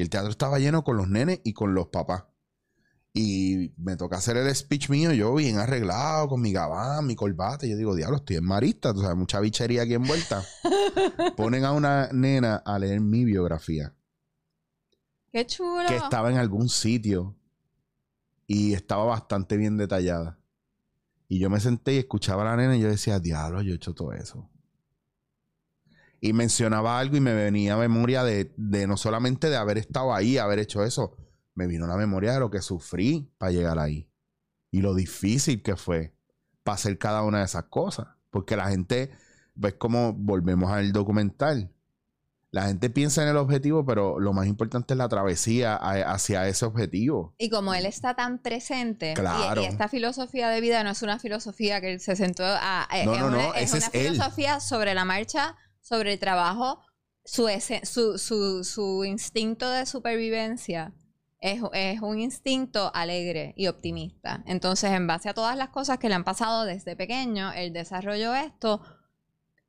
Y 0.00 0.02
el 0.02 0.08
teatro 0.08 0.30
estaba 0.30 0.58
lleno 0.58 0.82
con 0.82 0.96
los 0.96 1.10
nenes 1.10 1.42
y 1.44 1.52
con 1.52 1.74
los 1.74 1.88
papás. 1.88 2.24
Y 3.12 3.74
me 3.76 3.98
toca 3.98 4.16
hacer 4.16 4.38
el 4.38 4.56
speech 4.56 4.88
mío, 4.88 5.12
yo 5.12 5.34
bien 5.34 5.58
arreglado, 5.58 6.26
con 6.26 6.40
mi 6.40 6.54
gabán, 6.54 7.06
mi 7.06 7.14
corbata. 7.14 7.66
Y 7.66 7.70
yo 7.72 7.76
digo, 7.76 7.94
diablo, 7.94 8.16
estoy 8.16 8.36
en 8.36 8.46
marista, 8.46 8.94
tú 8.94 9.02
sabes, 9.02 9.18
mucha 9.18 9.40
bichería 9.40 9.82
aquí 9.82 9.92
envuelta. 9.92 10.42
Ponen 11.36 11.66
a 11.66 11.72
una 11.72 12.08
nena 12.14 12.56
a 12.64 12.78
leer 12.78 13.02
mi 13.02 13.26
biografía, 13.26 13.94
¡Qué 15.32 15.44
chulo! 15.44 15.86
que 15.86 15.96
estaba 15.96 16.30
en 16.30 16.38
algún 16.38 16.70
sitio 16.70 17.36
y 18.46 18.72
estaba 18.72 19.04
bastante 19.04 19.58
bien 19.58 19.76
detallada. 19.76 20.38
Y 21.28 21.40
yo 21.40 21.50
me 21.50 21.60
senté 21.60 21.92
y 21.92 21.98
escuchaba 21.98 22.40
a 22.40 22.46
la 22.46 22.56
nena 22.56 22.74
y 22.74 22.80
yo 22.80 22.88
decía, 22.88 23.18
diablo, 23.18 23.60
yo 23.60 23.74
he 23.74 23.76
hecho 23.76 23.92
todo 23.92 24.14
eso. 24.14 24.48
Y 26.20 26.32
mencionaba 26.32 26.98
algo 26.98 27.16
y 27.16 27.20
me 27.20 27.32
venía 27.34 27.74
a 27.74 27.78
memoria 27.78 28.22
de, 28.24 28.52
de 28.56 28.86
no 28.86 28.96
solamente 28.96 29.48
de 29.48 29.56
haber 29.56 29.78
estado 29.78 30.14
ahí, 30.14 30.36
haber 30.38 30.58
hecho 30.58 30.84
eso, 30.84 31.16
me 31.54 31.66
vino 31.66 31.86
la 31.86 31.96
memoria 31.96 32.32
de 32.34 32.40
lo 32.40 32.50
que 32.50 32.60
sufrí 32.60 33.32
para 33.38 33.52
llegar 33.52 33.78
ahí. 33.78 34.08
Y 34.70 34.82
lo 34.82 34.94
difícil 34.94 35.62
que 35.62 35.76
fue 35.76 36.14
para 36.62 36.74
hacer 36.74 36.98
cada 36.98 37.22
una 37.22 37.38
de 37.38 37.44
esas 37.46 37.64
cosas. 37.64 38.06
Porque 38.30 38.54
la 38.56 38.68
gente, 38.68 39.10
ves 39.54 39.74
como 39.74 40.12
volvemos 40.12 40.70
al 40.70 40.92
documental. 40.92 41.72
La 42.52 42.66
gente 42.66 42.90
piensa 42.90 43.22
en 43.22 43.28
el 43.28 43.36
objetivo, 43.36 43.86
pero 43.86 44.18
lo 44.18 44.32
más 44.32 44.46
importante 44.46 44.94
es 44.94 44.98
la 44.98 45.08
travesía 45.08 45.74
a- 45.76 46.12
hacia 46.12 46.46
ese 46.48 46.64
objetivo. 46.66 47.34
Y 47.38 47.48
como 47.48 47.74
él 47.74 47.86
está 47.86 48.14
tan 48.14 48.40
presente, 48.42 49.12
y- 49.12 49.14
Claro. 49.14 49.62
y, 49.62 49.66
esta 49.66 49.88
filosofía 49.88 50.48
de 50.48 50.60
vida 50.60 50.82
no 50.84 50.90
es 50.90 51.00
una 51.02 51.18
filosofía 51.20 51.80
que 51.80 51.92
él 51.92 52.00
se 52.00 52.14
sentó 52.16 52.44
a... 52.44 52.84
a- 52.84 53.04
No, 53.04 53.14
es 53.14 53.20
no, 53.20 53.26
una, 53.28 53.36
no, 53.36 53.54
es 53.54 53.70
una 53.72 53.86
es 53.86 53.90
él. 53.94 54.12
filosofía 54.12 54.58
sobre 54.60 54.94
la 54.94 55.04
marcha, 55.04 55.56
sobre 55.90 56.12
el 56.14 56.18
trabajo, 56.18 56.80
su, 57.24 57.48
ese- 57.48 57.84
su, 57.84 58.16
su, 58.18 58.64
su 58.64 59.04
instinto 59.04 59.68
de 59.70 59.86
supervivencia 59.86 60.94
es, 61.40 61.60
es 61.72 62.00
un 62.00 62.18
instinto 62.20 62.90
alegre 62.94 63.54
y 63.56 63.66
optimista. 63.66 64.42
Entonces, 64.46 64.92
en 64.92 65.06
base 65.06 65.28
a 65.28 65.34
todas 65.34 65.56
las 65.56 65.70
cosas 65.70 65.98
que 65.98 66.08
le 66.08 66.14
han 66.14 66.24
pasado 66.24 66.64
desde 66.64 66.96
pequeño, 66.96 67.52
él 67.52 67.72
desarrolló 67.72 68.34
esto 68.34 68.80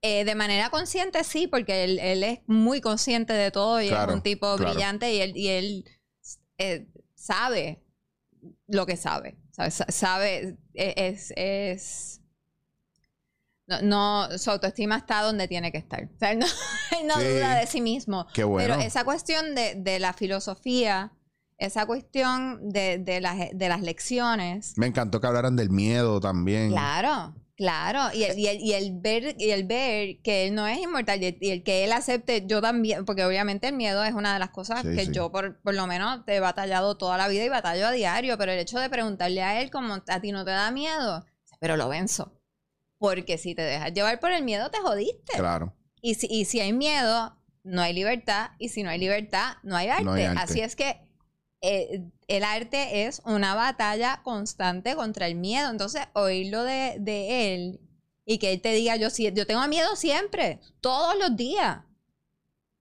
eh, 0.02 0.26
de 0.26 0.36
manera 0.36 0.70
consciente, 0.70 1.24
sí, 1.24 1.48
porque 1.48 1.84
él, 1.84 2.00
él 2.00 2.24
es 2.24 2.40
muy 2.48 2.82
consciente 2.82 3.34
de 3.34 3.52
todo 3.52 3.82
y 3.82 3.88
Claro, 3.88 4.12
es 4.12 4.16
un 4.18 4.22
tipo 4.24 4.56
claro. 4.58 4.72
brillante 4.74 5.14
y 5.14 5.22
él, 5.22 5.34
y 5.36 5.48
él 5.48 5.86
eh, 6.58 6.88
sabe 7.16 7.84
lo 8.68 8.86
que 8.86 8.98
sabe. 8.98 9.38
Sabe, 9.90 10.58
e- 10.74 10.94
es, 10.98 11.34
es 11.36 12.21
no, 13.82 14.28
no, 14.28 14.38
su 14.38 14.52
autoestima 14.52 14.98
está 14.98 15.22
donde 15.22 15.48
tiene 15.48 15.72
que 15.72 15.78
estar. 15.80 16.04
O 16.04 16.18
sea, 16.20 16.32
él 16.32 16.40
no, 16.40 16.46
él 17.00 17.08
no 17.08 17.16
Sí. 17.16 17.28
duda 17.28 17.56
de 17.56 17.68
sí 17.68 17.82
mismo. 17.82 18.28
Qué 18.34 18.44
bueno. 18.44 18.76
Pero 18.76 18.86
esa 18.88 19.04
cuestión 19.04 19.56
de, 19.56 19.76
de 19.76 20.00
la 20.00 20.14
filosofía, 20.14 21.14
esa 21.58 21.86
cuestión 21.86 22.70
de, 22.70 22.98
de 22.98 23.22
las, 23.22 23.38
de 23.54 23.70
las 23.70 23.82
lecciones, 23.82 24.74
Me 24.78 24.88
encantó 24.88 25.22
que 25.22 25.28
hablaran 25.28 25.56
del 25.56 25.70
miedo 25.70 26.20
también. 26.20 26.72
Claro, 26.72 27.36
claro. 27.56 28.12
Y 28.16 28.24
el, 28.24 28.40
y, 28.40 28.48
el, 28.48 28.60
y 28.60 28.74
el 28.74 28.98
ver, 29.00 29.36
y 29.38 29.52
el 29.52 29.66
ver 29.66 30.22
que 30.24 30.48
él 30.48 30.56
no 30.56 30.66
es 30.66 30.80
inmortal 30.80 31.22
y 31.22 31.28
el, 31.28 31.38
y 31.40 31.52
el 31.52 31.64
que 31.64 31.84
él 31.84 31.92
acepte, 31.92 32.46
yo 32.48 32.62
también, 32.62 33.06
porque 33.06 33.24
obviamente 33.26 33.68
el 33.68 33.76
miedo 33.76 34.04
es 34.04 34.14
una 34.14 34.34
de 34.34 34.40
las 34.40 34.50
cosas 34.50 34.82
Sí, 34.82 34.96
que 34.96 35.06
sí. 35.06 35.12
yo 35.12 35.32
por, 35.32 35.62
por 35.62 35.76
lo 35.76 35.86
menos 35.86 36.26
te 36.26 36.36
he 36.36 36.40
batallado 36.40 36.98
toda 36.98 37.16
la 37.18 37.28
vida 37.28 37.44
y 37.46 37.50
batallo 37.50 37.86
a 37.88 37.92
diario, 37.92 38.38
pero 38.40 38.52
el 38.54 38.58
hecho 38.60 38.80
de 38.80 38.90
preguntarle 38.90 39.44
a 39.44 39.62
él 39.62 39.70
como 39.70 39.94
a 39.94 40.20
ti 40.20 40.32
no 40.32 40.44
te 40.44 40.52
da 40.52 40.72
miedo, 40.72 41.24
pero 41.60 41.78
lo 41.78 41.88
venzo. 41.90 42.34
Porque 43.02 43.40
si 43.40 43.56
te 43.56 43.64
dejas 43.64 43.92
llevar 43.94 44.20
por 44.20 44.32
el 44.32 44.44
miedo, 44.44 44.70
te 44.70 44.78
jodiste. 44.78 45.34
Claro. 45.36 45.76
Y 46.04 46.14
si, 46.14 46.28
y 46.30 46.46
si 46.46 46.60
hay 46.60 46.72
miedo, 46.72 47.36
no 47.64 47.82
hay 47.82 47.94
libertad. 47.94 48.52
Y 48.60 48.70
si 48.70 48.84
no 48.84 48.92
hay 48.92 49.00
libertad, 49.00 49.54
no 49.64 49.76
hay 49.76 49.88
arte. 49.90 50.04
No 50.04 50.14
hay 50.14 50.26
arte. 50.26 50.40
Así 50.40 50.62
es 50.62 50.76
que 50.76 51.02
eh, 51.62 52.04
el 52.28 52.44
arte 52.44 53.08
es 53.08 53.24
una 53.26 53.56
batalla 53.56 54.22
constante 54.24 54.96
contra 54.96 55.26
el 55.26 55.34
miedo. 55.34 55.72
Entonces, 55.72 56.04
oírlo 56.14 56.64
de, 56.64 56.98
de 57.00 57.56
él 57.56 57.80
y 58.24 58.38
que 58.38 58.54
él 58.54 58.62
te 58.62 58.72
diga, 58.72 58.98
yo, 58.98 59.08
yo 59.10 59.48
tengo 59.48 59.68
miedo 59.68 59.96
siempre, 59.96 60.60
todos 60.80 61.18
los 61.18 61.36
días. 61.36 61.80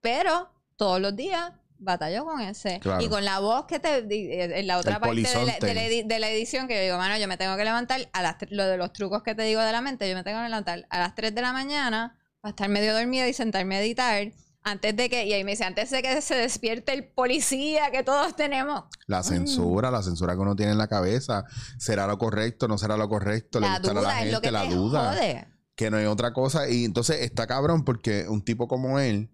Pero 0.02 0.50
todos 0.76 1.00
los 1.00 1.16
días 1.16 1.52
batallo 1.80 2.24
con 2.24 2.40
ese. 2.40 2.78
Claro. 2.80 3.02
Y 3.02 3.08
con 3.08 3.24
la 3.24 3.38
voz 3.40 3.64
que 3.66 3.80
te... 3.80 3.98
eh, 3.98 4.60
En 4.60 4.66
la 4.66 4.78
otra 4.78 4.94
El 4.94 5.00
parte 5.00 5.16
de 5.16 5.22
la, 5.22 5.32
polizonte. 5.40 5.66
de 5.66 5.74
la 5.74 5.82
edi- 5.82 6.06
de 6.06 6.18
la 6.18 6.28
edición 6.30 6.68
que 6.68 6.76
yo 6.76 6.82
digo, 6.82 6.96
mano, 6.98 7.16
yo 7.18 7.26
me 7.26 7.36
tengo 7.36 7.56
que 7.56 7.64
levantar 7.64 8.08
a 8.12 8.22
las... 8.22 8.36
Lo 8.50 8.66
de 8.66 8.76
los 8.76 8.92
trucos 8.92 9.22
que 9.22 9.34
te 9.34 9.42
digo 9.42 9.60
de 9.62 9.72
la 9.72 9.80
mente, 9.80 10.08
yo 10.08 10.14
me 10.14 10.22
tengo 10.22 10.38
que 10.38 10.44
levantar 10.48 10.86
a 10.90 10.98
las 10.98 11.14
3 11.14 11.34
de 11.34 11.42
la 11.42 11.52
mañana 11.52 12.16
para 12.40 12.50
estar 12.50 12.68
medio 12.68 12.94
dormida 12.94 13.26
y 13.28 13.32
sentarme 13.32 13.76
a 13.76 13.80
editar. 13.82 14.28
Antes 14.62 14.94
de 14.94 15.08
que, 15.08 15.24
y 15.24 15.32
ahí 15.32 15.42
me 15.42 15.52
dice, 15.52 15.64
antes 15.64 15.88
de 15.90 16.02
que 16.02 16.20
se 16.20 16.34
despierte 16.34 16.92
el 16.92 17.08
policía 17.08 17.90
que 17.90 18.02
todos 18.02 18.36
tenemos, 18.36 18.84
La 19.06 19.22
censura, 19.22 19.90
la 19.90 20.02
censura 20.02 20.34
que 20.34 20.40
uno 20.40 20.54
tiene 20.54 20.72
en 20.72 20.78
la 20.78 20.86
cabeza. 20.88 21.44
¿Será 21.78 22.06
lo 22.06 22.18
correcto? 22.18 22.68
¿No 22.68 22.76
será 22.76 22.98
lo 22.98 23.08
correcto? 23.08 23.58
¿Le 23.58 23.66
la 23.68 23.74
a 23.76 23.78
duda 23.80 24.02
la 24.02 24.22
es 24.22 24.32
lo 24.32 24.40
que 24.42 24.48
gente? 24.48 24.52
La 24.64 24.68
te 24.68 24.74
duda. 24.74 25.12
jode. 25.14 25.46
Que 25.74 25.90
no 25.90 25.96
hay 25.96 26.04
otra 26.04 26.34
cosa. 26.34 26.68
Y 26.68 26.84
entonces 26.84 27.22
está 27.22 27.46
cabrón 27.46 27.84
porque 27.86 28.28
un 28.28 28.44
tipo 28.44 28.68
como 28.68 28.98
él 28.98 29.30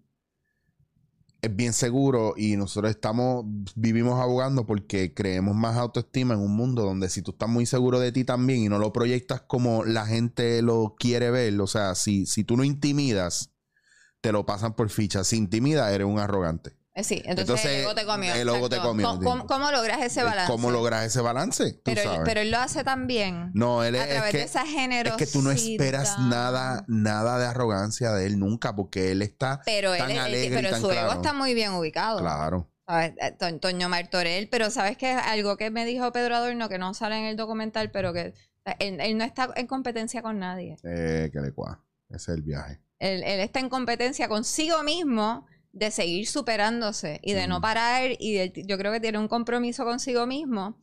es 1.41 1.55
bien 1.55 1.73
seguro 1.73 2.33
y 2.35 2.55
nosotros 2.57 2.91
estamos, 2.91 3.45
vivimos 3.75 4.19
abogando 4.19 4.65
porque 4.65 5.13
creemos 5.13 5.55
más 5.55 5.77
autoestima 5.77 6.33
en 6.33 6.39
un 6.39 6.55
mundo 6.55 6.83
donde 6.83 7.09
si 7.09 7.21
tú 7.21 7.31
estás 7.31 7.49
muy 7.49 7.65
seguro 7.65 7.99
de 7.99 8.11
ti 8.11 8.23
también 8.23 8.61
y 8.63 8.69
no 8.69 8.79
lo 8.79 8.91
proyectas 8.93 9.41
como 9.41 9.83
la 9.85 10.05
gente 10.05 10.61
lo 10.61 10.95
quiere 10.97 11.29
ver, 11.31 11.59
o 11.59 11.67
sea, 11.67 11.95
si, 11.95 12.25
si 12.25 12.43
tú 12.43 12.57
no 12.57 12.63
intimidas, 12.63 13.51
te 14.21 14.31
lo 14.31 14.45
pasan 14.45 14.75
por 14.75 14.89
ficha. 14.89 15.23
Si 15.23 15.37
intimidas, 15.37 15.91
eres 15.91 16.07
un 16.07 16.19
arrogante. 16.19 16.76
Eh, 16.97 17.03
Sí, 17.03 17.21
entonces, 17.25 17.41
Entonces, 17.41 17.65
el 17.71 17.81
ego 17.81 17.93
te 17.95 18.05
comió. 18.05 18.33
el 18.33 18.49
ego 18.49 18.69
te 18.69 18.77
comió, 18.79 19.07
¿Cómo, 19.07 19.19
sí. 19.19 19.25
cómo- 19.25 19.45
cómo 19.45 19.71
logras 19.71 20.01
ese 20.01 20.23
balance? 20.23 20.51
¿Cómo 20.51 20.71
logras 20.71 21.05
ese 21.05 21.21
balance? 21.21 21.73
Tú 21.73 21.81
pero, 21.83 22.01
él, 22.15 22.21
pero 22.25 22.41
él 22.41 22.49
lo 22.49 22.57
hace 22.57 22.83
también. 22.83 23.51
no, 23.53 23.83
él 23.83 23.93
es, 23.95 24.01
a 24.01 24.05
es 24.05 24.13
través 24.15 24.31
que, 24.31 24.37
de 24.39 24.43
esa 24.45 24.63
es 24.63 24.69
generosidad. 24.71 25.17
que 25.17 25.27
tú 25.27 25.41
no 25.43 25.51
esperas 25.51 26.17
nada, 26.19 26.83
nada 26.87 27.37
de 27.37 27.45
arrogancia 27.45 28.11
de 28.13 28.25
él 28.25 28.39
nunca, 28.39 28.75
porque 28.75 29.11
él 29.11 29.21
está 29.21 29.61
Pero, 29.63 29.95
tan 29.95 30.09
él- 30.09 30.17
alegre 30.17 30.55
pero 30.57 30.69
tan 30.71 30.81
su 30.81 30.87
ego 30.89 31.01
claro. 31.01 31.13
está 31.21 31.33
muy 31.33 31.53
bien 31.53 31.73
ubicado. 31.73 32.19
claro. 32.19 32.67
¿sabes? 32.87 33.13
Eh, 33.21 33.31
To- 33.37 33.59
Toño 33.59 33.89
Martorell, 33.89 34.49
pero 34.49 34.71
sabes 34.71 34.97
que 34.97 35.11
algo 35.11 35.55
que 35.57 35.69
me 35.69 35.85
dijo 35.85 36.11
Pedro 36.11 36.35
Adorno 36.35 36.67
que 36.69 36.79
no 36.79 36.93
sale 36.95 37.17
en 37.19 37.25
el 37.25 37.35
documental, 37.37 37.91
pero 37.91 38.11
que 38.13 38.33
él, 38.79 38.99
él 39.01 39.17
no 39.17 39.23
está 39.23 39.49
en 39.55 39.67
competencia 39.67 40.21
con 40.23 40.39
nadie. 40.39 40.77
Eh, 40.83 41.29
que 41.31 41.41
le 41.41 41.51
cua. 41.51 41.83
Ese 42.09 42.31
es 42.31 42.37
el 42.37 42.41
viaje. 42.43 42.79
Él, 42.99 43.21
él 43.23 43.39
está 43.41 43.59
en 43.59 43.69
competencia 43.69 44.27
consigo 44.27 44.81
mismo 44.81 45.45
de 45.77 45.91
seguir 45.91 46.27
superándose 46.27 47.19
y 47.23 47.33
de 47.33 47.47
no 47.47 47.61
parar. 47.61 48.11
Y 48.19 48.33
de- 48.33 48.63
yo 48.65 48.77
creo 48.77 48.91
que 48.91 48.99
tiene 48.99 49.19
un 49.19 49.27
compromiso 49.27 49.83
consigo 49.85 50.25
mismo 50.25 50.77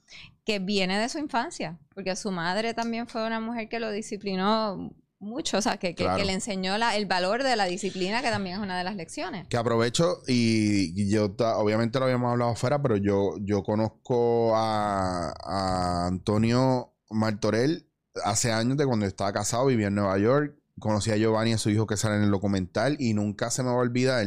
que 0.45 0.59
viene 0.59 0.99
de 0.99 1.09
su 1.09 1.19
infancia, 1.19 1.79
porque 1.95 2.15
su 2.17 2.31
madre 2.31 2.75
también 2.75 3.07
fue 3.09 3.27
una 3.27 3.41
mujer 3.41 3.69
que 3.69 3.81
lo 3.81 3.91
disciplinó 3.91 4.95
mucho, 5.19 5.57
o 5.59 5.63
sea, 5.63 5.79
que, 5.79 5.95
que- 5.95 6.05
Claro. 6.05 6.19
que 6.19 6.25
le 6.27 6.33
enseñó 6.35 6.77
la- 6.77 6.97
el 6.97 7.07
valor 7.07 7.43
de 7.43 7.57
la 7.57 7.65
disciplina, 7.65 8.21
que 8.21 8.29
también 8.29 8.57
es 8.57 8.63
una 8.63 8.77
de 8.77 8.85
las 8.85 8.95
lecciones. 8.95 9.49
Que 9.49 9.57
aprovecho 9.57 10.19
y, 10.29 11.09
yo, 11.11 11.35
obviamente 11.57 11.99
lo 11.99 12.05
habíamos 12.05 12.31
hablado 12.31 12.51
afuera, 12.51 12.81
pero 12.83 12.97
yo, 12.99 13.37
yo 13.41 13.63
conozco 13.63 14.55
a, 14.55 15.33
a 15.43 16.07
Antonio 16.07 16.93
Martorell 17.11 17.87
hace 18.23 18.53
años 18.53 18.77
de 18.77 18.87
cuando 18.87 19.07
estaba 19.07 19.33
casado, 19.33 19.67
vivía 19.67 19.87
en 19.89 19.95
Nueva 19.95 20.19
York. 20.19 20.57
Conocí 20.79 21.11
a 21.11 21.17
Giovanni, 21.17 21.53
a 21.53 21.59
su 21.59 21.71
hijo 21.71 21.87
que 21.87 21.97
sale 21.97 22.17
en 22.17 22.25
el 22.25 22.31
documental, 22.31 22.97
y 22.99 23.15
nunca 23.15 23.51
se 23.51 23.63
me 23.63 23.69
va 23.71 23.77
a 23.77 23.79
olvidar. 23.79 24.27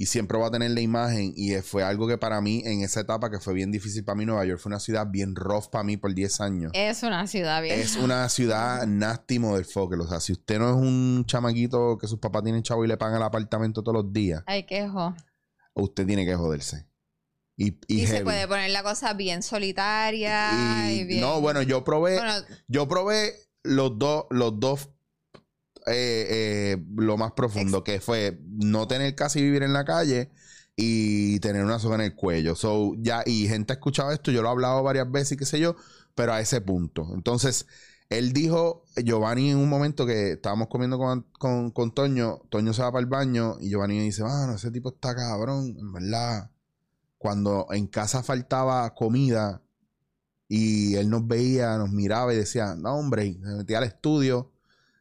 Y 0.00 0.06
siempre 0.06 0.38
va 0.38 0.46
a 0.46 0.50
tener 0.52 0.70
la 0.70 0.80
imagen. 0.80 1.32
Y 1.34 1.52
fue 1.56 1.82
algo 1.82 2.06
que 2.06 2.16
para 2.18 2.40
mí, 2.40 2.62
en 2.64 2.82
esa 2.82 3.00
etapa 3.00 3.30
que 3.30 3.40
fue 3.40 3.52
bien 3.52 3.72
difícil 3.72 4.04
para 4.04 4.14
mí, 4.16 4.24
Nueva 4.24 4.44
York 4.44 4.60
fue 4.60 4.70
una 4.70 4.78
ciudad 4.78 5.08
bien 5.10 5.34
rough 5.34 5.66
para 5.72 5.82
mí 5.82 5.96
por 5.96 6.14
10 6.14 6.40
años. 6.40 6.70
Es 6.72 7.02
una 7.02 7.26
ciudad 7.26 7.60
bien. 7.60 7.80
Es 7.80 7.96
una 7.96 8.28
ciudad 8.28 8.86
nasty 8.86 9.40
motherfucker. 9.40 9.98
O 9.98 10.06
sea, 10.06 10.20
si 10.20 10.32
usted 10.32 10.60
no 10.60 10.68
es 10.70 10.76
un 10.76 11.24
chamaquito 11.26 11.98
que 11.98 12.06
sus 12.06 12.20
papás 12.20 12.44
tienen 12.44 12.62
chavo 12.62 12.84
y 12.84 12.88
le 12.88 12.96
pagan 12.96 13.16
el 13.16 13.24
apartamento 13.24 13.82
todos 13.82 14.04
los 14.04 14.12
días, 14.12 14.44
Ay, 14.46 14.66
quejo. 14.66 15.16
usted 15.74 16.06
tiene 16.06 16.24
que 16.24 16.36
joderse. 16.36 16.86
Y, 17.56 17.70
y 17.88 18.02
Y, 18.02 18.06
se 18.06 18.22
puede 18.22 18.46
poner 18.46 18.70
la 18.70 18.84
cosa 18.84 19.14
bien 19.14 19.42
solitaria 19.42 20.92
y, 20.92 21.00
Y- 21.00 21.04
bien... 21.06 21.20
No, 21.20 21.40
bueno, 21.40 21.60
yo 21.62 21.82
probé, 21.82 22.14
Bueno, 22.18 22.34
yo 22.68 22.86
probé 22.86 23.34
los 23.64 23.98
dos, 23.98 24.26
los 24.30 24.60
dos, 24.60 24.90
eh, 25.90 26.26
eh, 26.74 26.84
lo 26.96 27.16
más 27.16 27.32
profundo, 27.32 27.84
que 27.84 28.00
fue 28.00 28.40
no 28.48 28.86
tener 28.88 29.14
casi 29.14 29.42
vivir 29.42 29.62
en 29.62 29.72
la 29.72 29.84
calle 29.84 30.30
y 30.76 31.40
tener 31.40 31.64
una 31.64 31.78
soga 31.78 31.96
en 31.96 32.02
el 32.02 32.14
cuello. 32.14 32.54
So, 32.54 32.94
ya, 32.98 33.22
y 33.26 33.48
gente 33.48 33.72
ha 33.72 33.76
escuchado 33.76 34.12
esto, 34.12 34.30
yo 34.30 34.42
lo 34.42 34.48
he 34.48 34.52
hablado 34.52 34.82
varias 34.82 35.10
veces 35.10 35.32
y 35.32 35.36
qué 35.36 35.44
sé 35.44 35.58
yo, 35.60 35.76
pero 36.14 36.32
a 36.32 36.40
ese 36.40 36.60
punto. 36.60 37.08
Entonces, 37.14 37.66
él 38.08 38.32
dijo, 38.32 38.84
Giovanni, 38.96 39.50
en 39.50 39.58
un 39.58 39.68
momento 39.68 40.06
que 40.06 40.32
estábamos 40.32 40.68
comiendo 40.68 40.98
con, 40.98 41.26
con, 41.38 41.70
con 41.70 41.92
Toño, 41.92 42.42
Toño 42.48 42.72
se 42.72 42.82
va 42.82 42.92
para 42.92 43.00
el 43.00 43.06
baño 43.06 43.56
y 43.60 43.70
Giovanni 43.70 43.98
dice, 44.00 44.22
mano, 44.22 44.54
ese 44.54 44.70
tipo 44.70 44.90
está 44.90 45.14
cabrón, 45.14 45.76
en 45.78 45.92
verdad. 45.92 46.50
Cuando 47.18 47.66
en 47.70 47.88
casa 47.88 48.22
faltaba 48.22 48.94
comida 48.94 49.62
y 50.48 50.94
él 50.94 51.10
nos 51.10 51.26
veía, 51.26 51.76
nos 51.76 51.90
miraba 51.90 52.32
y 52.32 52.36
decía, 52.36 52.74
no, 52.76 52.94
hombre, 52.96 53.26
y 53.26 53.34
se 53.34 53.56
metía 53.56 53.78
al 53.78 53.84
estudio, 53.84 54.52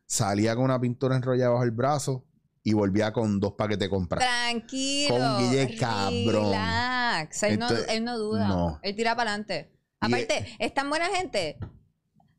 salía 0.07 0.55
con 0.55 0.63
una 0.63 0.79
pintura 0.79 1.15
enrollada 1.15 1.51
bajo 1.51 1.63
el 1.63 1.71
brazo 1.71 2.25
y 2.63 2.73
volvía 2.73 3.13
con 3.13 3.39
dos 3.39 3.53
paquetes 3.53 3.79
de 3.81 3.89
compras. 3.89 4.25
tranquilo. 4.25 5.15
Con 5.15 5.37
Guille, 5.39 5.77
cabrón. 5.77 6.51
Relax. 6.51 7.43
Él, 7.43 7.59
no, 7.59 7.69
él 7.69 8.03
no 8.03 8.17
duda. 8.17 8.47
no. 8.47 8.79
Él 8.81 8.95
tira 8.95 9.15
para 9.15 9.31
adelante. 9.31 9.71
Aparte, 9.99 10.55
es 10.59 10.73
tan 10.73 10.89
buena 10.89 11.05
gente. 11.07 11.57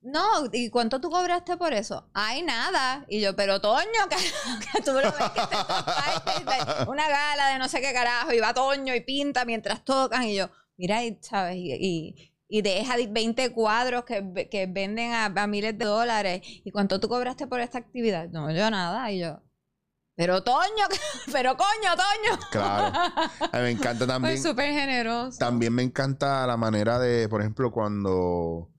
No, 0.03 0.23
¿y 0.53 0.71
cuánto 0.71 1.01
tú 1.01 1.11
cobraste 1.11 1.57
por 1.57 1.73
eso? 1.73 2.09
Ay, 2.15 2.43
nada. 2.43 3.05
Y 3.09 3.21
yo, 3.21 3.35
pero 3.37 3.61
Toño, 3.61 3.85
que, 4.11 4.17
que 4.17 4.83
tú 4.83 4.93
lo 4.93 5.01
ves 5.01 5.31
que 5.35 5.41
te 5.41 5.57
comparte 5.57 6.91
una 6.91 7.09
gala 7.09 7.49
de 7.49 7.59
no 7.59 7.69
sé 7.69 7.81
qué 7.81 7.93
carajo, 7.93 8.33
y 8.33 8.39
va 8.39 8.55
Toño 8.55 8.95
y 8.95 9.01
pinta 9.01 9.45
mientras 9.45 9.85
tocan. 9.85 10.25
Y 10.25 10.37
yo, 10.37 10.51
mira, 10.77 11.05
y, 11.05 11.19
¿sabes? 11.21 11.57
Y, 11.57 11.73
y, 11.75 12.33
y 12.49 12.63
deja 12.63 12.97
20 13.11 13.53
cuadros 13.53 14.05
que, 14.05 14.49
que 14.51 14.67
venden 14.67 15.13
a, 15.13 15.27
a 15.27 15.47
miles 15.47 15.77
de 15.77 15.85
dólares. 15.85 16.41
¿Y 16.45 16.71
cuánto 16.71 16.99
tú 16.99 17.09
cobraste 17.09 17.47
por 17.47 17.61
esta 17.61 17.79
actividad? 17.79 18.29
No, 18.31 18.51
yo 18.51 18.71
nada. 18.71 19.11
Y 19.13 19.19
yo, 19.21 19.43
pero 20.17 20.43
Toño, 20.43 20.87
pero 21.33 21.57
coño, 21.57 21.91
Toño. 21.95 22.41
Claro. 22.51 22.97
A 23.53 23.57
mí 23.59 23.63
me 23.63 23.71
encanta 23.71 24.07
también. 24.07 24.43
súper 24.43 24.73
generoso. 24.73 25.39
También 25.39 25.73
me 25.75 25.83
encanta 25.83 26.47
la 26.47 26.57
manera 26.57 26.99
de, 26.99 27.29
por 27.29 27.41
ejemplo, 27.41 27.71
cuando. 27.71 28.71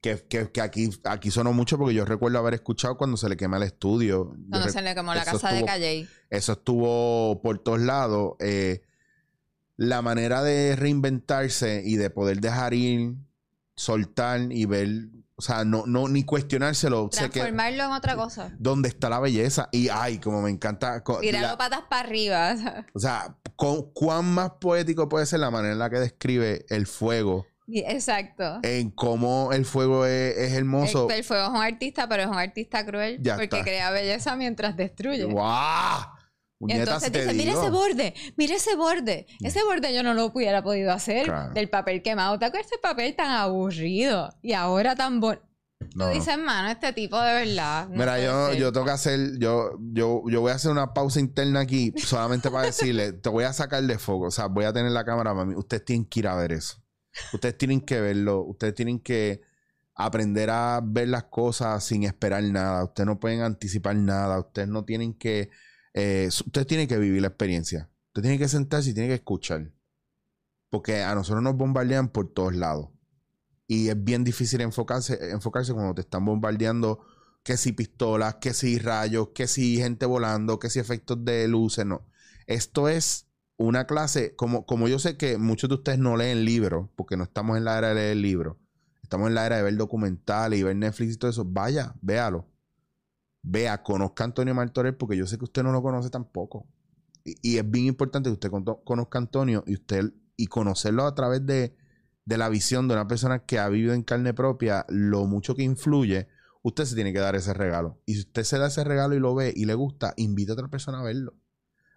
Que, 0.00 0.16
que- 0.28 0.50
que 0.52 0.60
aquí, 0.60 0.88
aquí 1.04 1.30
sonó 1.32 1.52
mucho 1.52 1.76
porque 1.76 1.92
yo 1.92 2.04
recuerdo 2.04 2.38
haber 2.38 2.54
escuchado 2.54 2.96
cuando 2.96 3.16
se 3.16 3.28
le 3.28 3.36
quema 3.36 3.56
el 3.56 3.64
estudio. 3.64 4.32
Cuando 4.48 4.68
se 4.68 4.80
le 4.80 4.94
quemó 4.94 5.12
la 5.12 5.24
casa 5.24 5.52
de 5.52 5.64
Calle. 5.64 6.08
Eso 6.30 6.52
estuvo 6.52 7.42
por 7.42 7.58
todos 7.58 7.80
lados. 7.80 8.34
Eh, 8.38 8.82
la 9.78 10.02
manera 10.02 10.42
de 10.42 10.76
reinventarse 10.76 11.80
y 11.84 11.96
de 11.96 12.10
poder 12.10 12.40
dejar 12.40 12.74
ir, 12.74 13.14
soltar 13.76 14.40
y 14.50 14.66
ver, 14.66 14.88
o 15.36 15.40
sea, 15.42 15.64
no, 15.64 15.84
no 15.86 16.08
ni 16.08 16.24
cuestionárselo. 16.24 17.08
Que 17.10 17.16
Transformarlo 17.28 17.84
en 17.84 17.90
otra 17.92 18.16
cosa. 18.16 18.50
dónde 18.58 18.88
está 18.88 19.08
la 19.08 19.20
belleza. 19.20 19.68
Y 19.72 19.88
ay, 19.88 20.18
como 20.18 20.42
me 20.42 20.50
encanta. 20.50 21.02
Tirarlo 21.20 21.56
patas 21.56 21.82
para 21.88 22.02
arriba. 22.06 22.54
o 22.92 22.98
sea, 22.98 23.36
con- 23.56 23.90
cuán 23.92 24.24
más 24.26 24.50
poético 24.60 25.08
puede 25.08 25.26
ser 25.26 25.40
la 25.40 25.50
manera 25.50 25.72
en 25.74 25.78
la 25.78 25.88
que 25.90 26.00
describe 26.00 26.66
el 26.68 26.86
fuego. 26.86 27.46
Exacto. 27.70 28.60
En 28.62 28.90
cómo 28.90 29.52
el 29.52 29.64
fuego 29.64 30.06
es, 30.06 30.36
es 30.38 30.52
hermoso. 30.54 31.08
El, 31.10 31.18
el 31.18 31.24
fuego 31.24 31.44
es 31.44 31.50
un 31.50 31.56
artista, 31.62 32.08
pero 32.08 32.22
es 32.22 32.28
un 32.28 32.38
artista 32.38 32.84
cruel 32.84 33.18
Ya 33.22 33.34
porque 33.34 33.44
está. 33.58 33.62
crea 33.62 33.90
belleza 33.90 34.34
mientras 34.36 34.76
destruye. 34.76 35.24
¡Guau! 35.24 36.00
Entonces 36.60 37.12
dice, 37.12 37.32
mira 37.34 37.52
digo". 37.52 37.60
ese 37.62 37.70
borde, 37.70 38.14
mira 38.36 38.54
ese 38.56 38.74
borde. 38.76 39.26
Ese 39.40 39.62
borde 39.64 39.94
yo 39.94 40.02
no 40.02 40.14
lo 40.14 40.26
hubiera 40.26 40.62
podido 40.62 40.92
hacer 40.92 41.24
Claro. 41.26 41.52
del 41.54 41.68
papel 41.70 42.02
quemado. 42.02 42.38
¿Te 42.38 42.46
acuerdas 42.46 42.66
ese 42.72 42.80
papel 42.80 43.14
tan 43.14 43.30
aburrido? 43.30 44.28
Y 44.42 44.52
ahora 44.54 44.94
tan 44.96 45.20
bonito. 45.20 45.44
No, 45.94 46.08
Tú 46.08 46.14
dices, 46.14 46.36
mano, 46.36 46.68
este 46.70 46.92
tipo 46.92 47.18
de 47.20 47.32
verdad. 47.34 47.88
no 47.88 47.96
Mira, 47.96 48.18
yo, 48.20 48.48
ser". 48.48 48.56
yo 48.58 48.72
tengo 48.72 48.86
que 48.86 48.92
hacer, 48.92 49.38
yo, 49.38 49.78
yo, 49.92 50.22
yo 50.28 50.40
voy 50.40 50.50
a 50.50 50.56
hacer 50.56 50.72
una 50.72 50.92
pausa 50.92 51.20
interna 51.20 51.60
aquí 51.60 51.94
solamente 51.96 52.50
para 52.50 52.66
decirle, 52.66 53.12
te 53.22 53.28
voy 53.28 53.44
a 53.44 53.52
sacar 53.52 53.82
de 53.84 53.96
foco, 53.98 54.26
o 54.26 54.30
sea, 54.32 54.46
voy 54.46 54.64
a 54.64 54.72
tener 54.72 54.90
la 54.90 55.04
cámara 55.04 55.32
para 55.32 55.44
mí. 55.46 55.54
Ustedes 55.54 55.84
tienen 55.84 56.04
que 56.06 56.18
ir 56.20 56.26
a 56.26 56.34
ver 56.34 56.50
eso. 56.52 56.82
Ustedes 57.32 57.56
tienen 57.56 57.80
que 57.80 58.00
verlo, 58.00 58.42
ustedes 58.42 58.74
tienen 58.74 58.98
que 58.98 59.40
aprender 59.94 60.50
a 60.50 60.80
ver 60.82 61.08
las 61.08 61.24
cosas 61.24 61.82
sin 61.84 62.02
esperar 62.02 62.42
nada. 62.42 62.84
Ustedes 62.84 63.06
no 63.06 63.20
pueden 63.20 63.42
anticipar 63.42 63.94
nada, 63.94 64.40
ustedes 64.40 64.68
no 64.68 64.84
tienen 64.84 65.14
que, 65.14 65.50
eh, 66.00 66.28
ustedes 66.28 66.68
tienen 66.68 66.86
que 66.86 66.96
vivir 66.96 67.20
la 67.20 67.26
experiencia. 67.26 67.90
Ustedes 68.08 68.22
tienen 68.22 68.38
que 68.38 68.48
sentarse 68.48 68.90
y 68.90 68.94
tienen 68.94 69.10
que 69.10 69.16
escuchar. 69.16 69.72
Porque 70.70 71.02
a 71.02 71.12
nosotros 71.16 71.42
nos 71.42 71.56
bombardean 71.56 72.08
por 72.08 72.32
todos 72.32 72.54
lados. 72.54 72.90
Y 73.66 73.88
es 73.88 74.04
bien 74.04 74.22
difícil 74.22 74.60
enfocarse, 74.60 75.32
enfocarse 75.32 75.72
cuando 75.74 75.94
te 75.94 76.02
están 76.02 76.24
bombardeando 76.24 77.00
que 77.42 77.56
si 77.56 77.72
pistolas, 77.72 78.36
que 78.36 78.54
si 78.54 78.78
rayos, 78.78 79.30
que 79.34 79.48
si 79.48 79.76
gente 79.78 80.06
volando, 80.06 80.60
que 80.60 80.70
si 80.70 80.78
efectos 80.78 81.24
de 81.24 81.48
luces, 81.48 81.84
no. 81.84 82.06
Esto 82.46 82.88
es 82.88 83.26
una 83.56 83.86
clase, 83.86 84.36
como, 84.36 84.66
como 84.66 84.86
yo 84.86 85.00
sé 85.00 85.16
que 85.16 85.36
muchos 85.36 85.68
de 85.68 85.74
ustedes 85.74 85.98
no 85.98 86.16
leen 86.16 86.44
libros, 86.44 86.88
porque 86.94 87.16
no 87.16 87.24
estamos 87.24 87.56
en 87.58 87.64
la 87.64 87.76
era 87.76 87.88
de 87.88 87.94
leer 87.94 88.16
libros, 88.18 88.56
estamos 89.02 89.28
en 89.28 89.34
la 89.34 89.46
era 89.46 89.56
de 89.56 89.64
ver 89.64 89.76
documentales 89.76 90.60
y 90.60 90.62
ver 90.62 90.76
Netflix 90.76 91.14
y 91.14 91.16
todo 91.16 91.30
eso, 91.30 91.44
vaya, 91.44 91.94
véalo. 92.00 92.46
Vea, 93.42 93.82
conozca 93.82 94.24
a 94.24 94.26
Antonio 94.26 94.54
Martorell, 94.54 94.96
porque 94.96 95.16
yo 95.16 95.26
sé 95.26 95.38
que 95.38 95.44
usted 95.44 95.62
no 95.62 95.72
lo 95.72 95.82
conoce 95.82 96.10
tampoco. 96.10 96.66
Y, 97.24 97.58
es 97.58 97.70
bien 97.70 97.86
importante 97.86 98.28
que 98.28 98.34
usted 98.34 98.50
con- 98.50 98.64
conozca 98.64 99.18
a 99.18 99.22
Antonio 99.22 99.64
y 99.66 99.74
usted 99.74 100.12
y 100.36 100.46
conocerlo 100.46 101.04
a 101.04 101.14
través 101.14 101.44
de, 101.46 101.76
de 102.24 102.38
la 102.38 102.48
visión 102.48 102.88
de 102.88 102.94
una 102.94 103.08
persona 103.08 103.40
que 103.44 103.58
ha 103.58 103.68
vivido 103.68 103.94
en 103.94 104.02
carne 104.02 104.34
propia, 104.34 104.86
lo 104.88 105.26
mucho 105.26 105.54
que 105.54 105.62
influye, 105.62 106.28
usted 106.62 106.84
se 106.84 106.94
tiene 106.94 107.12
que 107.12 107.18
dar 107.18 107.36
ese 107.36 107.54
regalo. 107.54 108.00
Y 108.06 108.14
si 108.14 108.20
usted 108.20 108.44
se 108.44 108.58
da 108.58 108.68
ese 108.68 108.84
regalo 108.84 109.14
y 109.14 109.20
lo 109.20 109.34
ve 109.34 109.52
y 109.54 109.64
le 109.64 109.74
gusta, 109.74 110.14
invita 110.16 110.52
a 110.52 110.54
otra 110.54 110.68
persona 110.68 111.00
a 111.00 111.04
verlo. 111.04 111.34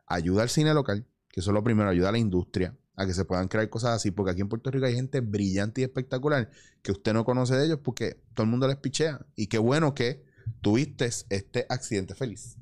Ayuda 0.07 0.43
al 0.43 0.49
cine 0.49 0.73
local, 0.73 1.05
que 1.29 1.39
eso 1.39 1.51
es 1.51 1.53
lo 1.53 1.63
primero, 1.63 1.89
ayuda 1.89 2.09
a 2.09 2.13
la 2.13 2.17
industria 2.17 2.75
a 2.95 3.05
que 3.05 3.13
se 3.13 3.25
puedan 3.25 3.47
crear 3.47 3.69
cosas 3.69 3.91
así, 3.91 4.11
porque 4.11 4.31
aquí 4.31 4.41
en 4.41 4.49
Puerto 4.49 4.69
Rico 4.69 4.85
hay 4.85 4.93
gente 4.95 5.21
brillante 5.21 5.81
y 5.81 5.83
espectacular 5.83 6.49
que 6.81 6.91
usted 6.91 7.13
no 7.13 7.25
conoce 7.25 7.55
de 7.55 7.65
ellos 7.65 7.79
porque 7.83 8.21
todo 8.33 8.43
el 8.43 8.49
mundo 8.49 8.67
les 8.67 8.77
pichea. 8.77 9.25
Y 9.35 9.47
qué 9.47 9.57
bueno 9.57 9.93
que 9.93 10.23
tuviste 10.61 11.09
este 11.29 11.65
accidente 11.69 12.15
feliz. 12.15 12.57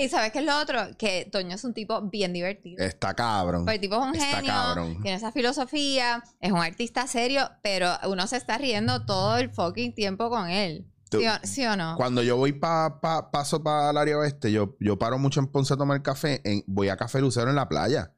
y 0.00 0.08
sabes 0.08 0.32
qué 0.32 0.40
es 0.40 0.44
lo 0.44 0.58
otro? 0.58 0.78
Que 0.98 1.28
Toño 1.30 1.54
es 1.54 1.64
un 1.64 1.74
tipo 1.74 2.00
bien 2.02 2.32
divertido. 2.32 2.82
Está 2.84 3.14
cabrón. 3.14 3.64
Pues 3.64 3.76
el 3.76 3.80
tipo 3.80 3.96
es 3.96 4.02
un 4.02 4.14
Está 4.14 4.36
genio, 4.36 4.52
cabrón. 4.52 5.02
tiene 5.02 5.16
esa 5.16 5.32
filosofía, 5.32 6.22
es 6.40 6.52
un 6.52 6.58
artista 6.58 7.06
serio, 7.06 7.50
pero 7.62 7.90
uno 8.08 8.26
se 8.26 8.36
está 8.36 8.58
riendo 8.58 9.04
todo 9.06 9.36
el 9.38 9.50
fucking 9.50 9.94
tiempo 9.94 10.30
con 10.30 10.48
él. 10.48 10.86
Tú- 11.10 11.20
¿Sí 11.20 11.26
o, 11.26 11.32
sí 11.42 11.66
o 11.66 11.76
no? 11.76 11.94
Cuando 11.96 12.22
yo 12.22 12.36
voy 12.38 12.52
pa, 12.54 13.00
pa- 13.00 13.30
paso 13.30 13.62
para 13.62 13.90
el 13.90 13.96
área 13.98 14.16
oeste, 14.18 14.50
yo, 14.50 14.76
yo 14.80 14.98
paro 14.98 15.18
mucho 15.18 15.40
en 15.40 15.46
Ponce 15.46 15.74
a 15.74 15.76
tomar 15.76 16.02
café, 16.02 16.40
en, 16.44 16.64
voy 16.66 16.88
a 16.88 16.96
Café 16.96 17.20
Lucero 17.20 17.50
en 17.50 17.56
la 17.56 17.68
playa. 17.68 18.12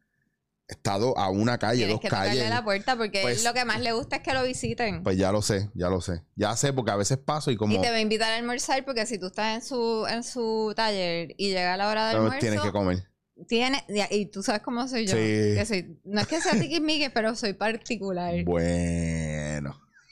Estado 0.66 1.16
a 1.18 1.28
una 1.28 1.58
calle, 1.58 1.78
Tienes 1.80 1.94
dos 1.96 2.00
que 2.00 2.08
calles. 2.08 2.48
la 2.48 2.64
puerta 2.64 2.96
porque 2.96 3.20
Pues- 3.20 3.44
lo 3.44 3.52
que 3.52 3.64
más 3.66 3.80
le 3.82 3.92
gusta 3.92 4.16
es 4.16 4.22
que 4.22 4.32
lo 4.32 4.42
visiten. 4.44 5.02
Pues 5.02 5.18
ya 5.18 5.30
lo 5.30 5.42
sé, 5.42 5.68
ya 5.74 5.90
lo 5.90 6.00
sé. 6.00 6.22
Ya 6.36 6.56
sé, 6.56 6.72
porque 6.72 6.90
a 6.90 6.96
veces 6.96 7.18
paso 7.18 7.50
y 7.50 7.56
como 7.56 7.74
Y 7.74 7.80
te 7.82 7.90
va 7.90 7.96
a 7.96 8.00
invitar 8.00 8.32
a 8.32 8.36
almorzar 8.36 8.82
porque 8.84 9.04
si 9.04 9.18
tú 9.18 9.26
estás 9.26 9.56
en 9.56 9.62
su, 9.62 10.06
en 10.08 10.24
su 10.24 10.72
taller 10.74 11.34
y 11.36 11.48
llega 11.50 11.76
la 11.76 11.88
hora 11.88 12.12
"No, 12.12 12.18
almuerzo, 12.18 12.38
tienes 12.40 12.60
que 12.62 12.72
comer. 12.72 13.04
tiene, 13.46 13.84
y, 13.88 14.14
y 14.16 14.26
tú 14.30 14.42
sabes 14.42 14.62
cómo 14.62 14.88
soy 14.88 15.06
yo. 15.06 15.12
Sí. 15.12 15.18
Que 15.18 15.64
soy, 15.66 15.98
no 16.04 16.20
es 16.22 16.26
que 16.28 16.40
sea 16.40 16.52
tiquismique, 16.58 17.10
pero 17.14 17.34
soy 17.34 17.52
particular. 17.52 18.32
Bueno. 18.44 19.33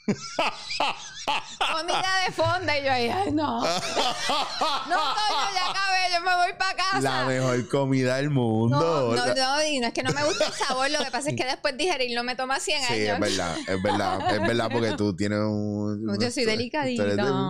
Comida 0.05 2.13
de 2.25 2.31
fonda 2.33 2.77
y 2.77 2.83
yo 2.85 2.91
ahí, 2.91 3.07
ay, 3.09 3.31
no. 3.31 3.61
No, 3.63 4.97
Toño, 4.97 5.49
ya 5.55 5.69
acabé, 5.69 6.13
yo 6.13 6.21
me 6.21 6.35
voy 6.35 6.53
para 6.59 6.75
casa. 6.75 7.01
La 7.01 7.25
mejor 7.25 7.67
comida 7.69 8.17
del 8.17 8.29
mundo. 8.29 8.77
No, 8.79 9.15
no, 9.15 9.25
no, 9.33 9.63
y 9.63 9.79
no 9.79 9.87
es 9.87 9.93
que 9.93 10.03
no 10.03 10.11
me 10.11 10.23
gusta 10.23 10.47
el 10.47 10.53
sabor, 10.53 10.89
lo 10.91 10.99
que 10.99 11.11
pasa 11.11 11.29
es 11.29 11.35
que 11.35 11.45
después 11.45 11.77
digerir 11.77 12.15
no 12.15 12.23
me 12.23 12.35
toma 12.35 12.59
100 12.59 12.81
Sí, 12.81 12.93
es 12.93 13.09
años. 13.09 13.19
verdad, 13.21 13.57
es 13.67 13.81
verdad, 13.81 14.35
es 14.35 14.41
verdad 14.41 14.69
porque 14.71 14.91
tú 14.93 15.15
tienes 15.15 15.39
un... 15.39 16.03
No, 16.03 16.19
yo 16.19 16.29
soy 16.31 16.45
delicadita. 16.45 17.03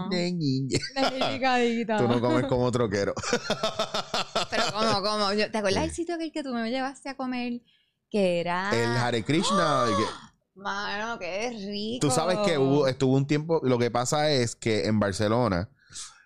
Delicadita. 0.10 1.98
Tú 1.98 2.08
no 2.08 2.22
comes 2.22 2.46
como 2.46 2.72
troquero. 2.72 3.14
Pero 4.50 4.64
como, 4.72 5.02
como, 5.10 5.34
yo- 5.34 5.50
¿te 5.52 5.58
acuerdas 5.58 5.82
del 5.84 5.92
sitio 5.92 6.18
que, 6.18 6.32
que 6.32 6.44
tú 6.44 6.54
me 6.54 6.70
llevaste 6.70 7.10
a 7.10 7.16
comer? 7.16 7.62
Que 8.10 8.40
era... 8.42 8.70
El 8.72 8.96
Hare 8.98 9.24
Krishna. 9.24 9.86
que- 9.98 10.33
Mano, 10.56 11.18
qué 11.20 11.50
rico. 11.50 12.08
Tú 12.08 12.12
sabes 12.14 12.38
que 12.46 12.58
hubo, 12.58 12.88
estuvo 12.88 13.16
un 13.16 13.26
tiempo, 13.26 13.60
lo 13.64 13.78
que 13.80 13.90
pasa 13.92 14.32
es 14.32 14.56
que 14.56 14.86
en 14.88 15.00
Barcelona, 15.00 15.70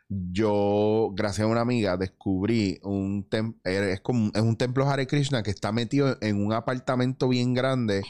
yo, 0.10 1.12
gracias 1.14 1.46
a 1.46 1.50
una 1.52 1.62
amiga, 1.62 1.98
descubrí 1.98 2.80
un 2.84 3.28
templo, 3.30 3.60
es, 3.64 4.02
como, 4.02 4.32
es 4.34 4.42
un 4.42 4.56
templo 4.58 4.90
Hare 4.90 5.08
Krishna 5.08 5.44
que 5.44 5.52
está 5.52 5.72
metido 5.72 6.18
en 6.22 6.46
un 6.46 6.54
apartamento 6.54 7.28
bien 7.30 7.54
grande 7.54 8.04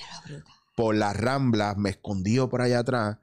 por 0.76 0.96
las 0.96 1.16
ramblas, 1.18 1.78
me 1.78 1.90
escondido 1.90 2.50
por 2.50 2.62
allá 2.62 2.80
atrás. 2.80 3.18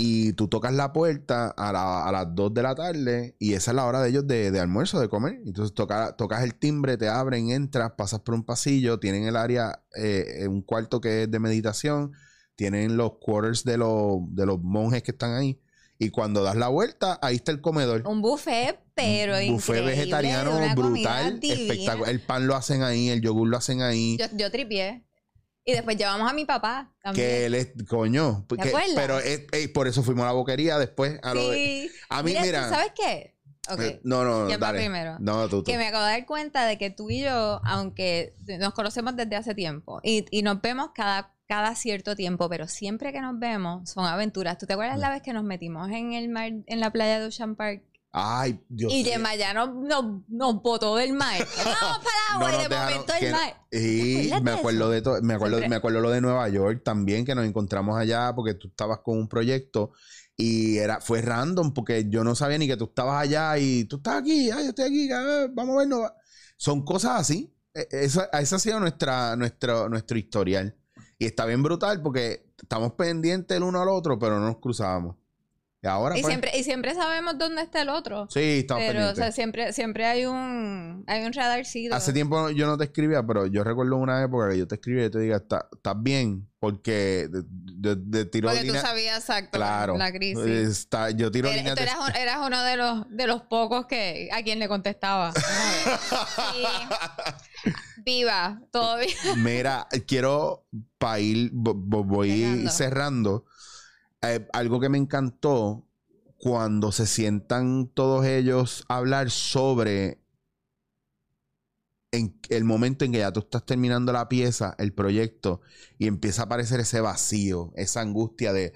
Y 0.00 0.32
tú 0.34 0.46
tocas 0.46 0.72
la 0.72 0.92
puerta 0.92 1.48
a, 1.48 1.72
la- 1.72 2.06
a 2.06 2.12
las 2.12 2.32
2 2.34 2.54
de 2.54 2.62
la 2.62 2.74
tarde 2.76 3.34
y 3.40 3.54
esa 3.54 3.72
es 3.72 3.74
la 3.74 3.84
hora 3.84 4.00
de 4.00 4.10
ellos 4.10 4.26
de, 4.28 4.52
de 4.52 4.60
almuerzo, 4.60 5.00
de 5.00 5.08
comer. 5.08 5.40
Entonces 5.44 5.74
toca- 5.74 6.14
tocas 6.16 6.44
el 6.44 6.54
timbre, 6.54 6.96
te 6.96 7.08
abren, 7.08 7.50
entras, 7.50 7.92
pasas 7.96 8.20
por 8.20 8.34
un 8.36 8.44
pasillo, 8.44 9.00
tienen 9.00 9.24
el 9.24 9.36
área, 9.36 9.82
eh, 9.96 10.46
un 10.48 10.62
cuarto 10.62 11.00
que 11.00 11.24
es 11.24 11.30
de 11.30 11.38
meditación, 11.40 12.12
tienen 12.58 12.96
los 12.96 13.18
quarters 13.20 13.62
de 13.62 13.78
los, 13.78 14.18
de 14.34 14.44
los 14.44 14.60
monjes 14.60 15.04
que 15.04 15.12
están 15.12 15.32
ahí. 15.32 15.60
Y 15.96 16.10
cuando 16.10 16.42
das 16.42 16.56
la 16.56 16.66
vuelta, 16.66 17.16
ahí 17.22 17.36
está 17.36 17.52
el 17.52 17.60
comedor. 17.60 18.02
Un 18.04 18.20
buffet, 18.20 18.80
pero 18.94 19.36
Un 19.38 19.54
buffet 19.54 19.84
vegetariano 19.84 20.50
brutal, 20.74 21.38
espectacular. 21.40 22.10
El 22.10 22.20
pan 22.20 22.48
lo 22.48 22.56
hacen 22.56 22.82
ahí, 22.82 23.10
el 23.10 23.20
yogur 23.20 23.48
lo 23.48 23.56
hacen 23.56 23.80
ahí. 23.80 24.16
Yo, 24.18 24.26
yo 24.32 24.50
tripié. 24.50 25.04
Y 25.64 25.72
después 25.72 25.96
llevamos 25.96 26.28
a 26.28 26.34
mi 26.34 26.44
papá 26.46 26.92
también. 27.00 27.26
que 27.26 27.46
él 27.46 27.54
es, 27.54 27.68
coño, 27.88 28.44
acuerdas? 28.50 28.82
pero 28.96 29.18
es- 29.20 29.42
es- 29.52 29.68
por 29.68 29.86
eso 29.86 30.02
fuimos 30.02 30.24
a 30.24 30.26
la 30.28 30.32
boquería 30.32 30.78
después. 30.78 31.20
A 31.22 31.34
lo 31.34 31.48
de- 31.50 31.56
sí. 31.56 31.90
a 32.08 32.22
mí, 32.24 32.34
mira, 32.40 32.64
¿tú 32.68 32.74
¿sabes 32.74 32.92
qué? 32.96 33.36
Eh, 33.78 34.00
no, 34.02 34.24
no, 34.24 34.40
no, 34.42 34.46
¿Quién 34.46 34.60
va 34.62 34.66
dale. 34.68 34.78
primero? 34.80 35.16
No, 35.20 35.48
tú, 35.48 35.58
tú. 35.62 35.64
Que 35.70 35.76
me 35.76 35.86
acabo 35.86 36.04
de 36.06 36.10
dar 36.12 36.26
cuenta 36.26 36.64
de 36.66 36.76
que 36.78 36.90
tú 36.90 37.10
y 37.10 37.20
yo, 37.20 37.60
aunque 37.64 38.34
nos 38.58 38.72
conocemos 38.72 39.14
desde 39.14 39.36
hace 39.36 39.54
tiempo 39.54 40.00
y, 40.02 40.24
y 40.30 40.42
nos 40.42 40.60
vemos 40.62 40.90
cada, 40.94 41.34
cada 41.48 41.74
cierto 41.74 42.14
tiempo, 42.14 42.48
pero 42.48 42.68
siempre 42.68 43.12
que 43.12 43.20
nos 43.20 43.38
vemos 43.38 43.88
son 43.90 44.04
aventuras. 44.04 44.58
¿Tú 44.58 44.66
te 44.66 44.74
acuerdas 44.74 44.98
la 44.98 45.10
vez 45.10 45.22
que 45.22 45.32
nos 45.32 45.44
metimos 45.44 45.88
en 45.90 46.12
el 46.12 46.28
mar, 46.28 46.52
en 46.66 46.80
la 46.80 46.90
playa 46.92 47.18
de 47.20 47.26
Ocean 47.26 47.56
Park? 47.56 47.82
Ay, 48.12 48.60
Dios 48.68 48.92
y 48.92 49.02
mío. 49.02 49.12
Yemaya 49.12 49.52
nos, 49.54 49.74
nos, 49.74 50.22
nos 50.28 50.62
botó 50.62 50.96
del 50.96 51.12
mar. 51.12 51.38
Vamos 51.64 51.98
para 52.04 52.16
el 52.16 52.34
agua 52.34 52.50
No 52.52 52.58
y 52.58 52.62
de 52.62 52.68
momento 52.78 53.12
el 53.20 53.32
mar. 53.32 53.66
Y 53.70 54.30
me 54.42 54.50
acuerdo 54.52 54.90
de 54.90 55.02
todo, 55.02 55.22
me 55.22 55.34
acuerdo, 55.34 55.56
Siempre- 55.58 55.68
me 55.70 55.76
acuerdo 55.76 56.00
lo 56.00 56.10
de 56.10 56.20
Nueva 56.20 56.48
York 56.48 56.82
también, 56.84 57.24
que 57.24 57.34
nos 57.34 57.44
encontramos 57.46 57.98
allá 57.98 58.32
porque 58.34 58.54
tú 58.54 58.68
estabas 58.68 59.00
con 59.00 59.18
un 59.18 59.28
proyecto 59.28 59.92
y 60.36 60.78
era, 60.78 61.00
fue 61.00 61.20
random 61.20 61.74
porque 61.74 62.06
yo 62.08 62.24
no 62.24 62.34
sabía 62.34 62.58
ni 62.58 62.66
que 62.66 62.76
tú 62.76 62.84
estabas 62.86 63.22
allá 63.22 63.58
y 63.58 63.84
tú 63.84 63.96
estás 63.96 64.20
aquí, 64.20 64.50
ay, 64.50 64.64
yo 64.64 64.68
estoy 64.70 64.84
aquí, 64.86 65.10
ah, 65.12 65.46
vamos 65.52 65.74
a 65.76 65.78
vernos. 65.80 66.10
Son 66.56 66.84
cosas 66.84 67.20
así. 67.20 67.54
E- 67.74 67.88
Esa, 67.90 68.24
esa 68.32 68.56
ha 68.56 68.58
sido 68.58 68.80
nuestra, 68.80 69.36
nuestro, 69.36 69.88
nuestro 69.88 70.16
historial. 70.18 70.74
Y 71.18 71.26
está 71.26 71.44
bien 71.46 71.62
brutal 71.62 72.00
porque 72.02 72.44
estamos 72.62 72.92
pendientes 72.92 73.56
el 73.56 73.62
uno 73.64 73.80
al 73.82 73.88
otro, 73.88 74.18
pero 74.18 74.38
no 74.38 74.46
nos 74.46 74.58
cruzábamos. 74.58 75.16
Y 75.80 75.86
ahora 75.86 76.18
Y 76.18 76.22
pues, 76.22 76.32
siempre, 76.32 76.58
y 76.58 76.64
siempre 76.64 76.92
sabemos 76.92 77.38
dónde 77.38 77.62
está 77.62 77.82
el 77.82 77.88
otro. 77.88 78.26
sí, 78.30 78.40
estamos 78.60 78.82
Pero, 78.82 78.90
o 78.98 79.02
pendientes. 79.14 79.16
sea, 79.24 79.30
siempre, 79.32 79.72
siempre 79.72 80.06
hay 80.06 80.24
un, 80.26 81.04
hay 81.06 81.24
un 81.24 81.32
radarcito. 81.32 81.94
Hace 81.94 82.12
tiempo 82.12 82.50
yo 82.50 82.66
no 82.66 82.76
te 82.76 82.82
escribía, 82.84 83.24
pero 83.24 83.46
yo 83.46 83.62
recuerdo 83.62 83.94
una 83.96 84.20
época 84.22 84.48
que 84.50 84.58
yo 84.58 84.66
te 84.66 84.74
escribía 84.74 85.04
y 85.06 85.10
te 85.10 85.20
diga, 85.20 85.36
"Está- 85.36 85.68
¿estás 85.72 85.94
bien? 86.02 86.48
Porque 86.58 87.28
de, 87.30 87.42
de, 87.46 87.94
de 87.96 88.24
tiro 88.24 88.48
Porque 88.48 88.62
tú 88.62 88.66
línea- 88.66 88.82
sabías 88.82 89.18
exacto 89.20 89.56
Claro. 89.56 89.96
la 89.96 90.10
crisis. 90.10 90.44
Está- 90.46 91.10
yo 91.10 91.30
tiro 91.30 91.48
línea 91.52 91.76
tú 91.76 91.82
eras 92.16 92.38
uno 92.44 92.60
de 92.64 92.76
los, 92.76 93.08
de 93.10 93.26
los 93.28 93.42
pocos 93.42 93.86
que 93.86 94.30
a 94.32 94.42
quien 94.42 94.58
le 94.58 94.66
contestaba. 94.68 95.32
Sí. 96.52 97.72
Viva, 98.08 98.58
bien. 98.96 99.42
Mira, 99.44 99.86
quiero 100.06 100.64
para 100.96 101.20
ir, 101.20 101.52
vo- 101.52 101.74
vo- 101.76 102.04
voy 102.06 102.30
Cerrando. 102.40 102.70
cerrando. 102.70 103.44
Eh, 104.22 104.48
algo 104.54 104.80
que 104.80 104.88
me 104.88 104.96
encantó 104.96 105.86
cuando 106.38 106.90
se 106.90 107.06
sientan 107.06 107.86
todos 107.88 108.24
ellos 108.24 108.86
a 108.88 108.96
hablar 108.96 109.30
sobre 109.30 110.22
en 112.12 112.40
el 112.48 112.64
momento 112.64 113.04
en 113.04 113.12
que 113.12 113.18
ya 113.18 113.30
tú 113.30 113.40
estás 113.40 113.66
terminando 113.66 114.10
la 114.10 114.26
pieza, 114.26 114.74
el 114.78 114.94
proyecto, 114.94 115.60
y 115.98 116.06
empieza 116.06 116.42
a 116.42 116.44
aparecer 116.46 116.80
ese 116.80 117.02
vacío, 117.02 117.72
esa 117.76 118.00
angustia 118.00 118.54
de 118.54 118.72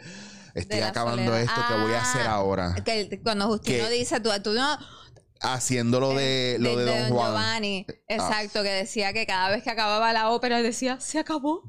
estoy 0.54 0.80
acabando 0.80 1.32
soledad. 1.32 1.40
esto, 1.40 1.60
¿qué 1.68 1.80
voy 1.82 1.92
a 1.92 2.02
hacer 2.02 2.26
Ah, 2.26 2.34
ahora? 2.34 2.74
Que 2.84 3.20
cuando 3.22 3.46
Justino 3.48 3.84
Que- 3.86 3.90
dice, 3.94 4.20
tú, 4.20 4.28
tú 4.44 4.52
no, 4.52 4.76
Haciendo 5.42 5.98
lo 6.00 6.14
de, 6.14 6.56
lo 6.60 6.76
de, 6.76 6.84
Don, 6.84 7.08
Juan. 7.10 7.26
Ah. 7.26 7.30
Giovanni, 7.30 7.86
exacto, 8.06 8.62
que 8.62 8.70
decía 8.70 9.12
que 9.12 9.26
cada 9.26 9.50
vez 9.50 9.62
que 9.64 9.70
acababa 9.70 10.12
la 10.12 10.30
ópera 10.30 10.62
decía, 10.62 11.00
se 11.00 11.18
acabó, 11.18 11.62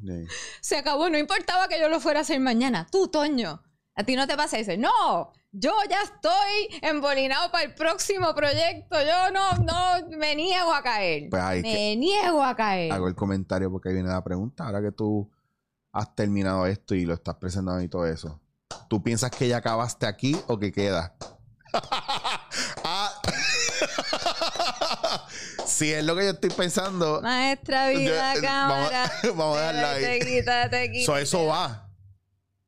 se 0.62 0.78
acabó, 0.78 1.10
no 1.10 1.18
importaba 1.18 1.68
que 1.68 1.80
yo 1.80 1.90
lo 1.90 2.00
fuera 2.00 2.20
a 2.20 2.22
hacer 2.22 2.40
mañana. 2.40 2.88
Tú, 2.92 3.08
Toño, 3.08 3.64
a 3.96 4.04
ti 4.04 4.16
no 4.16 4.28
te 4.28 4.36
pasa 4.38 4.58
eso. 4.60 4.72
No, 4.78 5.32
yo 5.52 5.72
ya 5.90 6.02
estoy 6.04 6.80
embolinado 6.82 7.52
para 7.52 7.64
el 7.66 7.74
próximo 7.74 8.34
proyecto. 8.36 8.98
Yo 9.02 9.32
no, 9.32 9.54
no, 9.64 10.08
me 10.18 10.36
niego 10.36 10.74
a 10.74 10.82
caer. 10.84 11.30
Pues 11.30 11.44
que- 11.44 11.62
me 11.62 11.96
niego 11.96 12.44
a 12.44 12.56
caer. 12.56 12.92
hago 12.92 13.08
el 13.08 13.16
comentario 13.16 13.72
porque 13.72 13.90
ahí 13.90 13.96
viene 13.96 14.10
la 14.10 14.24
pregunta. 14.24 14.66
Ahora 14.66 14.82
que 14.82 14.92
tú 14.92 15.32
has 15.92 16.16
terminado 16.16 16.66
esto 16.68 16.96
y 16.96 17.06
lo 17.06 17.14
estás 17.14 17.36
presentando 17.36 17.82
y 17.82 17.88
todo 17.88 18.06
eso, 18.08 18.40
¿tú 18.88 19.02
piensas 19.04 19.30
que 19.32 19.48
ya 19.48 19.58
acabaste 19.58 20.06
aquí 20.08 20.36
o 20.48 20.60
que 20.60 20.72
queda? 20.72 21.16
Ah. 22.86 23.10
Si 25.74 25.92
es 25.92 26.04
lo 26.04 26.16
que 26.16 26.24
yo 26.26 26.30
estoy 26.32 26.50
pensando, 26.52 27.22
Maestra 27.22 27.90
vida, 27.90 28.34
Yo- 28.36 28.40
eh, 28.40 28.44
cámara. 28.44 29.12
vamos- 29.24 29.38
vamos 29.38 29.58
a 29.58 29.60
dejarla 29.74 29.92
ahí. 29.92 30.04
Te 30.04 30.20
quita, 30.26 30.70
te 30.70 30.92
quita. 30.92 31.06
so, 31.06 31.18
eso 31.18 31.46
va. 31.46 31.90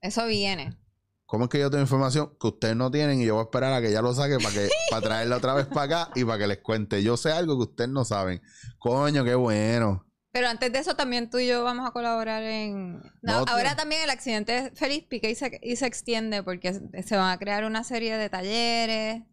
Eso 0.01 0.25
viene. 0.27 0.77
¿Cómo 1.25 1.45
es 1.45 1.49
que 1.49 1.59
yo 1.59 1.69
tengo 1.71 1.81
información 1.81 2.37
que 2.39 2.47
ustedes 2.47 2.75
no 2.75 2.91
tienen 2.91 3.19
y 3.21 3.25
yo 3.25 3.33
voy 3.33 3.41
a 3.41 3.45
esperar 3.45 3.73
a 3.73 3.81
que 3.81 3.89
ella 3.89 4.01
lo 4.01 4.13
saque 4.13 4.37
para 4.37 4.51
que 4.53 4.69
para 4.91 5.01
traerla 5.01 5.37
otra 5.37 5.53
vez 5.55 5.65
para 5.65 6.03
acá 6.03 6.11
y 6.15 6.23
para 6.23 6.37
que 6.37 6.47
les 6.47 6.57
cuente? 6.59 7.01
Yo 7.01 7.17
sé 7.17 7.31
algo 7.31 7.57
que 7.57 7.63
ustedes 7.71 7.89
no 7.89 8.05
saben. 8.05 8.41
Coño, 8.77 9.23
qué 9.23 9.33
bueno. 9.35 10.05
Pero 10.31 10.49
antes 10.49 10.71
de 10.71 10.79
eso 10.79 10.95
también 10.95 11.29
tú 11.29 11.39
y 11.39 11.47
yo 11.47 11.63
vamos 11.63 11.87
a 11.87 11.91
colaborar 11.93 12.43
en... 12.43 12.99
No, 13.21 13.39
No, 13.39 13.45
ahora 13.47 13.75
también 13.77 14.01
el 14.03 14.09
accidente 14.09 14.71
feliz 14.75 15.05
pica 15.09 15.29
y 15.29 15.33
se, 15.35 15.59
y 15.63 15.77
se 15.77 15.87
extiende 15.87 16.43
porque 16.43 16.73
se 17.05 17.15
van 17.17 17.31
a 17.31 17.39
crear 17.39 17.63
una 17.63 17.83
serie 17.85 18.17
de 18.17 18.29
talleres. 18.29 19.23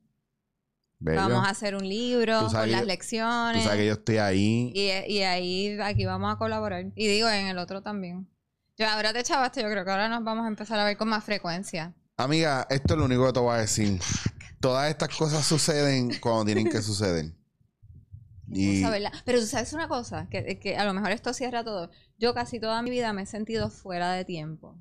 Bello. 1.05 1.21
Vamos 1.21 1.47
a 1.47 1.51
hacer 1.51 1.75
un 1.75 1.89
libro 1.89 2.47
con 2.47 2.53
las 2.53 2.65
que- 2.67 2.81
Tú 2.83 2.87
lecciones. 2.87 3.65
sabes 3.65 3.79
que 3.81 3.87
yo 3.87 3.93
estoy 3.95 4.19
ahí. 4.19 4.73
Y, 4.75 4.91
y 5.13 5.23
ahí, 5.23 5.79
aquí 5.81 6.05
vamos 6.05 6.33
a 6.33 6.39
colaborar. 6.39 6.87
Y 6.95 7.09
digo, 7.09 7.29
en 7.29 7.49
el 7.49 7.59
otro 7.59 7.83
también. 7.83 8.29
Yo 8.79 8.89
ahora 8.89 9.13
te 9.13 9.23
chavaste, 9.25 9.63
yo 9.63 9.69
creo 9.69 9.85
que 9.85 9.91
ahora 9.91 10.09
nos 10.09 10.23
vamos 10.23 10.45
a 10.45 10.49
empezar 10.49 10.79
a 10.79 10.85
ver 10.85 10.97
con 10.97 11.09
más 11.09 11.25
frecuencia. 11.25 11.93
Amiga, 12.17 12.67
esto 12.71 12.95
es 12.95 12.99
lo 12.99 13.07
único 13.07 13.27
que 13.27 13.33
te 13.33 13.41
voy 13.41 13.55
a 13.55 13.59
decir. 13.59 14.01
Todas 14.61 14.89
estas 14.91 15.09
cosas 15.17 15.45
suceden 15.45 16.13
cuando 16.21 16.45
tienen 16.45 16.69
que 16.71 16.81
suceder. 16.81 17.33
Y. 18.49 18.85
Pero 19.25 19.41
tú 19.41 19.47
sabes 19.47 19.73
una 19.73 19.89
cosa, 19.89 20.29
que, 20.31 20.59
que 20.61 20.77
a 20.77 20.85
lo 20.85 20.95
mejor 20.95 21.11
esto 21.11 21.33
cierra 21.33 21.65
todo. 21.65 21.91
Yo 22.19 22.33
casi 22.35 22.61
toda 22.61 22.81
mi 22.83 22.91
vida 22.91 23.13
me 23.13 23.23
he 23.23 23.27
sentido 23.27 23.71
fuera 23.71 24.13
de 24.13 24.25
tiempo. 24.25 24.77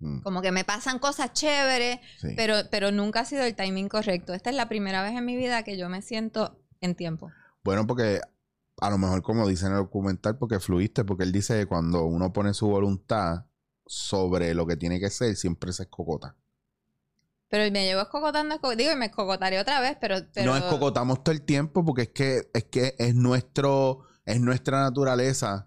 Mm, 0.00 0.20
Como 0.22 0.42
que 0.42 0.50
me 0.52 0.64
pasan 0.64 0.98
cosas 0.98 1.32
chéveres, 1.32 2.00
sí. 2.18 2.28
pero, 2.36 2.54
pero 2.70 2.90
nunca 2.90 3.20
ha 3.20 3.24
sido 3.24 3.44
el 3.44 3.54
timing 3.54 3.88
correcto. 3.88 4.34
Esta 4.34 4.50
es 4.50 4.56
la 4.56 4.68
primera 4.68 5.02
vez 5.02 5.12
en 5.16 5.24
mi 5.24 5.36
vida 5.36 5.62
que 5.62 5.76
yo 5.78 5.88
me 5.88 6.02
siento 6.02 6.58
en 6.80 6.94
tiempo. 6.94 7.30
Bueno, 7.62 7.86
porque 7.86 8.20
a 8.80 8.90
lo 8.90 8.96
mejor 8.98 9.22
como 9.22 9.46
dice 9.46 9.66
en 9.66 9.72
el 9.72 9.78
documental, 9.78 10.38
porque 10.38 10.58
fluiste, 10.58 11.04
porque 11.04 11.24
él 11.24 11.32
dice 11.32 11.58
que 11.58 11.66
cuando 11.66 12.04
uno 12.06 12.32
pone 12.32 12.54
su 12.54 12.66
voluntad 12.68 13.44
sobre 13.86 14.54
lo 14.54 14.66
que 14.66 14.76
tiene 14.76 14.98
que 15.00 15.10
ser, 15.10 15.36
siempre 15.36 15.72
se 15.72 15.82
escocota. 15.82 16.34
Pero 17.48 17.70
me 17.72 17.84
llevo 17.84 18.00
escogotando, 18.02 18.54
esco- 18.54 18.76
digo, 18.76 18.92
y 18.92 18.96
me 18.96 19.06
escogotaré 19.06 19.58
otra 19.58 19.80
vez, 19.80 19.96
pero... 20.00 20.16
pero 20.32 20.52
No 20.52 20.56
escocotamos 20.56 21.22
todo 21.24 21.32
el 21.34 21.42
tiempo 21.42 21.84
porque 21.84 22.02
es 22.02 22.08
que 22.10 22.48
es 22.54 22.64
que 22.64 22.94
es 22.98 23.14
nuestro 23.14 24.04
es 24.24 24.40
nuestra 24.40 24.82
naturaleza 24.82 25.66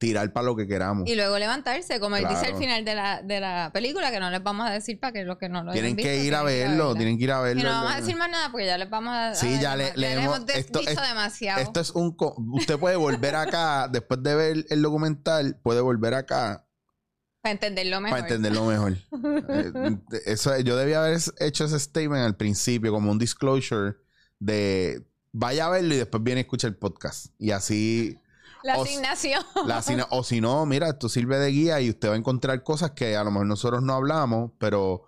tirar 0.00 0.32
para 0.32 0.46
lo 0.46 0.56
que 0.56 0.66
queramos. 0.66 1.06
Y 1.06 1.14
luego 1.14 1.38
levantarse, 1.38 2.00
como 2.00 2.16
él 2.16 2.26
dice 2.26 2.46
al 2.46 2.56
final 2.56 2.86
de 2.86 2.94
la, 2.94 3.20
de 3.22 3.38
la 3.38 3.70
película, 3.70 4.10
que 4.10 4.18
no 4.18 4.30
les 4.30 4.42
vamos 4.42 4.66
a 4.66 4.72
decir 4.72 4.98
para 4.98 5.12
que 5.12 5.24
los 5.24 5.36
que 5.36 5.50
no 5.50 5.62
lo 5.62 5.72
tienen 5.72 5.94
visto, 5.94 6.08
que 6.10 6.24
ir 6.24 6.34
a 6.34 6.42
verlo, 6.42 6.94
tienen 6.94 7.18
que 7.18 7.24
ir 7.24 7.32
a 7.32 7.40
Y 7.40 7.42
verlo. 7.54 7.62
no 7.64 7.68
vamos 7.68 7.92
a 7.92 7.96
decir 8.00 8.16
más 8.16 8.30
nada 8.30 8.50
porque 8.50 8.64
ya 8.64 8.78
les 8.78 8.88
vamos 8.88 9.14
a. 9.14 9.34
Sí, 9.34 9.56
a- 9.56 9.60
ya 9.60 9.76
le- 9.76 9.92
le 9.96 10.12
hemos- 10.14 10.38
hemos 10.38 10.48
esto- 10.54 10.78
dicho 10.78 10.90
esto- 10.90 11.02
demasiado. 11.02 11.60
Esto 11.60 11.80
es 11.80 11.90
un 11.90 12.16
usted 12.54 12.78
puede 12.78 12.96
volver 12.96 13.36
acá 13.36 13.88
después 13.92 14.22
de 14.22 14.34
ver 14.34 14.64
el 14.70 14.80
documental, 14.80 15.60
puede 15.62 15.82
volver 15.82 16.14
acá 16.14 16.66
para 17.42 17.52
entenderlo 17.52 18.00
mejor. 18.00 18.18
para 18.20 18.28
entenderlo 18.28 18.64
mejor. 18.64 18.96
Eh, 20.12 20.22
eso 20.24 20.58
yo 20.60 20.76
debía 20.76 21.04
haber 21.04 21.18
hecho 21.40 21.64
ese 21.66 21.78
statement 21.78 22.24
al 22.24 22.36
principio 22.36 22.90
como 22.90 23.10
un 23.10 23.18
disclosure 23.18 23.96
de 24.38 25.06
vaya 25.32 25.66
a 25.66 25.70
verlo 25.70 25.94
y 25.94 25.98
después 25.98 26.22
viene 26.22 26.40
y 26.40 26.44
escucha 26.44 26.66
el 26.68 26.76
podcast 26.76 27.26
y 27.38 27.50
así 27.50 28.18
La 28.62 28.78
o- 28.78 28.82
asignación. 28.82 29.42
La 29.66 29.82
o 30.10 30.22
si 30.24 30.40
no, 30.40 30.66
mira, 30.66 30.88
esto 30.88 31.08
sirve 31.08 31.38
de 31.38 31.50
guía 31.50 31.80
y 31.80 31.90
usted 31.90 32.08
va 32.10 32.14
a 32.14 32.18
encontrar 32.18 32.62
cosas 32.62 32.92
que 32.92 33.16
a 33.16 33.24
lo 33.24 33.30
mejor 33.30 33.46
nosotros 33.46 33.82
no 33.82 33.94
hablamos, 33.94 34.52
pero 34.58 35.06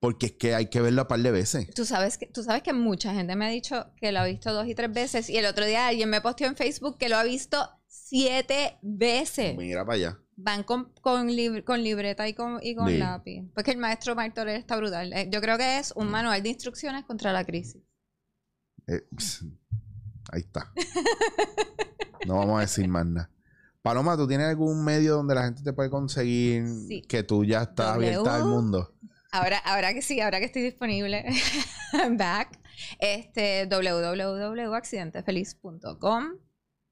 porque 0.00 0.26
es 0.26 0.32
que 0.32 0.54
hay 0.54 0.66
que 0.70 0.80
verlo 0.80 1.02
a 1.02 1.08
par 1.08 1.18
de 1.20 1.30
veces. 1.32 1.70
Tú 1.74 1.84
sabes, 1.84 2.18
que, 2.18 2.26
tú 2.26 2.42
sabes 2.44 2.62
que 2.62 2.72
mucha 2.72 3.12
gente 3.14 3.34
me 3.36 3.46
ha 3.46 3.48
dicho 3.48 3.90
que 3.96 4.12
lo 4.12 4.20
ha 4.20 4.24
visto 4.24 4.52
dos 4.52 4.66
y 4.68 4.74
tres 4.74 4.92
veces. 4.92 5.28
Y 5.28 5.36
el 5.36 5.46
otro 5.46 5.66
día 5.66 5.88
alguien 5.88 6.08
me 6.08 6.20
posteó 6.20 6.46
en 6.46 6.54
Facebook 6.56 6.98
que 6.98 7.08
lo 7.08 7.16
ha 7.16 7.24
visto 7.24 7.68
siete 7.86 8.78
veces. 8.82 9.56
Mira 9.56 9.84
para 9.84 9.96
allá. 9.96 10.18
Van 10.36 10.62
con, 10.62 10.92
con, 11.00 11.26
lib- 11.28 11.64
con 11.64 11.82
libreta 11.82 12.28
y 12.28 12.34
con, 12.34 12.60
y 12.62 12.76
con 12.76 12.86
Sí. 12.88 12.98
lápiz. 12.98 13.42
Porque 13.54 13.72
el 13.72 13.78
maestro 13.78 14.14
Mark 14.14 14.34
Torres 14.34 14.58
está 14.60 14.76
brutal. 14.76 15.12
Eh, 15.12 15.28
Yo 15.32 15.40
creo 15.40 15.58
que 15.58 15.78
es 15.78 15.92
un 15.96 16.08
manual 16.08 16.40
de 16.44 16.50
instrucciones 16.50 17.04
contra 17.04 17.32
la 17.32 17.44
crisis. 17.44 17.82
Eh, 18.86 19.02
ahí 20.32 20.40
está. 20.40 20.72
No 22.26 22.38
vamos 22.38 22.58
a 22.58 22.62
decir 22.62 22.88
más 22.88 23.06
nada. 23.06 23.30
Paloma, 23.82 24.16
¿tú 24.16 24.26
tienes 24.26 24.48
algún 24.48 24.84
medio 24.84 25.14
donde 25.16 25.34
la 25.34 25.44
gente 25.44 25.62
te 25.62 25.72
puede 25.72 25.88
conseguir 25.90 26.66
Sí. 26.88 27.02
que 27.02 27.22
tú 27.22 27.44
ya 27.44 27.62
estás 27.62 27.94
W. 27.94 28.08
abierta 28.08 28.34
al 28.36 28.44
mundo? 28.44 28.94
Ahora, 29.30 29.58
ahora 29.58 29.92
que 29.94 30.02
sí, 30.02 30.20
ahora 30.20 30.40
que 30.40 30.46
estoy 30.46 30.62
disponible, 30.62 31.24
I'm 31.92 32.16
back. 32.16 32.58
Este, 32.98 33.66
www.accidentefeliz.com. 33.66 36.24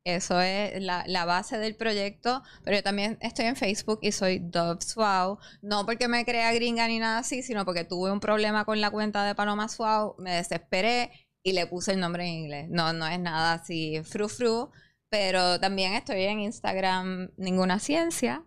Eso 0.05 0.41
es 0.41 0.81
la, 0.83 1.03
la 1.09 1.25
base 1.25 1.59
del 1.59 1.75
proyecto. 1.75 2.43
Pero 2.63 2.77
yo 2.77 2.83
también 2.85 3.19
estoy 3.21 3.47
en 3.47 3.57
Facebook 3.57 3.99
y 4.03 4.13
soy 4.13 4.39
Dove 4.39 4.79
Wow. 4.95 5.39
No 5.63 5.85
porque 5.85 6.07
me 6.07 6.25
crea 6.25 6.53
gringa 6.53 6.87
ni 6.87 7.01
nada 7.01 7.19
así, 7.19 7.43
sino 7.43 7.65
porque 7.65 7.83
tuve 7.85 8.13
un 8.13 8.21
problema 8.21 8.65
con 8.65 8.81
la 8.81 8.93
cuenta 8.93 9.25
de 9.25 9.35
Paloma 9.35 9.67
Wow. 9.77 10.15
Me 10.19 10.35
desesperé 10.37 11.11
y 11.47 11.53
le 11.53 11.67
puse 11.69 11.93
el 11.93 12.01
nombre 12.01 12.25
en 12.27 12.35
inglés. 12.35 12.67
No, 12.71 12.93
no 12.93 13.07
es 13.07 13.21
nada 13.21 13.53
así 13.55 14.01
fru 14.03 14.29
fru. 14.29 14.71
Pero 15.09 15.61
también 15.61 15.93
estoy 15.93 16.23
en 16.25 16.41
Instagram 16.41 17.31
Ninguna 17.37 17.79
Ciencia. 17.79 18.43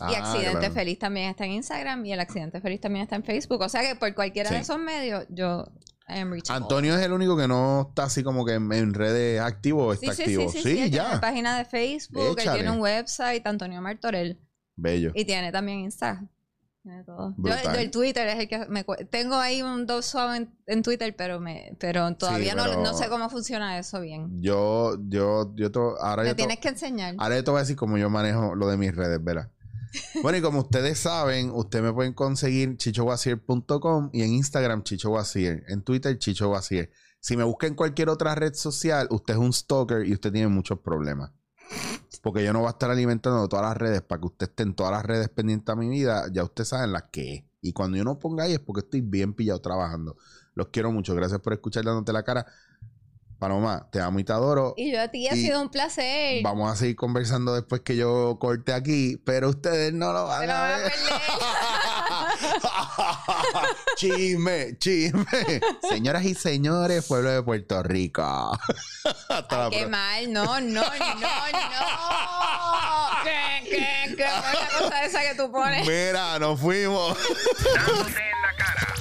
Y 0.00 0.14
Ah, 0.14 0.18
Accidente 0.18 0.58
claro. 0.58 0.74
Feliz 0.74 0.98
también 0.98 1.28
está 1.30 1.44
en 1.44 1.52
Instagram 1.52 2.04
y 2.04 2.12
el 2.12 2.18
Accidente 2.18 2.60
Feliz 2.60 2.80
también 2.80 3.04
está 3.04 3.14
en 3.14 3.22
Facebook. 3.22 3.60
O 3.60 3.68
sea 3.68 3.82
que 3.82 3.94
por 3.94 4.12
cualquiera 4.14 4.48
Sí. 4.48 4.56
de 4.56 4.60
esos 4.62 4.78
medios, 4.80 5.24
yo 5.28 5.64
am. 6.08 6.32
Antonio 6.48 6.96
es 6.96 7.02
el 7.06 7.12
único 7.12 7.36
que 7.36 7.46
no 7.46 7.86
está 7.90 8.04
así 8.04 8.24
como 8.24 8.44
que 8.44 8.54
en, 8.54 8.72
en 8.72 8.92
redes 8.94 9.40
activo 9.40 9.94
Sí, 9.94 10.06
está 10.06 10.16
sí, 10.16 10.22
activo. 10.22 10.50
sí, 10.50 10.62
tiene 10.64 10.90
ya. 10.90 11.06
una 11.06 11.20
página 11.20 11.56
de 11.56 11.64
Facebook, 11.64 12.36
él 12.40 12.52
tiene 12.52 12.70
un 12.72 12.80
website, 12.80 13.46
Antonio 13.46 13.80
Martorell. 13.80 14.40
Bello. 14.74 15.12
Y 15.14 15.24
tiene 15.24 15.52
también 15.52 15.78
Insta. 15.80 16.24
Tiene 16.82 17.04
todo. 17.04 17.34
Yo, 17.38 17.52
el 17.78 17.90
Twitter 17.92 18.26
es 18.28 18.38
el 18.40 18.48
que 18.48 18.66
me 18.68 18.84
tengo 19.08 19.36
ahí 19.36 19.62
un 19.62 19.86
dos 19.86 20.04
suave 20.04 20.36
en, 20.38 20.54
en 20.66 20.82
Twitter, 20.82 21.14
pero 21.16 21.38
me 21.38 21.76
pero 21.78 22.12
todavía 22.16 22.56
no- 22.56 22.64
pero- 22.64 22.82
no, 22.82 22.92
sé 22.94 23.08
cómo 23.08 23.30
funciona 23.30 23.78
eso 23.78 24.00
bien. 24.00 24.40
Yo, 24.42 24.96
yo, 25.08 25.54
yo, 25.54 25.70
to- 25.70 25.96
ahora 26.00 26.22
Me 26.22 26.28
yo 26.30 26.32
to- 26.34 26.36
tienes 26.38 26.58
que 26.58 26.68
enseñar. 26.68 27.14
Ahora 27.18 27.36
yo 27.36 27.44
te 27.44 27.50
voy 27.52 27.58
a 27.58 27.62
decir 27.62 27.76
cómo 27.76 27.98
yo 27.98 28.10
manejo 28.10 28.56
lo 28.56 28.66
de 28.66 28.76
mis 28.76 28.94
redes, 28.96 29.22
¿verdad? 29.22 29.48
Bueno, 30.22 30.38
y 30.38 30.40
como 30.42 30.60
ustedes 30.60 30.98
saben, 30.98 31.50
ustedes 31.52 31.84
me 31.84 31.92
pueden 31.92 32.14
conseguir 32.14 32.76
chichowasier.com 32.78 34.10
y 34.12 34.22
en 34.22 34.32
Instagram 34.32 34.82
chichowasier, 34.82 35.64
en 35.68 35.82
Twitter 35.82 36.18
chichowasier. 36.18 36.90
Si 37.20 37.36
me 37.36 37.44
busca 37.44 37.66
en 37.68 37.74
cualquier 37.74 38.08
otra 38.08 38.34
red 38.34 38.54
social, 38.54 39.06
usted 39.10 39.34
es 39.34 39.38
un 39.40 39.52
stalker 39.52 40.04
y 40.06 40.14
usted 40.14 40.32
tiene 40.32 40.48
muchos 40.48 40.80
problemas. 40.80 41.30
Porque 42.22 42.44
yo 42.44 42.52
no 42.52 42.60
voy 42.60 42.68
a 42.68 42.70
estar 42.70 42.90
alimentando 42.90 43.46
todas 43.48 43.66
las 43.66 43.76
redes 43.76 44.00
para 44.00 44.20
que 44.20 44.26
usted 44.28 44.48
esté 44.48 44.62
en 44.62 44.74
todas 44.74 44.92
las 44.92 45.04
redes 45.04 45.28
pendiente 45.28 45.70
a 45.72 45.74
mi 45.74 45.88
vida. 45.88 46.26
Ya 46.32 46.44
usted 46.44 46.64
sabe 46.64 46.86
las 46.86 47.04
que 47.10 47.34
es. 47.34 47.44
Y 47.60 47.72
cuando 47.72 47.98
yo 47.98 48.04
no 48.04 48.18
ponga 48.18 48.44
ahí 48.44 48.52
es 48.54 48.60
porque 48.60 48.80
estoy 48.80 49.00
bien 49.00 49.34
pillado 49.34 49.60
trabajando. 49.60 50.16
Los 50.54 50.68
quiero 50.68 50.90
mucho. 50.92 51.14
Gracias 51.14 51.40
por 51.40 51.52
escuchar 51.52 51.84
dándote 51.84 52.12
la 52.12 52.22
cara. 52.22 52.46
Paloma, 53.38 53.88
te 53.90 54.00
amo 54.00 54.20
y 54.20 54.24
te 54.24 54.32
adoro. 54.32 54.74
Y 54.76 54.92
yo 54.92 55.02
a 55.02 55.08
ti 55.08 55.26
ha 55.26 55.34
sido 55.34 55.60
un 55.60 55.68
placer. 55.68 56.44
Vamos 56.44 56.70
a 56.70 56.76
seguir 56.76 56.94
conversando 56.94 57.52
después 57.54 57.80
que 57.80 57.96
yo 57.96 58.38
corte 58.38 58.72
aquí, 58.72 59.20
pero 59.24 59.48
ustedes 59.48 59.92
no 59.92 60.12
lo 60.12 60.26
van 60.26 60.48
a 60.48 60.60
van 60.60 60.70
a 60.70 60.76
ver. 60.76 60.92
perder. 60.92 60.92
chisme, 63.96 64.76
chisme. 64.78 65.24
Señoras 65.88 66.24
y 66.24 66.34
señores, 66.34 67.04
pueblo 67.06 67.30
de 67.30 67.42
Puerto 67.42 67.82
Rico. 67.82 68.22
Hasta 69.28 69.64
la 69.64 69.70
Qué 69.70 69.86
mal, 69.86 70.30
no, 70.32 70.60
no, 70.60 70.60
no, 70.60 70.82
no. 70.82 70.82
¿Qué, 73.24 73.64
qué, 73.64 74.14
qué? 74.16 74.24
¿Cuál 74.24 74.54
es 74.54 74.60
la 74.60 74.68
cosa 74.78 75.04
esa 75.04 75.20
que 75.22 75.34
tú 75.36 75.50
pones? 75.50 75.86
Mira, 75.86 76.38
nos 76.38 76.60
fuimos. 76.60 77.16
Dándote 77.74 78.10
en 78.10 78.42
la 78.42 78.54
cara. 78.56 78.91